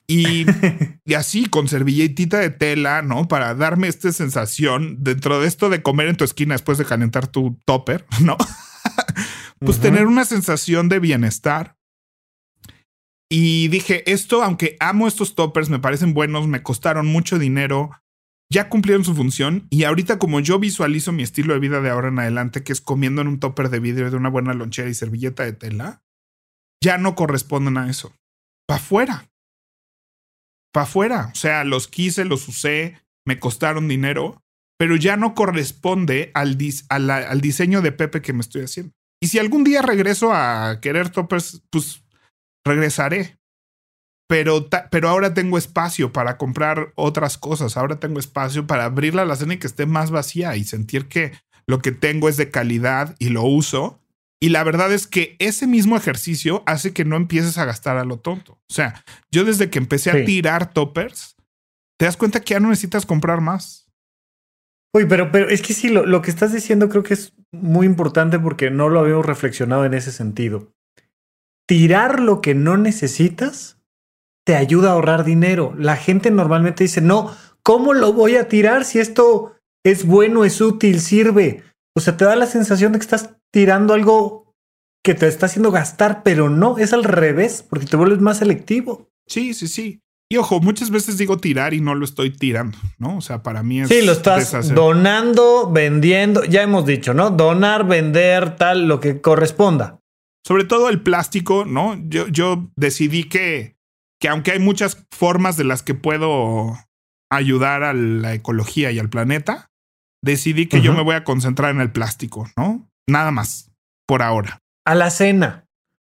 Y, 0.07 0.47
y, 1.05 1.13
así 1.13 1.51
con 1.51 1.69
servilletita 1.69 2.39
de 2.39 2.49
tela, 2.49 3.03
¿no? 3.03 3.29
Para 3.29 3.55
darme 3.55 3.89
esta 3.89 4.11
sensación 4.11 5.05
dentro 5.05 5.39
de 5.39 5.49
esto 5.49 5.69
de 5.69 5.83
comer 5.83 6.09
en 6.09 6.17
tu 6.17 6.25
esquina 6.25 6.55
después 6.55 6.79
de 6.79 6.87
calentar 6.87 7.27
tu 7.27 7.61
topper, 7.67 8.07
¿no? 8.23 8.39
pues 9.59 9.79
tener 9.79 10.07
una 10.07 10.25
sensación 10.25 10.89
de 10.89 10.99
bienestar. 10.99 11.77
Y 13.31 13.69
dije, 13.69 14.11
esto, 14.11 14.43
aunque 14.43 14.79
amo 14.81 15.07
estos 15.07 15.35
toppers, 15.35 15.69
me 15.69 15.79
parecen 15.79 16.15
buenos, 16.15 16.49
me 16.49 16.63
costaron 16.63 17.07
mucho 17.07 17.39
dinero, 17.39 17.91
ya 18.53 18.69
cumplieron 18.69 19.05
su 19.05 19.15
función 19.15 19.67
y 19.71 19.85
ahorita 19.85 20.19
como 20.19 20.39
yo 20.39 20.59
visualizo 20.59 21.11
mi 21.11 21.23
estilo 21.23 21.55
de 21.55 21.61
vida 21.61 21.81
de 21.81 21.91
ahora 21.91 22.09
en 22.09 22.19
adelante, 22.19 22.63
que 22.63 22.73
es 22.73 22.81
comiendo 22.81 23.23
en 23.23 23.29
un 23.29 23.41
topper 23.41 23.71
de 23.71 23.81
vidrio 23.81 24.11
de 24.11 24.17
una 24.17 24.29
buena 24.29 24.53
lonchera 24.53 24.91
y 24.91 24.95
servilleta 24.95 25.43
de 25.43 25.55
tela, 25.55 26.03
ya 26.83 26.99
no 26.99 27.15
corresponden 27.15 27.79
a 27.79 27.89
eso. 27.89 28.15
Pa' 28.69 28.77
afuera. 28.77 29.31
Pa' 30.73 30.83
afuera. 30.83 31.31
O 31.33 31.35
sea, 31.35 31.65
los 31.65 31.89
quise, 31.89 32.25
los 32.25 32.47
usé, 32.47 33.01
me 33.27 33.39
costaron 33.39 33.89
dinero, 33.89 34.43
pero 34.79 34.97
ya 34.97 35.17
no 35.17 35.35
corresponde 35.35 36.31
al, 36.35 36.59
al 36.91 37.41
diseño 37.41 37.81
de 37.81 37.93
Pepe 37.93 38.21
que 38.21 38.33
me 38.33 38.41
estoy 38.41 38.63
haciendo. 38.63 38.93
Y 39.21 39.29
si 39.29 39.39
algún 39.39 39.65
día 39.65 39.81
regreso 39.83 40.33
a 40.33 40.81
querer 40.81 41.09
toppers, 41.11 41.63
pues 41.71 42.05
regresaré 42.67 43.39
pero, 44.29 44.69
pero 44.91 45.09
ahora 45.09 45.35
tengo 45.35 45.59
espacio 45.59 46.13
para 46.13 46.39
comprar 46.39 46.93
otras 46.95 47.39
cosas, 47.39 47.77
ahora 47.77 48.01
tengo 48.01 48.19
espacio 48.19 48.67
para 48.67 48.85
abrir 48.85 49.15
la 49.15 49.23
alacena 49.23 49.55
y 49.55 49.59
que 49.59 49.67
esté 49.67 49.87
más 49.87 50.11
vacía 50.11 50.57
y 50.57 50.65
sentir 50.65 51.07
que 51.07 51.33
lo 51.67 51.81
que 51.81 51.93
tengo 51.93 52.29
es 52.29 52.37
de 52.37 52.51
calidad 52.51 53.15
y 53.19 53.29
lo 53.29 53.43
uso. 53.43 54.01
Y 54.41 54.49
la 54.49 54.65
verdad 54.65 54.93
es 54.93 55.07
que 55.07 55.37
ese 55.39 55.67
mismo 55.67 55.97
ejercicio 55.97 56.65
hace 56.67 56.93
que 56.93 57.05
no 57.05 57.17
empieces 57.17 57.59
a 57.59 57.65
gastar 57.65 57.97
a 57.97 58.05
lo 58.05 58.19
tonto. 58.19 58.55
O 58.69 58.75
sea, 58.75 59.05
yo 59.31 59.45
desde 59.45 59.71
que 59.71 59.79
empecé 59.79 60.11
a 60.11 60.25
tirar 60.25 60.73
toppers, 60.73 61.37
te 61.97 62.07
das 62.07 62.17
cuenta 62.17 62.41
que 62.41 62.55
ya 62.55 62.61
no 62.61 62.69
necesitas 62.69 63.07
comprar 63.07 63.41
más. 63.41 63.87
Uy, 64.95 65.07
pero, 65.09 65.31
pero 65.31 65.49
es 65.49 65.63
que 65.63 65.75
sí, 65.75 65.89
lo, 65.89 66.05
lo 66.05 66.21
que 66.23 66.31
estás 66.31 66.53
diciendo 66.53 66.89
creo 66.89 67.03
que 67.03 67.15
es 67.15 67.35
muy 67.53 67.87
importante 67.87 68.39
porque 68.39 68.71
no 68.71 68.89
lo 68.89 69.01
habíamos 69.01 69.25
reflexionado 69.25 69.85
en 69.85 69.95
ese 69.95 70.11
sentido. 70.11 70.73
Tirar 71.67 72.19
lo 72.19 72.41
que 72.41 72.55
no 72.55 72.77
necesitas 72.77 73.82
te 74.45 74.57
ayuda 74.57 74.91
a 74.91 74.93
ahorrar 74.93 75.25
dinero. 75.25 75.75
La 75.79 75.97
gente 75.97 76.31
normalmente 76.31 76.85
dice, 76.85 77.01
no, 77.01 77.35
¿cómo 77.63 77.95
lo 77.95 78.13
voy 78.13 78.37
a 78.37 78.49
tirar 78.49 78.85
si 78.85 78.99
esto 78.99 79.55
es 79.85 80.07
bueno, 80.07 80.45
es 80.45 80.61
útil, 80.61 81.01
sirve? 81.01 81.63
O 81.97 82.01
sea, 82.01 82.17
te 82.17 82.25
da 82.25 82.37
la 82.37 82.47
sensación 82.47 82.93
de 82.93 82.99
que 82.99 83.05
estás 83.05 83.37
tirando 83.53 83.95
algo 83.95 84.55
que 85.05 85.15
te 85.15 85.27
está 85.27 85.47
haciendo 85.47 85.71
gastar, 85.71 86.23
pero 86.23 86.49
no, 86.49 86.79
es 86.79 86.93
al 86.93 87.05
revés, 87.05 87.65
porque 87.69 87.87
te 87.87 87.97
vuelves 87.97 88.21
más 88.21 88.39
selectivo. 88.39 89.09
Sí, 89.27 89.55
sí, 89.55 89.69
sí. 89.69 90.01
Y 90.31 90.39
ojo, 90.39 90.61
muchas 90.61 90.91
veces 90.91 91.19
digo 91.19 91.37
tirar 91.37 91.75
y 91.75 91.81
no 91.83 91.95
lo 91.95 92.07
estoy 92.07 92.31
tirando, 92.31 92.79
¿no? 92.99 93.19
O 93.19 93.21
sea, 93.21 93.43
para 93.43 93.63
mí 93.63 93.83
es. 93.83 93.89
Sí, 93.89 94.01
lo 94.01 94.13
estás 94.13 94.73
donando, 94.75 95.71
vendiendo. 95.71 96.43
Ya 96.45 96.63
hemos 96.63 96.87
dicho, 96.87 97.13
¿no? 97.13 97.29
Donar, 97.29 97.87
vender, 97.87 98.57
tal, 98.57 98.89
lo 98.89 98.99
que 98.99 99.21
corresponda. 99.21 100.01
Sobre 100.43 100.65
todo 100.65 100.89
el 100.89 101.03
plástico, 101.03 101.67
¿no? 101.67 102.01
Yo, 102.09 102.29
yo 102.29 102.71
decidí 102.77 103.25
que, 103.25 103.77
que 104.23 104.29
aunque 104.29 104.53
hay 104.53 104.61
muchas 104.61 105.05
formas 105.11 105.57
de 105.57 105.65
las 105.65 105.83
que 105.83 105.95
puedo 105.95 106.79
ayudar 107.29 107.83
a 107.83 107.93
la 107.93 108.35
ecología 108.35 108.93
y 108.93 109.01
al 109.01 109.11
planeta, 109.11 109.73
decidí 110.23 110.67
que 110.69 110.81
yo 110.81 110.93
me 110.93 111.03
voy 111.03 111.17
a 111.17 111.25
concentrar 111.25 111.75
en 111.75 111.81
el 111.81 111.91
plástico, 111.91 112.49
¿no? 112.57 112.89
Nada 113.09 113.33
más, 113.33 113.73
por 114.07 114.23
ahora. 114.23 114.61
A 114.87 114.95
la 114.95 115.11
cena. 115.11 115.67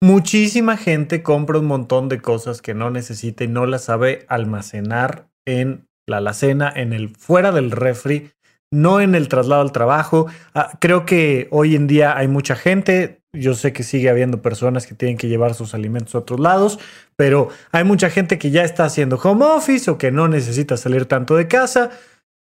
Muchísima 0.01 0.77
gente 0.77 1.23
compra 1.23 1.61
un 1.61 1.67
montón 1.67 2.09
de 2.09 2.21
cosas 2.21 2.61
que 2.61 2.75
no 2.75 2.91
necesita 2.91 3.45
y 3.45 3.49
no 3.49 3.67
las 3.67 3.85
sabe 3.85 4.27
almacenar 4.29 5.29
en 5.45 5.87
la 6.05 6.17
alacena, 6.17 6.73
en 6.75 6.93
el 6.93 7.15
fuera 7.15 7.53
del 7.53 7.71
refri, 7.71 8.33
no 8.73 9.01
en 9.01 9.15
el 9.15 9.29
traslado 9.29 9.63
al 9.63 9.71
trabajo. 9.71 10.27
Ah, 10.55 10.77
creo 10.81 11.07
que 11.07 11.47
hoy 11.53 11.77
en 11.77 11.87
día 11.87 12.17
hay 12.17 12.27
mucha 12.27 12.57
gente, 12.57 13.23
yo 13.33 13.55
sé 13.55 13.73
que 13.73 13.85
sigue 13.85 14.11
habiendo 14.11 14.43
personas 14.43 14.87
que 14.87 14.95
tienen 14.95 15.19
que 15.19 15.29
llevar 15.29 15.55
sus 15.55 15.75
alimentos 15.75 16.15
a 16.15 16.19
otros 16.19 16.41
lados, 16.41 16.81
pero 17.15 17.51
hay 17.71 17.85
mucha 17.85 18.11
gente 18.11 18.39
que 18.39 18.51
ya 18.51 18.65
está 18.65 18.85
haciendo 18.85 19.17
home 19.23 19.45
office 19.45 19.91
o 19.91 19.99
que 19.99 20.11
no 20.11 20.27
necesita 20.27 20.77
salir 20.77 21.05
tanto 21.07 21.37
de 21.37 21.47
casa, 21.47 21.91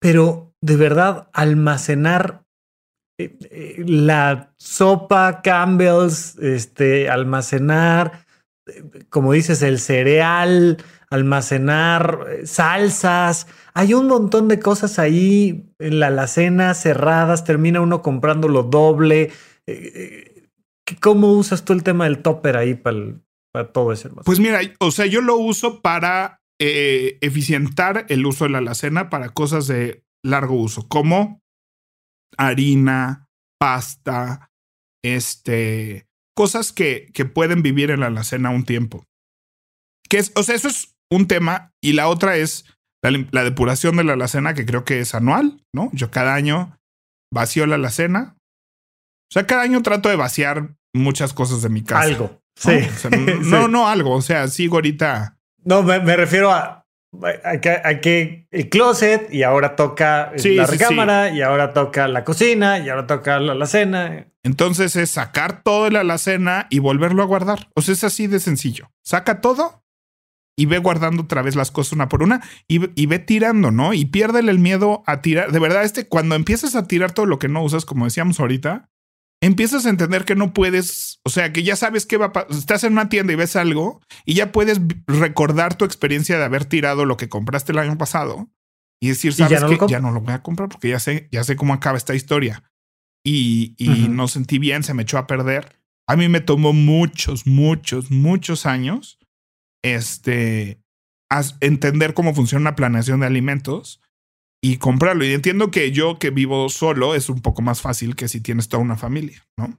pero 0.00 0.52
de 0.60 0.76
verdad 0.76 1.28
almacenar 1.32 2.42
eh, 3.18 3.34
eh, 3.50 3.84
la 3.86 4.52
sopa 4.58 5.40
Campbell's, 5.42 6.36
este, 6.38 7.08
almacenar, 7.08 8.26
como 9.10 9.32
dices, 9.32 9.62
el 9.62 9.78
cereal, 9.78 10.78
almacenar 11.10 12.26
salsas. 12.44 13.46
Hay 13.74 13.94
un 13.94 14.08
montón 14.08 14.48
de 14.48 14.58
cosas 14.58 14.98
ahí 14.98 15.72
en 15.78 16.00
la 16.00 16.08
alacena 16.08 16.74
cerradas, 16.74 17.44
termina 17.44 17.80
uno 17.80 18.02
comprando 18.02 18.48
lo 18.48 18.64
doble. 18.64 19.30
Eh, 19.66 20.48
¿Cómo 21.00 21.32
usas 21.32 21.64
tú 21.64 21.72
el 21.72 21.82
tema 21.82 22.04
del 22.04 22.22
topper 22.22 22.56
ahí 22.56 22.74
para, 22.74 23.72
todo 23.72 23.92
ese 23.92 24.08
Pues 24.10 24.38
mira, 24.38 24.60
o 24.80 24.90
sea, 24.90 25.06
yo 25.06 25.20
lo 25.20 25.36
uso 25.36 25.80
para 25.80 26.40
eficientar 26.58 28.06
el 28.08 28.24
uso 28.24 28.44
de 28.44 28.50
la 28.50 28.58
alacena 28.58 29.10
para 29.10 29.30
cosas 29.30 29.66
de 29.66 30.04
largo 30.24 30.54
uso, 30.54 30.88
como 30.88 31.42
harina, 32.36 33.28
pasta, 33.58 34.50
este, 35.02 36.06
cosas 36.34 36.72
que, 36.72 37.10
que 37.12 37.24
pueden 37.24 37.62
vivir 37.62 37.90
en 37.90 38.00
la 38.00 38.06
alacena 38.06 38.50
un 38.50 38.64
tiempo. 38.64 39.04
Que 40.08 40.18
es, 40.18 40.32
o 40.36 40.42
sea, 40.42 40.54
eso 40.54 40.68
es 40.68 40.95
un 41.10 41.28
tema. 41.28 41.72
Y 41.80 41.92
la 41.92 42.08
otra 42.08 42.36
es 42.36 42.64
la, 43.02 43.44
depuración 43.44 43.96
de 43.96 44.04
la 44.04 44.14
alacena, 44.14 44.54
que 44.54 44.66
creo 44.66 44.84
que 44.84 45.00
es 45.00 45.14
anual, 45.14 45.62
¿no? 45.72 45.90
Yo 45.92 46.10
cada 46.10 46.34
año 46.34 46.78
vacío 47.32 47.66
la 47.66 47.76
alacena. 47.76 48.36
O 49.30 49.32
sea, 49.32 49.46
cada 49.46 49.62
año 49.62 49.82
trato 49.82 50.08
de 50.08 50.16
vaciar 50.16 50.74
muchas 50.94 51.32
cosas 51.32 51.62
de 51.62 51.68
mi 51.68 51.82
casa. 51.82 52.02
Algo. 52.02 52.40
Sí. 52.56 52.78
no, 53.42 53.68
no, 53.68 53.88
algo. 53.88 54.12
O 54.12 54.22
sea, 54.22 54.48
sigo 54.48 54.76
ahorita. 54.76 55.38
No, 55.64 55.82
me 55.82 56.16
refiero 56.16 56.52
a 56.52 56.86
Aquí, 57.44 58.46
el 58.50 58.68
closet 58.68 59.32
y 59.32 59.42
ahora 59.42 59.76
toca 59.76 60.32
la 60.36 60.66
recámara 60.66 61.30
y 61.30 61.40
ahora 61.40 61.72
toca 61.72 62.08
la 62.08 62.24
cocina 62.24 62.78
y 62.78 62.88
ahora 62.88 63.06
toca 63.06 63.38
la 63.38 63.52
alacena. 63.52 64.26
Entonces 64.42 64.96
es 64.96 65.10
sacar 65.10 65.62
todo 65.62 65.84
de 65.84 65.92
la 65.92 66.00
alacena 66.00 66.66
y 66.68 66.78
volverlo 66.78 67.22
a 67.22 67.26
guardar. 67.26 67.68
O 67.74 67.82
sea, 67.82 67.94
es 67.94 68.04
así 68.04 68.26
de 68.26 68.40
sencillo. 68.40 68.90
Saca 69.02 69.40
todo 69.40 69.84
y 70.56 70.66
ve 70.66 70.78
guardando 70.78 71.24
otra 71.24 71.42
vez 71.42 71.54
las 71.54 71.70
cosas 71.70 71.92
una 71.92 72.08
por 72.08 72.22
una 72.22 72.40
y, 72.66 72.80
y 73.00 73.06
ve 73.06 73.18
tirando, 73.18 73.70
¿no? 73.70 73.92
Y 73.92 74.06
piérdele 74.06 74.50
el 74.50 74.58
miedo 74.58 75.02
a 75.06 75.20
tirar. 75.20 75.52
De 75.52 75.58
verdad, 75.58 75.84
este, 75.84 76.08
cuando 76.08 76.34
empiezas 76.34 76.74
a 76.74 76.86
tirar 76.86 77.12
todo 77.12 77.26
lo 77.26 77.38
que 77.38 77.48
no 77.48 77.62
usas, 77.62 77.84
como 77.84 78.06
decíamos 78.06 78.40
ahorita, 78.40 78.88
empiezas 79.42 79.84
a 79.84 79.90
entender 79.90 80.24
que 80.24 80.34
no 80.34 80.54
puedes, 80.54 81.20
o 81.24 81.30
sea, 81.30 81.52
que 81.52 81.62
ya 81.62 81.76
sabes 81.76 82.06
que 82.06 82.16
va 82.16 82.32
a 82.34 82.46
estás 82.50 82.84
en 82.84 82.94
una 82.94 83.10
tienda 83.10 83.34
y 83.34 83.36
ves 83.36 83.54
algo 83.54 84.00
y 84.24 84.34
ya 84.34 84.50
puedes 84.50 84.80
recordar 85.06 85.76
tu 85.76 85.84
experiencia 85.84 86.38
de 86.38 86.44
haber 86.44 86.64
tirado 86.64 87.04
lo 87.04 87.18
que 87.18 87.28
compraste 87.28 87.72
el 87.72 87.78
año 87.78 87.98
pasado 87.98 88.48
y 88.98 89.08
decir, 89.08 89.34
sabes 89.34 89.62
que 89.62 89.78
ya 89.88 90.00
no 90.00 90.10
lo 90.10 90.22
voy 90.22 90.32
a 90.32 90.42
comprar 90.42 90.70
porque 90.70 90.88
ya 90.88 91.00
sé, 91.00 91.28
ya 91.30 91.44
sé 91.44 91.56
cómo 91.56 91.74
acaba 91.74 91.98
esta 91.98 92.14
historia. 92.14 92.64
Y, 93.22 93.74
y 93.76 94.08
no 94.08 94.28
sentí 94.28 94.58
bien, 94.58 94.84
se 94.84 94.94
me 94.94 95.02
echó 95.02 95.18
a 95.18 95.26
perder. 95.26 95.80
A 96.06 96.14
mí 96.14 96.28
me 96.28 96.40
tomó 96.40 96.72
muchos, 96.72 97.44
muchos, 97.44 98.12
muchos 98.12 98.66
años 98.66 99.18
este, 99.94 100.80
entender 101.60 102.14
cómo 102.14 102.34
funciona 102.34 102.62
una 102.62 102.76
planeación 102.76 103.20
de 103.20 103.26
alimentos 103.26 104.00
y 104.62 104.78
comprarlo. 104.78 105.24
Y 105.24 105.32
entiendo 105.32 105.70
que 105.70 105.92
yo 105.92 106.18
que 106.18 106.30
vivo 106.30 106.68
solo 106.68 107.14
es 107.14 107.28
un 107.28 107.40
poco 107.40 107.62
más 107.62 107.80
fácil 107.80 108.16
que 108.16 108.28
si 108.28 108.40
tienes 108.40 108.68
toda 108.68 108.82
una 108.82 108.96
familia, 108.96 109.46
¿no? 109.56 109.78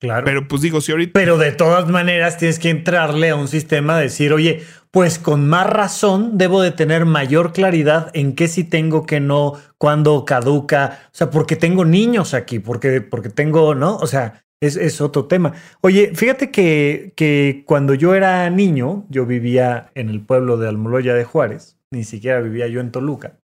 Claro. 0.00 0.24
Pero 0.24 0.46
pues 0.46 0.62
digo, 0.62 0.80
si 0.80 0.92
ahorita. 0.92 1.12
Pero 1.14 1.38
de 1.38 1.50
todas 1.50 1.88
maneras 1.88 2.38
tienes 2.38 2.60
que 2.60 2.70
entrarle 2.70 3.30
a 3.30 3.36
un 3.36 3.48
sistema 3.48 3.96
de 3.96 4.04
decir, 4.04 4.32
oye, 4.32 4.62
pues 4.92 5.18
con 5.18 5.48
más 5.48 5.66
razón 5.66 6.38
debo 6.38 6.62
de 6.62 6.70
tener 6.70 7.04
mayor 7.04 7.52
claridad 7.52 8.10
en 8.14 8.36
qué 8.36 8.46
sí 8.46 8.62
tengo, 8.62 9.06
que 9.06 9.18
no, 9.18 9.54
cuándo 9.76 10.24
caduca. 10.24 11.00
O 11.06 11.16
sea, 11.16 11.30
porque 11.30 11.56
tengo 11.56 11.84
niños 11.84 12.32
aquí, 12.32 12.60
porque, 12.60 13.00
porque 13.00 13.28
tengo, 13.28 13.74
¿no? 13.74 13.96
O 13.96 14.06
sea, 14.06 14.44
es, 14.60 14.76
es 14.76 15.00
otro 15.00 15.26
tema. 15.26 15.54
Oye, 15.80 16.12
fíjate 16.14 16.50
que, 16.50 17.12
que 17.16 17.62
cuando 17.66 17.94
yo 17.94 18.14
era 18.14 18.48
niño, 18.50 19.06
yo 19.08 19.26
vivía 19.26 19.90
en 19.94 20.08
el 20.08 20.20
pueblo 20.20 20.56
de 20.56 20.68
Almoloya 20.68 21.14
de 21.14 21.24
Juárez, 21.24 21.76
ni 21.90 22.04
siquiera 22.04 22.40
vivía 22.40 22.66
yo 22.66 22.80
en 22.80 22.92
Toluca. 22.92 23.38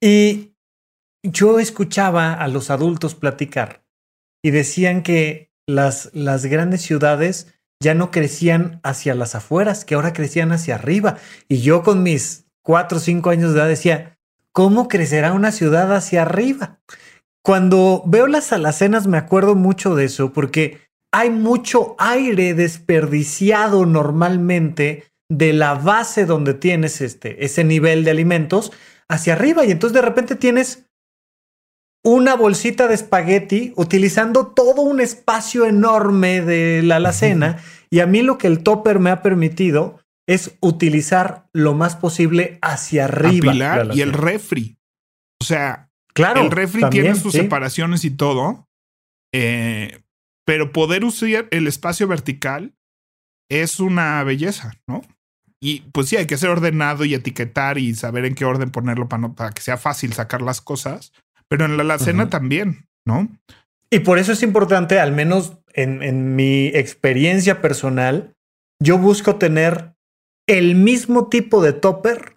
Y 0.00 0.52
yo 1.22 1.58
escuchaba 1.58 2.34
a 2.34 2.48
los 2.48 2.70
adultos 2.70 3.14
platicar 3.14 3.84
y 4.42 4.50
decían 4.50 5.02
que 5.02 5.50
las, 5.66 6.10
las 6.12 6.46
grandes 6.46 6.82
ciudades 6.82 7.52
ya 7.80 7.94
no 7.94 8.10
crecían 8.10 8.80
hacia 8.82 9.14
las 9.14 9.34
afueras, 9.34 9.84
que 9.84 9.94
ahora 9.94 10.12
crecían 10.12 10.52
hacia 10.52 10.76
arriba. 10.76 11.18
Y 11.48 11.60
yo 11.60 11.82
con 11.82 12.02
mis 12.02 12.46
cuatro 12.62 12.98
o 12.98 13.00
cinco 13.00 13.30
años 13.30 13.52
de 13.52 13.60
edad 13.60 13.68
decía, 13.68 14.18
¿cómo 14.52 14.88
crecerá 14.88 15.32
una 15.32 15.52
ciudad 15.52 15.94
hacia 15.94 16.22
arriba? 16.22 16.78
Cuando 17.46 18.02
veo 18.04 18.26
las 18.26 18.52
alacenas 18.52 19.06
me 19.06 19.18
acuerdo 19.18 19.54
mucho 19.54 19.94
de 19.94 20.06
eso 20.06 20.32
porque 20.32 20.80
hay 21.12 21.30
mucho 21.30 21.94
aire 21.96 22.54
desperdiciado 22.54 23.86
normalmente 23.86 25.04
de 25.30 25.52
la 25.52 25.74
base 25.74 26.26
donde 26.26 26.54
tienes 26.54 27.00
este, 27.00 27.44
ese 27.44 27.62
nivel 27.62 28.02
de 28.02 28.10
alimentos 28.10 28.72
hacia 29.08 29.34
arriba 29.34 29.64
y 29.64 29.70
entonces 29.70 29.94
de 29.94 30.02
repente 30.02 30.34
tienes 30.34 30.88
una 32.04 32.34
bolsita 32.34 32.88
de 32.88 32.96
espagueti 32.96 33.72
utilizando 33.76 34.48
todo 34.48 34.82
un 34.82 35.00
espacio 35.00 35.66
enorme 35.66 36.40
de 36.40 36.82
la 36.82 36.96
alacena 36.96 37.58
y 37.90 38.00
a 38.00 38.08
mí 38.08 38.22
lo 38.22 38.38
que 38.38 38.48
el 38.48 38.64
topper 38.64 38.98
me 38.98 39.10
ha 39.10 39.22
permitido 39.22 40.00
es 40.28 40.56
utilizar 40.58 41.46
lo 41.52 41.74
más 41.74 41.94
posible 41.94 42.58
hacia 42.60 43.04
arriba. 43.04 43.54
y 43.94 44.00
el 44.00 44.12
refri. 44.12 44.78
O 45.40 45.44
sea, 45.44 45.85
claro, 46.16 46.42
el 46.42 46.50
refri 46.50 46.82
tiene 46.90 47.14
sus 47.14 47.32
separaciones 47.32 48.04
y 48.04 48.10
todo, 48.10 48.66
eh, 49.32 50.00
pero 50.44 50.72
poder 50.72 51.04
usar 51.04 51.46
el 51.50 51.66
espacio 51.66 52.08
vertical 52.08 52.74
es 53.50 53.78
una 53.78 54.22
belleza, 54.24 54.74
¿no? 54.88 55.02
Y 55.60 55.82
pues 55.92 56.08
sí, 56.08 56.16
hay 56.16 56.26
que 56.26 56.36
ser 56.36 56.50
ordenado 56.50 57.04
y 57.04 57.14
etiquetar 57.14 57.78
y 57.78 57.94
saber 57.94 58.24
en 58.24 58.34
qué 58.34 58.44
orden 58.44 58.70
ponerlo 58.70 59.08
para, 59.08 59.28
para 59.28 59.50
que 59.52 59.62
sea 59.62 59.76
fácil 59.76 60.12
sacar 60.12 60.42
las 60.42 60.60
cosas. 60.60 61.12
Pero 61.48 61.64
en 61.64 61.76
la 61.76 61.82
alacena 61.82 62.28
también, 62.28 62.88
¿no? 63.06 63.28
Y 63.90 64.00
por 64.00 64.18
eso 64.18 64.32
es 64.32 64.42
importante, 64.42 64.98
al 64.98 65.12
menos 65.12 65.58
en, 65.72 66.02
en, 66.02 66.34
mi 66.34 66.66
experiencia 66.68 67.62
personal, 67.62 68.34
yo 68.82 68.98
busco 68.98 69.36
tener 69.36 69.94
el 70.48 70.74
mismo 70.74 71.28
tipo 71.28 71.62
de 71.62 71.72
topper 71.72 72.35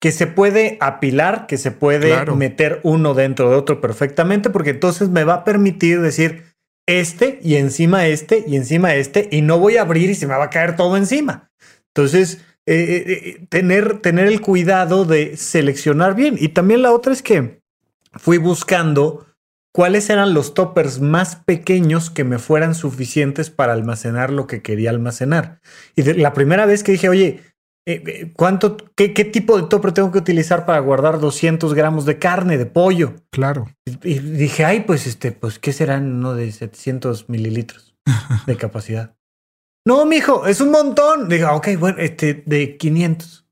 que 0.00 0.12
se 0.12 0.26
puede 0.26 0.76
apilar, 0.80 1.46
que 1.46 1.58
se 1.58 1.70
puede 1.70 2.26
meter 2.32 2.80
uno 2.82 3.14
dentro 3.14 3.50
de 3.50 3.56
otro 3.56 3.80
perfectamente, 3.80 4.50
porque 4.50 4.70
entonces 4.70 5.08
me 5.08 5.24
va 5.24 5.34
a 5.34 5.44
permitir 5.44 6.00
decir 6.00 6.44
este 6.86 7.40
y 7.42 7.56
encima 7.56 8.06
este 8.06 8.44
y 8.46 8.56
encima 8.56 8.94
este, 8.94 9.28
y 9.32 9.42
no 9.42 9.58
voy 9.58 9.76
a 9.76 9.82
abrir 9.82 10.10
y 10.10 10.14
se 10.14 10.26
me 10.26 10.36
va 10.36 10.44
a 10.44 10.50
caer 10.50 10.76
todo 10.76 10.96
encima. 10.96 11.50
Entonces, 11.94 12.40
eh, 12.66 12.74
eh, 12.74 13.04
eh, 13.06 13.46
tener, 13.48 14.00
tener 14.00 14.26
el 14.26 14.40
cuidado 14.40 15.04
de 15.04 15.36
seleccionar 15.36 16.14
bien. 16.14 16.36
Y 16.38 16.48
también 16.48 16.82
la 16.82 16.92
otra 16.92 17.12
es 17.12 17.22
que 17.22 17.60
fui 18.12 18.38
buscando 18.38 19.26
cuáles 19.72 20.10
eran 20.10 20.34
los 20.34 20.52
toppers 20.52 21.00
más 21.00 21.36
pequeños 21.36 22.10
que 22.10 22.24
me 22.24 22.38
fueran 22.38 22.74
suficientes 22.74 23.50
para 23.50 23.72
almacenar 23.72 24.30
lo 24.30 24.46
que 24.46 24.62
quería 24.62 24.90
almacenar. 24.90 25.60
Y 25.94 26.02
la 26.02 26.32
primera 26.32 26.66
vez 26.66 26.82
que 26.82 26.92
dije, 26.92 27.08
oye, 27.08 27.40
¿cuánto, 28.34 28.76
qué, 28.96 29.14
qué, 29.14 29.24
tipo 29.24 29.56
de 29.60 29.68
topper 29.68 29.92
tengo 29.92 30.10
que 30.10 30.18
utilizar 30.18 30.66
para 30.66 30.80
guardar 30.80 31.20
200 31.20 31.72
gramos 31.74 32.04
de 32.04 32.18
carne, 32.18 32.58
de 32.58 32.66
pollo? 32.66 33.14
Claro. 33.30 33.68
Y, 34.02 34.18
dije, 34.18 34.64
ay, 34.64 34.80
pues 34.80 35.06
este, 35.06 35.32
pues, 35.32 35.58
¿qué 35.58 35.72
serán 35.72 36.12
uno 36.12 36.34
de 36.34 36.50
700 36.50 37.28
mililitros 37.28 37.94
de 38.46 38.56
capacidad? 38.56 39.14
No, 39.86 40.04
mijo, 40.04 40.46
es 40.46 40.60
un 40.60 40.72
montón. 40.72 41.28
Digo, 41.28 41.48
ok, 41.52 41.68
bueno, 41.78 41.98
este, 41.98 42.42
de 42.44 42.76
500. 42.76 43.46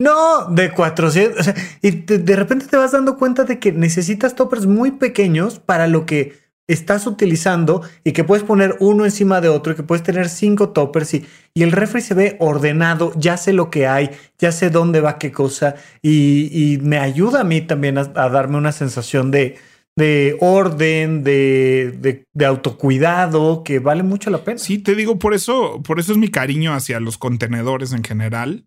No, 0.00 0.46
de 0.50 0.72
400. 0.72 1.38
O 1.38 1.42
sea, 1.42 1.54
y 1.82 1.90
de, 1.90 2.18
de 2.18 2.36
repente 2.36 2.66
te 2.66 2.78
vas 2.78 2.92
dando 2.92 3.18
cuenta 3.18 3.44
de 3.44 3.58
que 3.58 3.72
necesitas 3.72 4.34
toppers 4.34 4.66
muy 4.66 4.92
pequeños 4.92 5.58
para 5.58 5.86
lo 5.86 6.06
que 6.06 6.45
estás 6.68 7.06
utilizando 7.06 7.82
y 8.04 8.12
que 8.12 8.24
puedes 8.24 8.44
poner 8.44 8.76
uno 8.80 9.04
encima 9.04 9.40
de 9.40 9.48
otro 9.48 9.72
y 9.72 9.76
que 9.76 9.82
puedes 9.82 10.02
tener 10.02 10.28
cinco 10.28 10.70
toppers 10.70 11.14
y, 11.14 11.26
y 11.54 11.62
el 11.62 11.72
refri 11.72 12.00
se 12.00 12.14
ve 12.14 12.36
ordenado, 12.40 13.12
ya 13.16 13.36
sé 13.36 13.52
lo 13.52 13.70
que 13.70 13.86
hay, 13.86 14.10
ya 14.38 14.52
sé 14.52 14.70
dónde 14.70 15.00
va 15.00 15.18
qué 15.18 15.32
cosa 15.32 15.76
y, 16.02 16.50
y 16.52 16.78
me 16.78 16.98
ayuda 16.98 17.42
a 17.42 17.44
mí 17.44 17.60
también 17.60 17.98
a, 17.98 18.04
darme 18.04 18.56
una 18.58 18.72
sensación 18.72 19.30
de, 19.30 19.56
de 19.96 20.36
orden, 20.40 21.22
de, 21.22 21.94
de, 21.98 22.24
de, 22.32 22.46
autocuidado, 22.46 23.62
que 23.62 23.78
vale 23.78 24.02
mucho 24.02 24.30
la 24.30 24.44
pena. 24.44 24.58
Sí, 24.58 24.78
te 24.78 24.94
digo, 24.94 25.18
por 25.18 25.34
eso, 25.34 25.82
por 25.82 26.00
eso 26.00 26.12
es 26.12 26.18
mi 26.18 26.28
cariño 26.28 26.74
hacia 26.74 27.00
los 27.00 27.16
contenedores 27.16 27.92
en 27.92 28.02
general, 28.02 28.66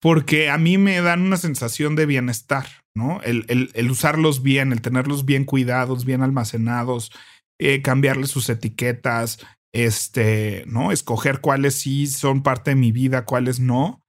porque 0.00 0.50
a 0.50 0.58
mí 0.58 0.78
me 0.78 1.00
dan 1.00 1.22
una 1.22 1.36
sensación 1.36 1.96
de 1.96 2.06
bienestar. 2.06 2.66
¿no? 2.94 3.20
El, 3.22 3.44
el, 3.48 3.70
el, 3.74 3.90
usarlos 3.90 4.42
bien, 4.42 4.72
el 4.72 4.82
tenerlos 4.82 5.24
bien 5.24 5.44
cuidados, 5.44 6.04
bien 6.04 6.22
almacenados, 6.22 7.12
eh, 7.60 7.80
cambiarles 7.80 8.30
sus 8.30 8.48
etiquetas, 8.48 9.38
este, 9.72 10.64
¿no? 10.66 10.92
Escoger 10.92 11.40
cuáles 11.40 11.74
sí 11.76 12.06
son 12.06 12.42
parte 12.42 12.72
de 12.72 12.76
mi 12.76 12.92
vida, 12.92 13.24
cuáles 13.24 13.60
no. 13.60 14.02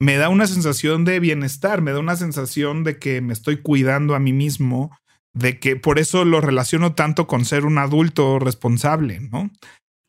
Me 0.00 0.16
da 0.16 0.28
una 0.28 0.46
sensación 0.46 1.04
de 1.04 1.20
bienestar, 1.20 1.80
me 1.80 1.92
da 1.92 2.00
una 2.00 2.16
sensación 2.16 2.82
de 2.82 2.98
que 2.98 3.20
me 3.20 3.32
estoy 3.32 3.62
cuidando 3.62 4.14
a 4.14 4.18
mí 4.18 4.32
mismo, 4.32 4.96
de 5.34 5.60
que 5.60 5.76
por 5.76 5.98
eso 5.98 6.24
lo 6.24 6.40
relaciono 6.40 6.94
tanto 6.94 7.26
con 7.26 7.44
ser 7.44 7.64
un 7.64 7.78
adulto 7.78 8.38
responsable, 8.38 9.20
¿no? 9.20 9.50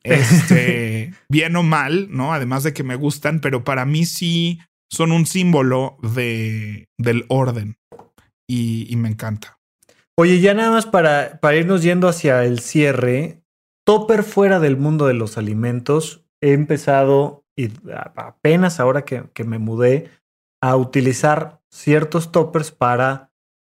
Este, 0.04 1.14
bien 1.30 1.56
o 1.56 1.62
mal, 1.62 2.08
¿no? 2.10 2.34
Además 2.34 2.62
de 2.62 2.74
que 2.74 2.82
me 2.82 2.94
gustan, 2.94 3.40
pero 3.40 3.64
para 3.64 3.86
mí 3.86 4.04
sí 4.04 4.60
son 4.90 5.12
un 5.12 5.26
símbolo 5.26 5.96
de, 6.02 6.88
del 6.98 7.24
orden 7.28 7.76
y, 8.48 8.86
y, 8.92 8.96
me 8.96 9.08
encanta. 9.08 9.58
Oye, 10.16 10.40
ya 10.40 10.54
nada 10.54 10.70
más 10.70 10.86
para, 10.86 11.40
para 11.40 11.56
irnos 11.56 11.82
yendo 11.82 12.08
hacia 12.08 12.44
el 12.44 12.60
cierre, 12.60 13.42
topper 13.84 14.22
fuera 14.22 14.60
del 14.60 14.76
mundo 14.76 15.06
de 15.06 15.14
los 15.14 15.38
alimentos, 15.38 16.24
he 16.40 16.52
empezado, 16.52 17.44
y 17.56 17.70
apenas 18.16 18.80
ahora 18.80 19.04
que, 19.04 19.24
que 19.32 19.44
me 19.44 19.58
mudé, 19.58 20.10
a 20.62 20.76
utilizar 20.76 21.60
ciertos 21.70 22.32
toppers 22.32 22.70
para 22.70 23.32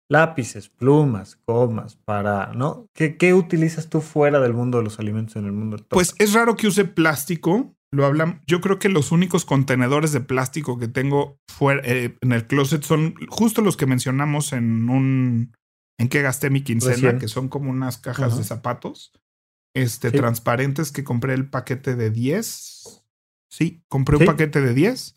lápices, 0.10 0.70
plumas, 0.70 1.40
gomas, 1.46 1.98
para, 1.98 2.54
¿no? 2.54 2.88
¿Qué, 2.94 3.18
¿Qué, 3.18 3.34
utilizas 3.34 3.90
tú 3.90 4.02
fuera 4.02 4.40
del 4.40 4.54
mundo 4.54 4.78
de 4.78 4.86
los 4.86 5.00
alimentos 5.00 5.36
en 5.36 5.46
el 5.46 5.52
mundo 5.52 5.76
del 5.76 5.86
topper? 5.86 5.96
Pues 5.96 6.16
es 6.18 6.34
raro 6.34 6.56
que 6.56 6.68
use 6.68 6.86
plástico. 6.86 7.76
Lo 7.92 8.06
hablan. 8.06 8.42
Yo 8.48 8.60
creo 8.60 8.80
que 8.80 8.90
los 8.90 9.12
únicos 9.12 9.46
contenedores 9.46 10.12
de 10.12 10.20
plástico 10.20 10.78
que 10.78 10.88
tengo 10.88 11.40
fuera 11.48 11.82
eh, 11.86 12.18
en 12.22 12.34
el 12.34 12.46
closet 12.46 12.84
son 12.84 13.16
justo 13.30 13.62
los 13.62 13.78
que 13.78 13.86
mencionamos 13.86 14.52
en 14.54 14.90
un 14.90 15.54
en 16.00 16.10
que 16.10 16.22
gasté 16.22 16.50
mi 16.50 16.62
quincena, 16.62 16.94
Recién. 16.94 17.20
que 17.20 17.28
son 17.28 17.48
como 17.50 17.72
unas 17.72 17.98
cajas 17.98 18.34
uh 18.34 18.36
-huh. 18.36 18.40
de 18.40 18.44
zapatos, 18.44 19.14
este 19.76 20.12
sí. 20.12 20.18
transparentes 20.18 20.92
que 20.92 21.04
compré 21.04 21.34
el 21.34 21.50
paquete 21.50 21.96
de 21.96 22.12
10. 22.12 23.04
Sí, 23.50 23.84
compré 23.88 24.18
¿Sí? 24.18 24.24
un 24.24 24.28
paquete 24.28 24.62
de 24.62 24.74
10 24.74 25.16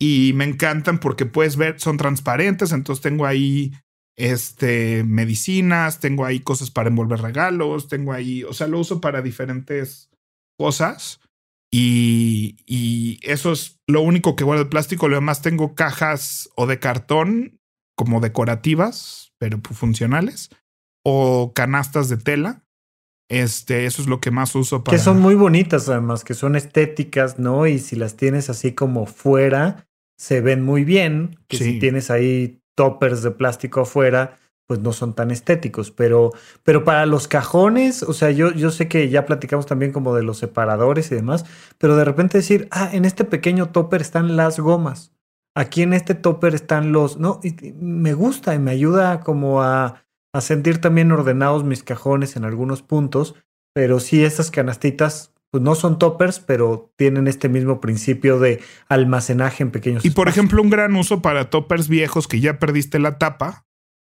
y 0.00 0.32
me 0.34 0.44
encantan 0.44 1.00
porque 1.00 1.26
puedes 1.26 1.56
ver, 1.56 1.80
son 1.80 1.96
transparentes, 1.96 2.72
entonces 2.72 3.02
tengo 3.02 3.26
ahí 3.26 3.72
este 4.16 5.02
medicinas, 5.02 5.98
tengo 5.98 6.24
ahí 6.24 6.40
cosas 6.40 6.70
para 6.70 6.90
envolver 6.90 7.20
regalos, 7.20 7.88
tengo 7.88 8.12
ahí, 8.12 8.44
o 8.44 8.52
sea, 8.52 8.68
lo 8.68 8.78
uso 8.78 9.00
para 9.00 9.22
diferentes 9.22 10.10
cosas 10.56 11.20
y, 11.76 12.56
y, 12.66 13.18
eso 13.22 13.50
es 13.50 13.80
lo 13.88 14.00
único 14.00 14.36
que 14.36 14.44
guardo 14.44 14.62
el 14.62 14.68
plástico. 14.68 15.08
Lo 15.08 15.16
demás 15.16 15.42
tengo 15.42 15.74
cajas 15.74 16.48
o 16.54 16.66
de 16.66 16.78
cartón 16.78 17.58
como 17.96 18.20
decorativas, 18.20 19.32
pero 19.38 19.60
funcionales, 19.60 20.50
o 21.04 21.52
canastas 21.52 22.08
de 22.08 22.16
tela. 22.16 22.64
Este, 23.28 23.86
eso 23.86 24.02
es 24.02 24.06
lo 24.06 24.20
que 24.20 24.30
más 24.30 24.54
uso 24.54 24.84
para. 24.84 24.96
Que 24.96 25.02
son 25.02 25.20
muy 25.20 25.34
bonitas, 25.34 25.88
además, 25.88 26.22
que 26.22 26.34
son 26.34 26.54
estéticas, 26.54 27.40
¿no? 27.40 27.66
Y 27.66 27.80
si 27.80 27.96
las 27.96 28.16
tienes 28.16 28.50
así 28.50 28.72
como 28.72 29.06
fuera, 29.06 29.88
se 30.16 30.40
ven 30.40 30.62
muy 30.64 30.84
bien. 30.84 31.40
Que 31.48 31.56
sí. 31.56 31.64
si 31.64 31.78
tienes 31.80 32.08
ahí 32.08 32.60
toppers 32.76 33.24
de 33.24 33.32
plástico 33.32 33.80
afuera, 33.80 34.38
pues 34.66 34.80
no 34.80 34.92
son 34.92 35.14
tan 35.14 35.30
estéticos, 35.30 35.90
pero, 35.90 36.32
pero 36.62 36.84
para 36.84 37.06
los 37.06 37.28
cajones, 37.28 38.02
o 38.02 38.12
sea, 38.12 38.30
yo, 38.30 38.52
yo 38.52 38.70
sé 38.70 38.88
que 38.88 39.08
ya 39.10 39.26
platicamos 39.26 39.66
también 39.66 39.92
como 39.92 40.14
de 40.14 40.22
los 40.22 40.38
separadores 40.38 41.10
y 41.12 41.14
demás, 41.14 41.44
pero 41.78 41.96
de 41.96 42.04
repente 42.04 42.38
decir, 42.38 42.68
ah, 42.70 42.88
en 42.92 43.04
este 43.04 43.24
pequeño 43.24 43.70
topper 43.70 44.00
están 44.00 44.36
las 44.36 44.58
gomas, 44.58 45.12
aquí 45.54 45.82
en 45.82 45.92
este 45.92 46.14
topper 46.14 46.54
están 46.54 46.92
los, 46.92 47.18
no, 47.18 47.40
y, 47.42 47.68
y 47.68 47.72
me 47.72 48.14
gusta 48.14 48.54
y 48.54 48.58
me 48.58 48.70
ayuda 48.70 49.20
como 49.20 49.62
a, 49.62 50.02
a 50.32 50.40
sentir 50.40 50.80
también 50.80 51.12
ordenados 51.12 51.62
mis 51.64 51.82
cajones 51.82 52.36
en 52.36 52.44
algunos 52.44 52.82
puntos, 52.82 53.34
pero 53.74 54.00
sí 54.00 54.24
estas 54.24 54.50
canastitas 54.50 55.34
pues 55.54 55.62
no 55.62 55.76
son 55.76 56.00
toppers, 56.00 56.40
pero 56.40 56.92
tienen 56.96 57.28
este 57.28 57.48
mismo 57.48 57.80
principio 57.80 58.40
de 58.40 58.60
almacenaje 58.88 59.62
en 59.62 59.70
pequeños. 59.70 60.04
Y 60.04 60.10
por 60.10 60.26
ejemplo, 60.26 60.60
un 60.60 60.68
gran 60.68 60.96
uso 60.96 61.22
para 61.22 61.48
toppers 61.48 61.86
viejos 61.86 62.26
que 62.26 62.40
ya 62.40 62.58
perdiste 62.58 62.98
la 62.98 63.18
tapa, 63.18 63.64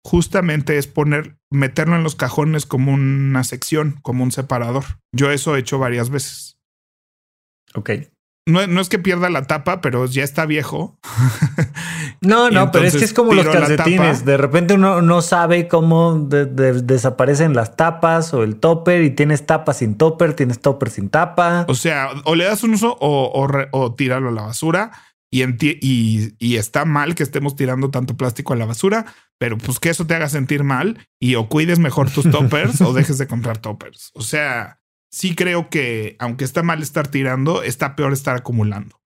justamente 0.04 0.78
es 0.78 0.86
poner, 0.86 1.36
meterlo 1.50 1.96
en 1.96 2.02
los 2.02 2.14
cajones 2.14 2.66
como 2.66 2.92
una 2.92 3.44
sección, 3.44 3.98
como 4.02 4.24
un 4.24 4.32
separador. 4.32 4.84
Yo 5.12 5.30
eso 5.30 5.56
he 5.56 5.60
hecho 5.60 5.78
varias 5.78 6.10
veces. 6.10 6.58
Ok. 7.74 7.90
No, 8.46 8.66
no 8.66 8.80
es 8.80 8.88
que 8.88 8.98
pierda 8.98 9.30
la 9.30 9.46
tapa, 9.46 9.80
pero 9.80 10.06
ya 10.06 10.24
está 10.24 10.46
viejo. 10.46 10.98
no, 12.20 12.50
no, 12.50 12.72
pero 12.72 12.86
es 12.86 12.96
que 12.96 13.04
es 13.04 13.12
como 13.12 13.34
los 13.34 13.46
calcetines. 13.46 14.24
De 14.24 14.36
repente 14.36 14.74
uno 14.74 15.02
no 15.02 15.22
sabe 15.22 15.68
cómo 15.68 16.18
de, 16.18 16.46
de, 16.46 16.82
desaparecen 16.82 17.54
las 17.54 17.76
tapas 17.76 18.34
o 18.34 18.42
el 18.42 18.56
topper 18.56 19.02
y 19.02 19.10
tienes 19.10 19.46
tapa 19.46 19.72
sin 19.74 19.96
topper, 19.96 20.34
tienes 20.34 20.60
topper 20.60 20.90
sin 20.90 21.10
tapa. 21.10 21.66
O 21.68 21.74
sea, 21.74 22.10
o 22.24 22.34
le 22.34 22.44
das 22.44 22.64
un 22.64 22.74
uso 22.74 22.96
o, 22.98 23.30
o, 23.32 23.46
re, 23.46 23.68
o 23.72 23.94
tíralo 23.94 24.30
a 24.30 24.32
la 24.32 24.42
basura. 24.42 24.90
Y, 25.32 25.44
y, 25.44 26.34
y, 26.40 26.56
está 26.56 26.84
mal 26.84 27.14
que 27.14 27.22
estemos 27.22 27.54
tirando 27.54 27.90
tanto 27.90 28.16
plástico 28.16 28.52
a 28.52 28.56
la 28.56 28.66
basura, 28.66 29.06
pero 29.40 29.56
pues 29.56 29.80
que 29.80 29.88
eso 29.88 30.06
te 30.06 30.14
haga 30.14 30.28
sentir 30.28 30.64
mal 30.64 31.08
y 31.18 31.36
o 31.36 31.48
cuides 31.48 31.78
mejor 31.78 32.10
tus 32.10 32.28
toppers 32.30 32.80
o 32.82 32.92
dejes 32.92 33.18
de 33.18 33.26
comprar 33.26 33.58
toppers. 33.58 34.10
O 34.14 34.22
sea, 34.22 34.82
sí 35.10 35.34
creo 35.34 35.70
que 35.70 36.16
aunque 36.18 36.44
está 36.44 36.62
mal 36.62 36.82
estar 36.82 37.08
tirando, 37.08 37.62
está 37.62 37.96
peor 37.96 38.12
estar 38.12 38.36
acumulando. 38.36 39.00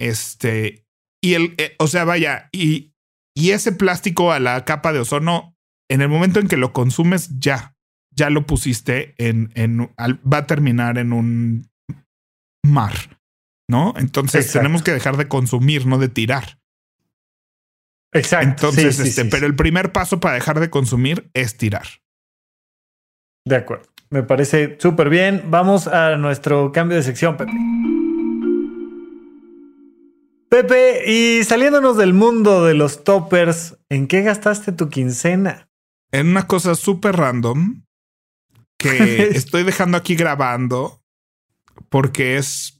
Este, 0.00 0.86
y 1.22 1.34
el, 1.34 1.54
eh, 1.58 1.76
o 1.78 1.86
sea, 1.88 2.04
vaya, 2.04 2.48
y, 2.52 2.94
y 3.36 3.50
ese 3.50 3.72
plástico 3.72 4.32
a 4.32 4.40
la 4.40 4.64
capa 4.64 4.92
de 4.92 5.00
ozono, 5.00 5.56
en 5.90 6.00
el 6.00 6.08
momento 6.08 6.40
en 6.40 6.48
que 6.48 6.56
lo 6.56 6.72
consumes, 6.72 7.38
ya, 7.38 7.76
ya 8.10 8.30
lo 8.30 8.46
pusiste 8.46 9.14
en, 9.18 9.52
en 9.54 9.92
al, 9.96 10.20
va 10.26 10.38
a 10.38 10.46
terminar 10.46 10.96
en 10.98 11.12
un 11.12 11.70
mar. 12.64 13.16
¿no? 13.68 13.94
Entonces 13.96 14.46
Exacto. 14.46 14.60
tenemos 14.60 14.82
que 14.82 14.92
dejar 14.92 15.16
de 15.16 15.28
consumir, 15.28 15.86
no 15.86 15.98
de 15.98 16.08
tirar. 16.08 16.58
Exacto. 18.18 18.68
Entonces, 18.68 18.96
sí, 18.96 19.02
sí, 19.02 19.08
este, 19.08 19.22
sí, 19.24 19.28
pero 19.30 19.46
el 19.46 19.54
primer 19.54 19.92
paso 19.92 20.20
para 20.20 20.34
dejar 20.34 20.60
de 20.60 20.70
consumir 20.70 21.30
es 21.34 21.56
tirar. 21.56 21.86
De 23.44 23.56
acuerdo. 23.56 23.86
Me 24.10 24.22
parece 24.22 24.76
súper 24.80 25.10
bien. 25.10 25.44
Vamos 25.48 25.88
a 25.88 26.16
nuestro 26.16 26.72
cambio 26.72 26.96
de 26.96 27.02
sección, 27.02 27.36
Pepe. 27.36 27.52
Pepe, 30.48 31.10
y 31.10 31.42
saliéndonos 31.44 31.96
del 31.96 32.14
mundo 32.14 32.64
de 32.64 32.74
los 32.74 33.02
toppers, 33.02 33.76
¿en 33.90 34.06
qué 34.06 34.22
gastaste 34.22 34.72
tu 34.72 34.88
quincena? 34.88 35.68
En 36.12 36.28
una 36.28 36.46
cosa 36.46 36.76
súper 36.76 37.16
random 37.16 37.82
que 38.78 39.22
estoy 39.34 39.64
dejando 39.64 39.98
aquí 39.98 40.14
grabando 40.14 41.02
porque 41.88 42.36
es 42.36 42.76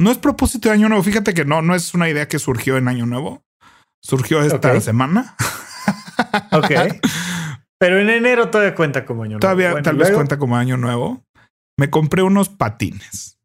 no 0.00 0.10
es 0.10 0.16
propósito 0.16 0.68
de 0.68 0.74
año 0.74 0.88
nuevo. 0.88 1.04
Fíjate 1.04 1.34
que 1.34 1.44
no, 1.44 1.60
no 1.60 1.74
es 1.74 1.92
una 1.92 2.08
idea 2.08 2.26
que 2.26 2.38
surgió 2.38 2.78
en 2.78 2.88
año 2.88 3.04
nuevo. 3.04 3.44
Surgió 4.02 4.42
esta 4.42 4.56
okay. 4.68 4.80
semana. 4.80 5.36
ok. 6.52 6.70
Pero 7.78 7.98
en 7.98 8.10
enero 8.10 8.50
todavía 8.50 8.74
cuenta 8.74 9.06
como 9.06 9.22
año 9.22 9.30
nuevo. 9.32 9.40
Todavía 9.40 9.70
bueno, 9.72 9.84
tal 9.84 9.96
vez 9.96 10.10
cuenta 10.10 10.38
como 10.38 10.56
año 10.56 10.76
nuevo. 10.76 11.24
Me 11.78 11.90
compré 11.90 12.22
unos 12.22 12.48
patines. 12.48 13.38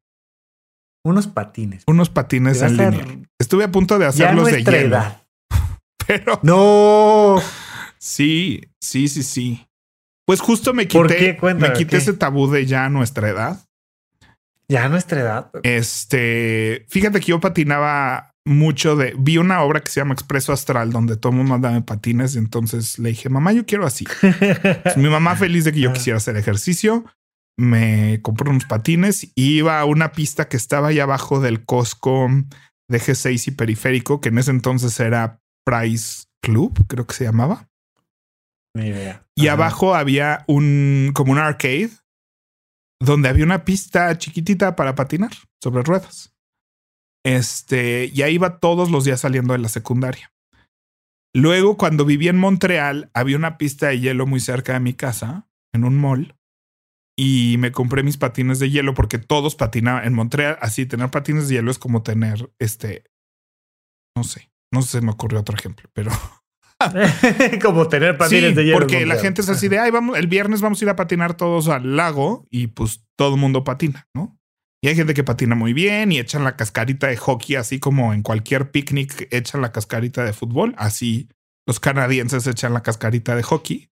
Unos 1.05 1.27
patines. 1.27 1.83
Unos 1.87 2.09
patines 2.09 2.61
en 2.61 2.77
línea. 2.77 3.05
Estuve 3.39 3.63
a 3.63 3.71
punto 3.71 3.99
de 3.99 4.07
hacerlos 4.07 4.47
de 4.47 4.63
hielo. 4.63 4.77
Edad. 4.77 5.21
Pero. 6.07 6.39
No. 6.43 7.41
Sí, 7.97 8.61
sí, 8.81 9.07
sí, 9.07 9.23
sí. 9.23 9.67
Pues 10.25 10.41
justo 10.41 10.73
me 10.73 10.87
quité, 10.87 11.37
me 11.55 11.73
quité 11.73 11.97
ese 11.97 12.13
tabú 12.13 12.49
de 12.49 12.65
ya 12.65 12.89
nuestra 12.89 13.29
edad. 13.29 13.65
Ya 14.67 14.85
a 14.85 14.89
nuestra 14.89 15.21
edad. 15.21 15.51
Este, 15.61 16.85
fíjate 16.89 17.19
que 17.19 17.27
yo 17.27 17.39
patinaba 17.39 18.34
mucho 18.45 18.95
de. 18.95 19.15
Vi 19.17 19.37
una 19.37 19.61
obra 19.63 19.81
que 19.81 19.91
se 19.91 19.99
llama 19.99 20.13
Expreso 20.13 20.53
Astral, 20.53 20.91
donde 20.91 21.17
todo 21.17 21.31
el 21.31 21.37
mundo 21.39 21.55
andaba 21.55 21.75
en 21.75 21.83
patines. 21.83 22.35
Y 22.35 22.37
entonces 22.37 22.99
le 22.99 23.09
dije, 23.09 23.29
mamá, 23.29 23.51
yo 23.51 23.65
quiero 23.65 23.85
así. 23.85 24.05
pues, 24.83 24.97
mi 24.97 25.09
mamá, 25.09 25.35
feliz 25.35 25.65
de 25.65 25.73
que 25.73 25.79
yo 25.79 25.91
quisiera 25.91 26.17
hacer 26.17 26.37
ejercicio, 26.37 27.05
me 27.57 28.21
compró 28.21 28.51
unos 28.51 28.65
patines 28.65 29.31
y 29.35 29.57
iba 29.57 29.79
a 29.79 29.85
una 29.85 30.11
pista 30.11 30.47
que 30.47 30.57
estaba 30.57 30.89
ahí 30.89 30.99
abajo 30.99 31.39
del 31.39 31.65
Costco 31.65 32.29
de 32.89 32.99
G6 32.99 33.47
y 33.47 33.51
periférico, 33.51 34.21
que 34.21 34.29
en 34.29 34.37
ese 34.37 34.51
entonces 34.51 34.99
era 34.99 35.41
Price 35.65 36.25
Club, 36.41 36.85
creo 36.87 37.07
que 37.07 37.15
se 37.15 37.23
llamaba. 37.23 37.67
Ni 38.75 38.87
idea. 38.87 39.25
Y 39.35 39.47
Ajá. 39.47 39.53
abajo 39.53 39.95
había 39.95 40.43
un 40.47 41.11
como 41.15 41.31
un 41.31 41.37
arcade 41.39 41.89
donde 43.01 43.29
había 43.29 43.45
una 43.45 43.65
pista 43.65 44.17
chiquitita 44.17 44.75
para 44.75 44.95
patinar 44.95 45.31
sobre 45.61 45.83
ruedas. 45.83 46.34
Este, 47.25 48.11
y 48.13 48.21
ahí 48.21 48.35
iba 48.35 48.59
todos 48.59 48.91
los 48.91 49.03
días 49.03 49.21
saliendo 49.21 49.53
de 49.53 49.59
la 49.59 49.69
secundaria. 49.69 50.31
Luego, 51.33 51.75
cuando 51.75 52.05
viví 52.05 52.27
en 52.27 52.37
Montreal, 52.37 53.09
había 53.13 53.35
una 53.35 53.57
pista 53.57 53.87
de 53.87 53.99
hielo 53.99 54.25
muy 54.27 54.39
cerca 54.39 54.73
de 54.73 54.79
mi 54.79 54.93
casa, 54.93 55.47
en 55.73 55.83
un 55.83 55.99
mall, 55.99 56.35
y 57.17 57.55
me 57.59 57.71
compré 57.71 58.03
mis 58.03 58.17
patines 58.17 58.59
de 58.59 58.69
hielo 58.69 58.93
porque 58.93 59.17
todos 59.17 59.55
patinaban 59.55 60.05
en 60.05 60.13
Montreal. 60.13 60.57
Así, 60.61 60.85
tener 60.85 61.09
patines 61.09 61.47
de 61.47 61.55
hielo 61.55 61.71
es 61.71 61.79
como 61.79 62.03
tener 62.03 62.51
este, 62.59 63.03
no 64.15 64.23
sé, 64.23 64.51
no 64.71 64.81
sé, 64.81 65.01
me 65.01 65.11
ocurrió 65.11 65.39
otro 65.39 65.57
ejemplo, 65.57 65.89
pero 65.93 66.11
Como 67.61 67.87
tener 67.87 68.17
patines 68.17 68.49
Sí, 68.49 68.55
de 68.55 68.65
hielo. 68.65 68.79
Porque 68.79 69.05
la 69.05 69.15
gente 69.15 69.41
es 69.41 69.49
así 69.49 69.67
de, 69.67 69.79
ay, 69.79 69.91
vamos, 69.91 70.17
el 70.17 70.27
viernes 70.27 70.61
vamos 70.61 70.81
a 70.81 70.85
ir 70.85 70.89
a 70.89 70.95
patinar 70.95 71.35
todos 71.35 71.67
al 71.69 71.95
lago 71.95 72.45
y 72.49 72.67
pues 72.67 73.03
todo 73.17 73.35
el 73.35 73.41
mundo 73.41 73.63
patina, 73.63 74.07
¿no? 74.13 74.37
Y 74.85 74.87
hay 74.87 74.95
gente 74.95 75.15
que 75.15 75.23
patina 75.23 75.55
muy 75.55 75.73
bien 75.73 76.11
y 76.11 76.19
echan 76.19 76.43
la 76.43 76.55
cascarita 76.55 77.07
de 77.07 77.17
hockey, 77.17 77.55
así 77.55 77.79
como 77.79 78.13
en 78.13 78.21
cualquier 78.21 78.69
picnic 78.69 79.27
echan 79.31 79.61
la 79.61 79.71
cascarita 79.71 80.23
de 80.23 80.31
fútbol, 80.31 80.75
así 80.77 81.27
los 81.65 81.79
canadienses 81.79 82.45
echan 82.45 82.71
la 82.71 82.83
cascarita 82.83 83.35
de 83.35 83.41
hockey. 83.41 83.89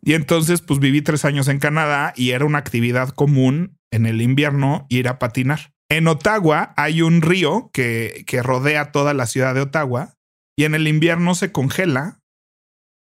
Y 0.00 0.14
entonces, 0.14 0.60
pues 0.62 0.78
viví 0.78 1.02
tres 1.02 1.24
años 1.24 1.48
en 1.48 1.58
Canadá 1.58 2.12
y 2.14 2.30
era 2.30 2.44
una 2.44 2.58
actividad 2.58 3.08
común 3.08 3.80
en 3.90 4.06
el 4.06 4.22
invierno 4.22 4.86
ir 4.90 5.08
a 5.08 5.18
patinar. 5.18 5.72
En 5.90 6.06
Ottawa 6.06 6.72
hay 6.76 7.02
un 7.02 7.20
río 7.20 7.70
que, 7.72 8.22
que 8.24 8.44
rodea 8.44 8.92
toda 8.92 9.14
la 9.14 9.26
ciudad 9.26 9.56
de 9.56 9.62
Ottawa 9.62 10.14
y 10.56 10.66
en 10.66 10.76
el 10.76 10.86
invierno 10.86 11.34
se 11.34 11.50
congela 11.50 12.20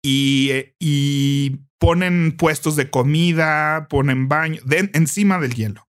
y, 0.06 0.52
y 0.80 1.62
ponen 1.80 2.38
puestos 2.38 2.76
de 2.76 2.92
comida, 2.92 3.88
ponen 3.90 4.28
baño 4.28 4.62
de- 4.66 4.92
encima 4.94 5.40
del 5.40 5.56
hielo. 5.56 5.87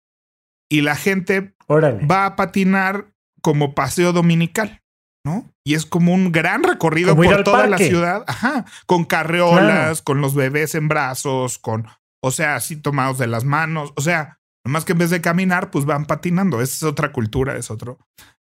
Y 0.71 0.83
la 0.83 0.97
gente 0.97 1.55
Órale. 1.67 2.05
va 2.07 2.27
a 2.27 2.37
patinar 2.37 3.13
como 3.43 3.75
paseo 3.75 4.13
dominical, 4.13 4.83
¿no? 5.25 5.53
Y 5.65 5.75
es 5.75 5.87
como 5.87 6.13
un 6.13 6.33
gran 6.33 6.63
recorrido 6.65 7.15
Como 7.17 7.31
por 7.31 7.45
toda 7.45 7.67
la 7.67 7.79
ciudad, 7.79 8.25
ajá, 8.27 8.65
con 8.87 9.05
carreolas, 9.05 9.67
Claro. 9.67 10.05
con 10.05 10.21
los 10.21 10.35
bebés 10.35 10.75
en 10.75 10.89
brazos, 10.89 11.59
con, 11.59 11.87
o 12.23 12.31
sea, 12.31 12.57
así 12.57 12.77
tomados 12.77 13.19
de 13.19 13.27
las 13.27 13.45
manos, 13.45 13.93
o 13.97 14.01
sea, 14.01 14.39
nomás 14.65 14.85
que 14.85 14.93
en 14.93 14.99
vez 14.99 15.11
de 15.11 15.21
caminar, 15.21 15.71
pues 15.71 15.85
van 15.85 16.05
patinando. 16.07 16.61
Esa 16.61 16.75
es 16.75 16.83
otra 16.83 17.13
cultura, 17.13 17.57
es 17.57 17.71
otro. 17.71 17.99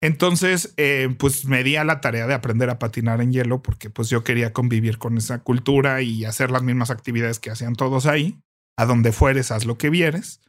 Entonces, 0.03 0.73
eh, 0.79 1.15
pues 1.19 1.45
me 1.45 1.63
di 1.63 1.77
a 1.77 1.85
la 1.85 2.01
tarea 2.01 2.27
de 2.27 2.35
aprender 2.35 2.71
a 2.71 2.79
patinar 2.79 3.21
en 3.21 3.33
hielo 3.33 3.63
porque 3.63 3.91
pues 3.91 4.09
yo 4.09 4.25
quería 4.25 4.53
convivir 4.53 4.97
con 4.99 5.19
esa 5.19 5.41
cultura 5.41 6.01
y 6.01 6.25
hacer 6.25 6.51
las 6.51 6.63
mismas 6.63 6.91
actividades 6.91 7.39
que 7.39 7.51
hacían 7.51 7.75
todos 7.77 8.07
ahí. 8.07 8.41
A 8.79 8.87
donde 8.87 9.13
fueres, 9.13 9.51
haz 9.51 9.67
lo 9.67 9.77
que 9.77 9.91
vieres. 9.91 10.41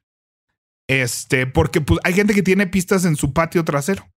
Este, 0.92 1.48
porque 1.48 1.80
pues 1.80 2.02
hay 2.04 2.14
gente 2.14 2.34
que 2.34 2.44
tiene 2.44 2.68
pistas 2.68 3.06
en 3.06 3.16
su 3.16 3.32
patio 3.32 3.64
trasero. 3.64 4.12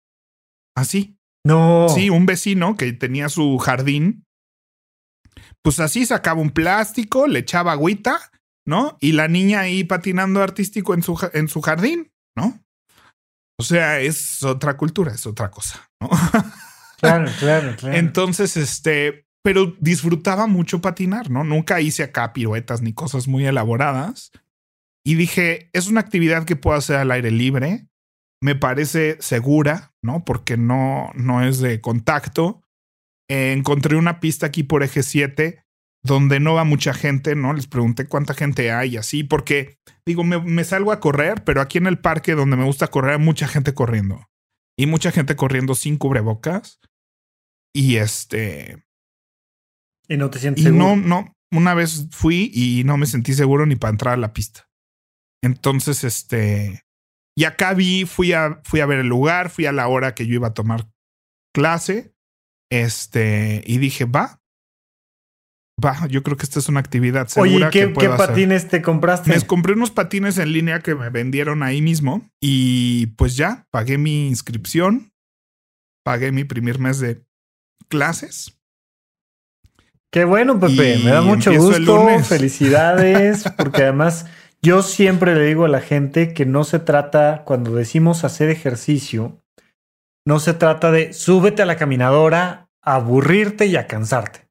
Así. 0.74 1.18
No. 1.46 1.90
Sí, 1.90 2.10
un 2.10 2.26
vecino 2.26 2.78
que 2.78 2.94
tenía 2.94 3.28
su 3.28 3.58
jardín. 3.58 4.24
Pues 5.62 5.82
así 5.82 6.06
sacaba 6.06 6.40
un 6.40 6.52
plástico, 6.52 7.28
le 7.28 7.40
echaba 7.40 7.74
agüita, 7.74 8.32
¿no? 8.66 8.98
Y 9.02 9.12
la 9.12 9.28
niña 9.28 9.60
ahí 9.60 9.84
patinando 9.84 10.42
artístico 10.42 10.94
en 10.94 11.04
su, 11.04 11.20
en 11.34 11.50
su 11.50 11.62
jardín, 11.62 12.10
¿no? 12.38 12.58
O 13.60 13.64
sea, 13.64 14.00
es 14.00 14.42
otra 14.42 14.78
cultura, 14.78 15.12
es 15.12 15.26
otra 15.26 15.52
cosa, 15.52 15.90
¿no? 16.00 16.10
Claro, 17.02 17.32
claro, 17.40 17.76
claro. 17.78 17.98
Entonces, 17.98 18.56
este, 18.58 19.26
pero 19.44 19.76
disfrutaba 19.80 20.46
mucho 20.46 20.82
patinar, 20.82 21.32
¿no? 21.32 21.44
Nunca 21.44 21.82
hice 21.82 22.04
acá 22.04 22.32
piruetas 22.32 22.84
ni 22.84 22.94
cosas 22.94 23.28
muy 23.28 23.44
elaboradas. 23.44 24.32
Y 25.06 25.16
dije, 25.16 25.70
es 25.74 25.88
una 25.88 26.02
actividad 26.02 26.46
que 26.46 26.56
puedo 26.56 26.78
hacer 26.78 26.98
al 26.98 27.12
aire 27.12 27.32
libre. 27.32 27.88
Me 28.44 28.56
parece 28.56 29.18
segura, 29.20 29.94
¿no? 30.04 30.24
Porque 30.26 30.58
no, 30.58 31.12
no 31.16 31.44
es 31.44 31.60
de 31.60 31.82
contacto. 31.82 32.62
Eh, 33.30 33.54
encontré 33.54 33.96
una 33.96 34.20
pista 34.20 34.48
aquí 34.48 34.64
por 34.64 34.84
eje 34.84 35.04
7 35.04 35.64
donde 36.04 36.40
no 36.40 36.56
va 36.56 36.64
mucha 36.64 36.94
gente, 36.96 37.36
¿no? 37.36 37.54
Les 37.54 37.68
pregunté 37.68 38.08
cuánta 38.08 38.34
gente 38.34 38.72
hay 38.72 38.98
así, 38.98 39.24
porque 39.24 39.78
digo, 40.04 40.24
me, 40.24 40.42
me 40.42 40.64
salgo 40.64 40.92
a 40.92 41.00
correr, 41.00 41.44
pero 41.44 41.62
aquí 41.62 41.78
en 41.78 41.86
el 41.86 42.00
parque 42.00 42.34
donde 42.34 42.58
me 42.58 42.66
gusta 42.66 42.88
correr 42.88 43.14
hay 43.14 43.20
mucha 43.20 43.48
gente 43.48 43.76
corriendo. 43.76 44.28
Y 44.78 44.88
mucha 44.88 45.12
gente 45.12 45.36
corriendo 45.36 45.76
sin 45.76 45.98
cubrebocas. 45.98 46.80
Y 47.74 47.98
este, 47.98 48.84
y 50.12 50.18
no 50.18 50.30
te 50.30 50.40
sientes 50.40 50.62
y 50.62 50.68
seguro. 50.68 50.96
no, 50.96 50.96
no, 50.96 51.38
una 51.54 51.74
vez 51.74 52.08
fui 52.12 52.52
y 52.54 52.84
no 52.84 52.98
me 52.98 53.06
sentí 53.06 53.34
seguro 53.34 53.66
ni 53.66 53.78
para 53.78 53.92
entrar 53.92 54.14
a 54.16 54.18
la 54.18 54.34
pista. 54.34 54.68
Entonces, 55.44 56.04
este, 56.04 56.84
y 57.36 57.46
acá 57.46 57.74
vi, 57.74 58.06
fui 58.06 58.34
a, 58.34 58.62
fui 58.64 58.80
a 58.80 58.86
ver 58.86 59.00
el 59.00 59.08
lugar, 59.08 59.50
fui 59.50 59.66
a 59.66 59.72
la 59.72 59.88
hora 59.88 60.14
que 60.14 60.28
yo 60.28 60.36
iba 60.36 60.50
a 60.50 60.54
tomar 60.54 60.88
clase, 61.54 62.14
este, 62.72 63.64
y 63.66 63.78
dije, 63.80 64.06
va, 64.06 64.42
va, 65.84 66.08
yo 66.08 66.24
creo 66.24 66.38
que 66.38 66.44
esta 66.44 66.60
es 66.60 66.70
una 66.70 66.80
actividad 66.80 67.28
Oye, 67.36 67.52
segura 67.52 67.68
¿y 67.68 67.72
¿qué, 67.72 67.88
que 67.88 67.94
qué 67.94 68.06
hacer. 68.08 68.28
patines 68.28 68.68
te 68.68 68.82
compraste? 68.82 69.30
Me 69.30 69.42
compré 69.42 69.74
unos 69.74 69.92
patines 69.92 70.38
en 70.38 70.54
línea 70.54 70.80
que 70.80 70.96
me 70.96 71.10
vendieron 71.10 71.64
ahí 71.64 71.82
mismo 71.82 72.30
y 72.40 73.08
pues 73.18 73.36
ya 73.36 73.68
pagué 73.72 73.98
mi 73.98 74.28
inscripción, 74.28 75.12
pagué 76.04 76.32
mi 76.32 76.44
primer 76.44 76.80
mes 76.80 77.00
de 77.00 77.26
clases. 77.90 78.58
Qué 80.12 80.26
bueno, 80.26 80.60
Pepe. 80.60 80.96
Y 80.96 81.04
Me 81.04 81.12
da 81.12 81.22
mucho 81.22 81.54
gusto. 81.54 82.20
Felicidades. 82.26 83.46
Porque 83.58 83.84
además, 83.84 84.26
yo 84.64 84.84
siempre 84.84 85.36
le 85.36 85.46
digo 85.46 85.66
a 85.66 85.70
la 85.70 85.82
gente 85.82 86.34
que 86.34 86.46
no 86.46 86.64
se 86.64 86.80
trata, 86.80 87.44
cuando 87.46 87.72
decimos 87.76 88.24
hacer 88.24 88.50
ejercicio, 88.50 89.42
no 90.26 90.40
se 90.40 90.54
trata 90.54 90.92
de 90.92 91.14
súbete 91.14 91.64
a 91.64 91.66
la 91.66 91.78
caminadora, 91.78 92.70
aburrirte 92.82 93.66
y 93.66 93.76
a 93.76 93.88
cansarte. 93.88 94.48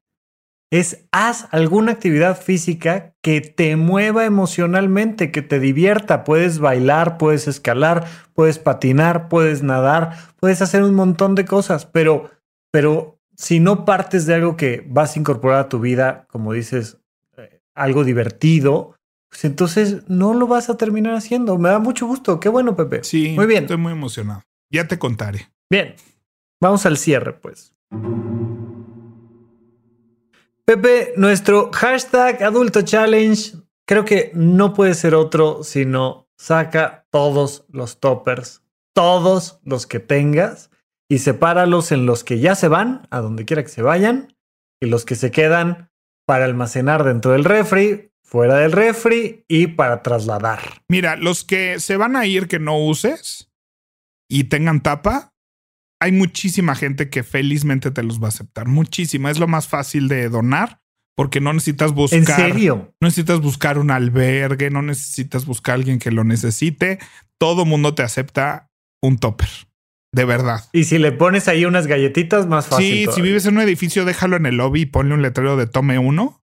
Es 0.69 1.05
haz 1.11 1.47
alguna 1.51 1.93
actividad 1.93 2.39
física 2.39 3.13
que 3.21 3.41
te 3.41 3.75
mueva 3.75 4.25
emocionalmente, 4.25 5.31
que 5.31 5.41
te 5.41 5.59
divierta. 5.59 6.23
Puedes 6.23 6.59
bailar, 6.59 7.17
puedes 7.17 7.47
escalar, 7.47 8.05
puedes 8.33 8.57
patinar, 8.57 9.27
puedes 9.27 9.63
nadar, 9.63 10.17
puedes 10.39 10.61
hacer 10.61 10.83
un 10.83 10.95
montón 10.95 11.35
de 11.35 11.43
cosas, 11.43 11.85
pero, 11.85 12.31
pero 12.71 13.19
si 13.35 13.59
no 13.59 13.83
partes 13.83 14.25
de 14.25 14.35
algo 14.35 14.55
que 14.55 14.85
vas 14.87 15.15
a 15.15 15.19
incorporar 15.19 15.59
a 15.59 15.69
tu 15.69 15.79
vida, 15.79 16.25
como 16.29 16.53
dices, 16.53 16.99
eh, 17.37 17.61
algo 17.75 18.05
divertido, 18.05 18.95
pues 19.31 19.45
entonces 19.45 20.03
no 20.09 20.33
lo 20.33 20.45
vas 20.45 20.69
a 20.69 20.75
terminar 20.75 21.15
haciendo. 21.15 21.57
Me 21.57 21.69
da 21.69 21.79
mucho 21.79 22.05
gusto. 22.05 22.39
Qué 22.41 22.49
bueno, 22.49 22.75
Pepe. 22.75 23.03
Sí, 23.03 23.33
Muy 23.35 23.47
bien. 23.47 23.63
Estoy 23.63 23.77
muy 23.77 23.93
emocionado. 23.93 24.43
Ya 24.69 24.87
te 24.87 24.99
contaré. 24.99 25.49
Bien. 25.69 25.95
Vamos 26.59 26.85
al 26.85 26.97
cierre, 26.97 27.31
pues. 27.31 27.73
Pepe, 30.65 31.13
nuestro 31.15 31.71
hashtag 31.71 32.43
adulto 32.43 32.81
challenge 32.81 33.53
creo 33.87 34.03
que 34.03 34.31
no 34.35 34.73
puede 34.73 34.93
ser 34.93 35.15
otro 35.15 35.63
sino 35.63 36.27
saca 36.37 37.05
todos 37.09 37.65
los 37.69 37.99
toppers, 37.99 38.63
todos 38.93 39.59
los 39.63 39.87
que 39.87 39.99
tengas 39.99 40.69
y 41.09 41.19
sepáralos 41.19 41.91
en 41.91 42.05
los 42.05 42.23
que 42.23 42.39
ya 42.39 42.55
se 42.55 42.67
van, 42.67 43.07
a 43.11 43.21
donde 43.21 43.45
quiera 43.45 43.63
que 43.63 43.69
se 43.69 43.81
vayan, 43.81 44.35
y 44.81 44.87
los 44.87 45.03
que 45.03 45.15
se 45.15 45.31
quedan 45.31 45.89
para 46.25 46.45
almacenar 46.45 47.03
dentro 47.03 47.31
del 47.31 47.43
refri, 47.43 48.10
fuera 48.31 48.59
del 48.59 48.71
refri 48.71 49.43
y 49.49 49.67
para 49.67 50.01
trasladar. 50.01 50.83
Mira, 50.87 51.17
los 51.17 51.43
que 51.43 51.81
se 51.81 51.97
van 51.97 52.15
a 52.15 52.25
ir 52.25 52.47
que 52.47 52.59
no 52.59 52.77
uses 52.77 53.51
y 54.29 54.45
tengan 54.45 54.81
tapa, 54.81 55.33
hay 55.99 56.13
muchísima 56.13 56.73
gente 56.75 57.09
que 57.09 57.23
felizmente 57.23 57.91
te 57.91 58.03
los 58.03 58.21
va 58.21 58.27
a 58.27 58.29
aceptar. 58.29 58.67
Muchísima. 58.67 59.29
Es 59.29 59.37
lo 59.37 59.47
más 59.47 59.67
fácil 59.67 60.07
de 60.07 60.29
donar 60.29 60.81
porque 61.17 61.41
no 61.41 61.51
necesitas 61.51 61.91
buscar. 61.93 62.19
¿En 62.19 62.25
serio? 62.25 62.95
No 63.01 63.07
necesitas 63.07 63.41
buscar 63.41 63.77
un 63.77 63.91
albergue, 63.91 64.69
no 64.69 64.81
necesitas 64.81 65.45
buscar 65.45 65.73
a 65.73 65.75
alguien 65.75 65.99
que 65.99 66.11
lo 66.11 66.23
necesite. 66.23 66.99
Todo 67.37 67.65
mundo 67.65 67.95
te 67.95 68.03
acepta 68.03 68.71
un 69.03 69.17
topper. 69.17 69.49
De 70.13 70.23
verdad. 70.23 70.63
Y 70.71 70.85
si 70.85 70.99
le 70.99 71.11
pones 71.11 71.49
ahí 71.49 71.65
unas 71.65 71.87
galletitas, 71.87 72.47
más 72.47 72.67
fácil. 72.67 73.09
Sí, 73.09 73.13
si 73.13 73.21
vives 73.21 73.45
en 73.45 73.55
un 73.55 73.61
edificio, 73.61 74.05
déjalo 74.05 74.37
en 74.37 74.45
el 74.45 74.55
lobby 74.55 74.81
y 74.81 74.85
ponle 74.85 75.13
un 75.13 75.21
letrero 75.21 75.57
de 75.57 75.67
tome 75.67 75.99
uno. 75.99 76.40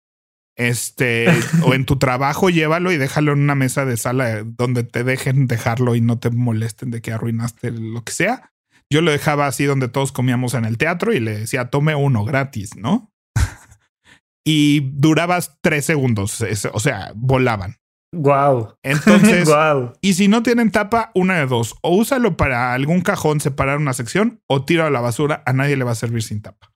Este, 0.59 1.29
o 1.65 1.73
en 1.73 1.87
tu 1.87 1.99
trabajo, 1.99 2.51
llévalo 2.51 2.93
y 2.93 2.99
déjalo 2.99 3.33
en 3.33 3.41
una 3.41 3.55
mesa 3.55 3.87
de 3.87 3.97
sala 3.97 4.43
donde 4.45 4.85
te 4.85 5.05
dejen 5.05 5.47
dejarlo 5.47 5.95
y 5.95 6.01
no 6.03 6.19
te 6.19 6.31
molesten 6.31 6.91
de 6.91 7.01
que 7.01 7.13
arruinaste 7.13 7.71
lo 7.71 8.05
que 8.05 8.13
sea. 8.13 8.53
Yo 8.93 9.01
lo 9.01 9.11
dejaba 9.11 9.47
así 9.47 9.65
donde 9.65 9.89
todos 9.89 10.13
comíamos 10.13 10.55
en 10.55 10.65
el 10.65 10.77
teatro 10.77 11.13
y 11.13 11.21
le 11.21 11.39
decía 11.39 11.71
tome 11.71 11.95
uno 11.95 12.25
gratis, 12.25 12.77
¿no? 12.77 13.13
y 14.45 14.91
durabas 14.95 15.59
tres 15.63 15.85
segundos. 15.85 16.45
O 16.73 16.81
sea, 16.81 17.13
volaban. 17.15 17.77
Wow. 18.13 18.75
Entonces, 18.83 19.47
wow. 19.49 19.93
y 20.01 20.15
si 20.15 20.27
no 20.27 20.43
tienen 20.43 20.73
tapa, 20.73 21.13
una 21.15 21.39
de 21.39 21.47
dos. 21.47 21.77
O 21.83 21.95
úsalo 21.95 22.37
para 22.37 22.73
algún 22.73 23.03
cajón 23.03 23.41
separar 23.41 23.79
una 23.79 23.93
sección 23.93 24.43
o 24.49 24.65
tiro 24.65 24.87
a 24.87 24.91
la 24.91 25.01
basura. 25.01 25.43
A 25.47 25.53
nadie 25.53 25.77
le 25.77 25.85
va 25.85 25.93
a 25.93 25.97
servir 25.97 26.23
sin 26.23 26.43
tapa. 26.43 26.73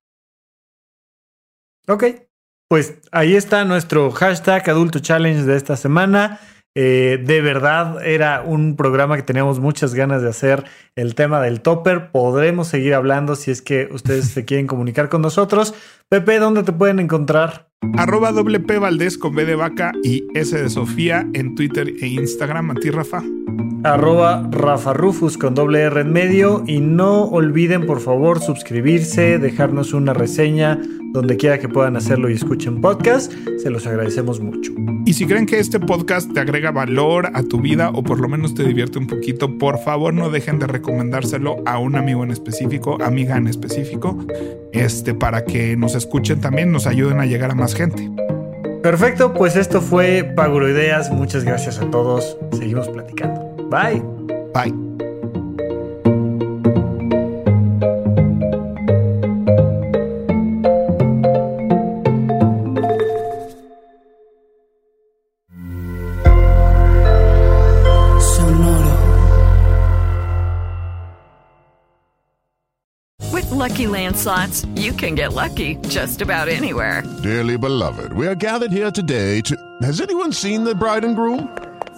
Ok. 1.88 2.04
Pues 2.72 2.94
ahí 3.10 3.34
está 3.34 3.66
nuestro 3.66 4.10
hashtag 4.12 4.70
Adulto 4.70 4.98
Challenge 4.98 5.42
de 5.42 5.56
esta 5.58 5.76
semana. 5.76 6.40
Eh, 6.74 7.22
de 7.22 7.42
verdad 7.42 8.02
era 8.02 8.40
un 8.40 8.76
programa 8.76 9.16
que 9.16 9.22
teníamos 9.22 9.60
muchas 9.60 9.92
ganas 9.92 10.22
de 10.22 10.30
hacer 10.30 10.64
el 10.96 11.14
tema 11.14 11.42
del 11.42 11.60
topper. 11.60 12.10
Podremos 12.10 12.68
seguir 12.68 12.94
hablando 12.94 13.36
si 13.36 13.50
es 13.50 13.60
que 13.60 13.90
ustedes 13.92 14.28
se 14.28 14.44
quieren 14.46 14.66
comunicar 14.66 15.10
con 15.10 15.20
nosotros. 15.20 15.74
Pepe, 16.08 16.38
¿dónde 16.38 16.62
te 16.62 16.72
pueden 16.72 16.98
encontrar? 16.98 17.68
Arroba 17.98 18.32
WP 18.32 18.78
Valdés 18.78 19.18
con 19.18 19.34
B 19.34 19.44
de 19.44 19.54
vaca 19.54 19.92
y 20.02 20.24
S 20.32 20.56
de 20.56 20.70
Sofía 20.70 21.26
en 21.34 21.54
Twitter 21.54 21.92
e 22.00 22.06
Instagram. 22.06 22.70
A 22.70 22.74
ti, 22.76 22.88
Rafa. 22.88 23.22
Arroba 23.84 24.48
Rafa 24.50 24.92
Rufus 24.92 25.36
con 25.36 25.54
doble 25.54 25.80
R 25.80 26.00
en 26.00 26.12
medio. 26.12 26.62
Y 26.66 26.80
no 26.80 27.24
olviden, 27.24 27.86
por 27.86 28.00
favor, 28.00 28.40
suscribirse, 28.40 29.38
dejarnos 29.38 29.92
una 29.92 30.12
reseña 30.12 30.78
donde 31.12 31.36
quiera 31.36 31.58
que 31.58 31.68
puedan 31.68 31.96
hacerlo 31.96 32.30
y 32.30 32.34
escuchen 32.34 32.80
podcast. 32.80 33.32
Se 33.62 33.70
los 33.70 33.86
agradecemos 33.86 34.40
mucho. 34.40 34.72
Y 35.04 35.14
si 35.14 35.26
creen 35.26 35.46
que 35.46 35.58
este 35.58 35.80
podcast 35.80 36.32
te 36.32 36.40
agrega 36.40 36.70
valor 36.70 37.30
a 37.34 37.42
tu 37.42 37.60
vida 37.60 37.90
o 37.90 38.02
por 38.02 38.20
lo 38.20 38.28
menos 38.28 38.54
te 38.54 38.64
divierte 38.64 38.98
un 38.98 39.06
poquito, 39.06 39.58
por 39.58 39.78
favor 39.78 40.14
no 40.14 40.30
dejen 40.30 40.58
de 40.58 40.66
recomendárselo 40.68 41.56
a 41.66 41.78
un 41.78 41.96
amigo 41.96 42.24
en 42.24 42.30
específico, 42.30 42.98
amiga 43.02 43.36
en 43.36 43.46
específico, 43.46 44.16
este, 44.72 45.12
para 45.12 45.44
que 45.44 45.76
nos 45.76 45.94
escuchen 45.94 46.40
también, 46.40 46.72
nos 46.72 46.86
ayuden 46.86 47.20
a 47.20 47.26
llegar 47.26 47.50
a 47.50 47.54
más 47.54 47.74
gente. 47.74 48.10
Perfecto, 48.82 49.34
pues 49.34 49.54
esto 49.56 49.80
fue 49.80 50.24
Paguro 50.36 50.68
Ideas. 50.68 51.10
Muchas 51.10 51.44
gracias 51.44 51.78
a 51.78 51.90
todos. 51.90 52.36
Seguimos 52.52 52.88
platicando. 52.88 53.51
Bye. 53.72 54.00
Bye. 54.52 54.70
With 73.32 73.50
Lucky 73.50 73.86
Land 73.86 74.18
slots, 74.18 74.66
you 74.74 74.92
can 74.92 75.14
get 75.14 75.32
lucky 75.32 75.76
just 75.88 76.20
about 76.20 76.48
anywhere. 76.48 77.02
Dearly 77.22 77.56
beloved, 77.56 78.12
we 78.12 78.26
are 78.26 78.34
gathered 78.34 78.72
here 78.72 78.90
today 78.90 79.40
to. 79.40 79.56
Has 79.80 80.02
anyone 80.02 80.32
seen 80.34 80.62
the 80.64 80.74
bride 80.74 81.04
and 81.06 81.16
groom? 81.16 81.71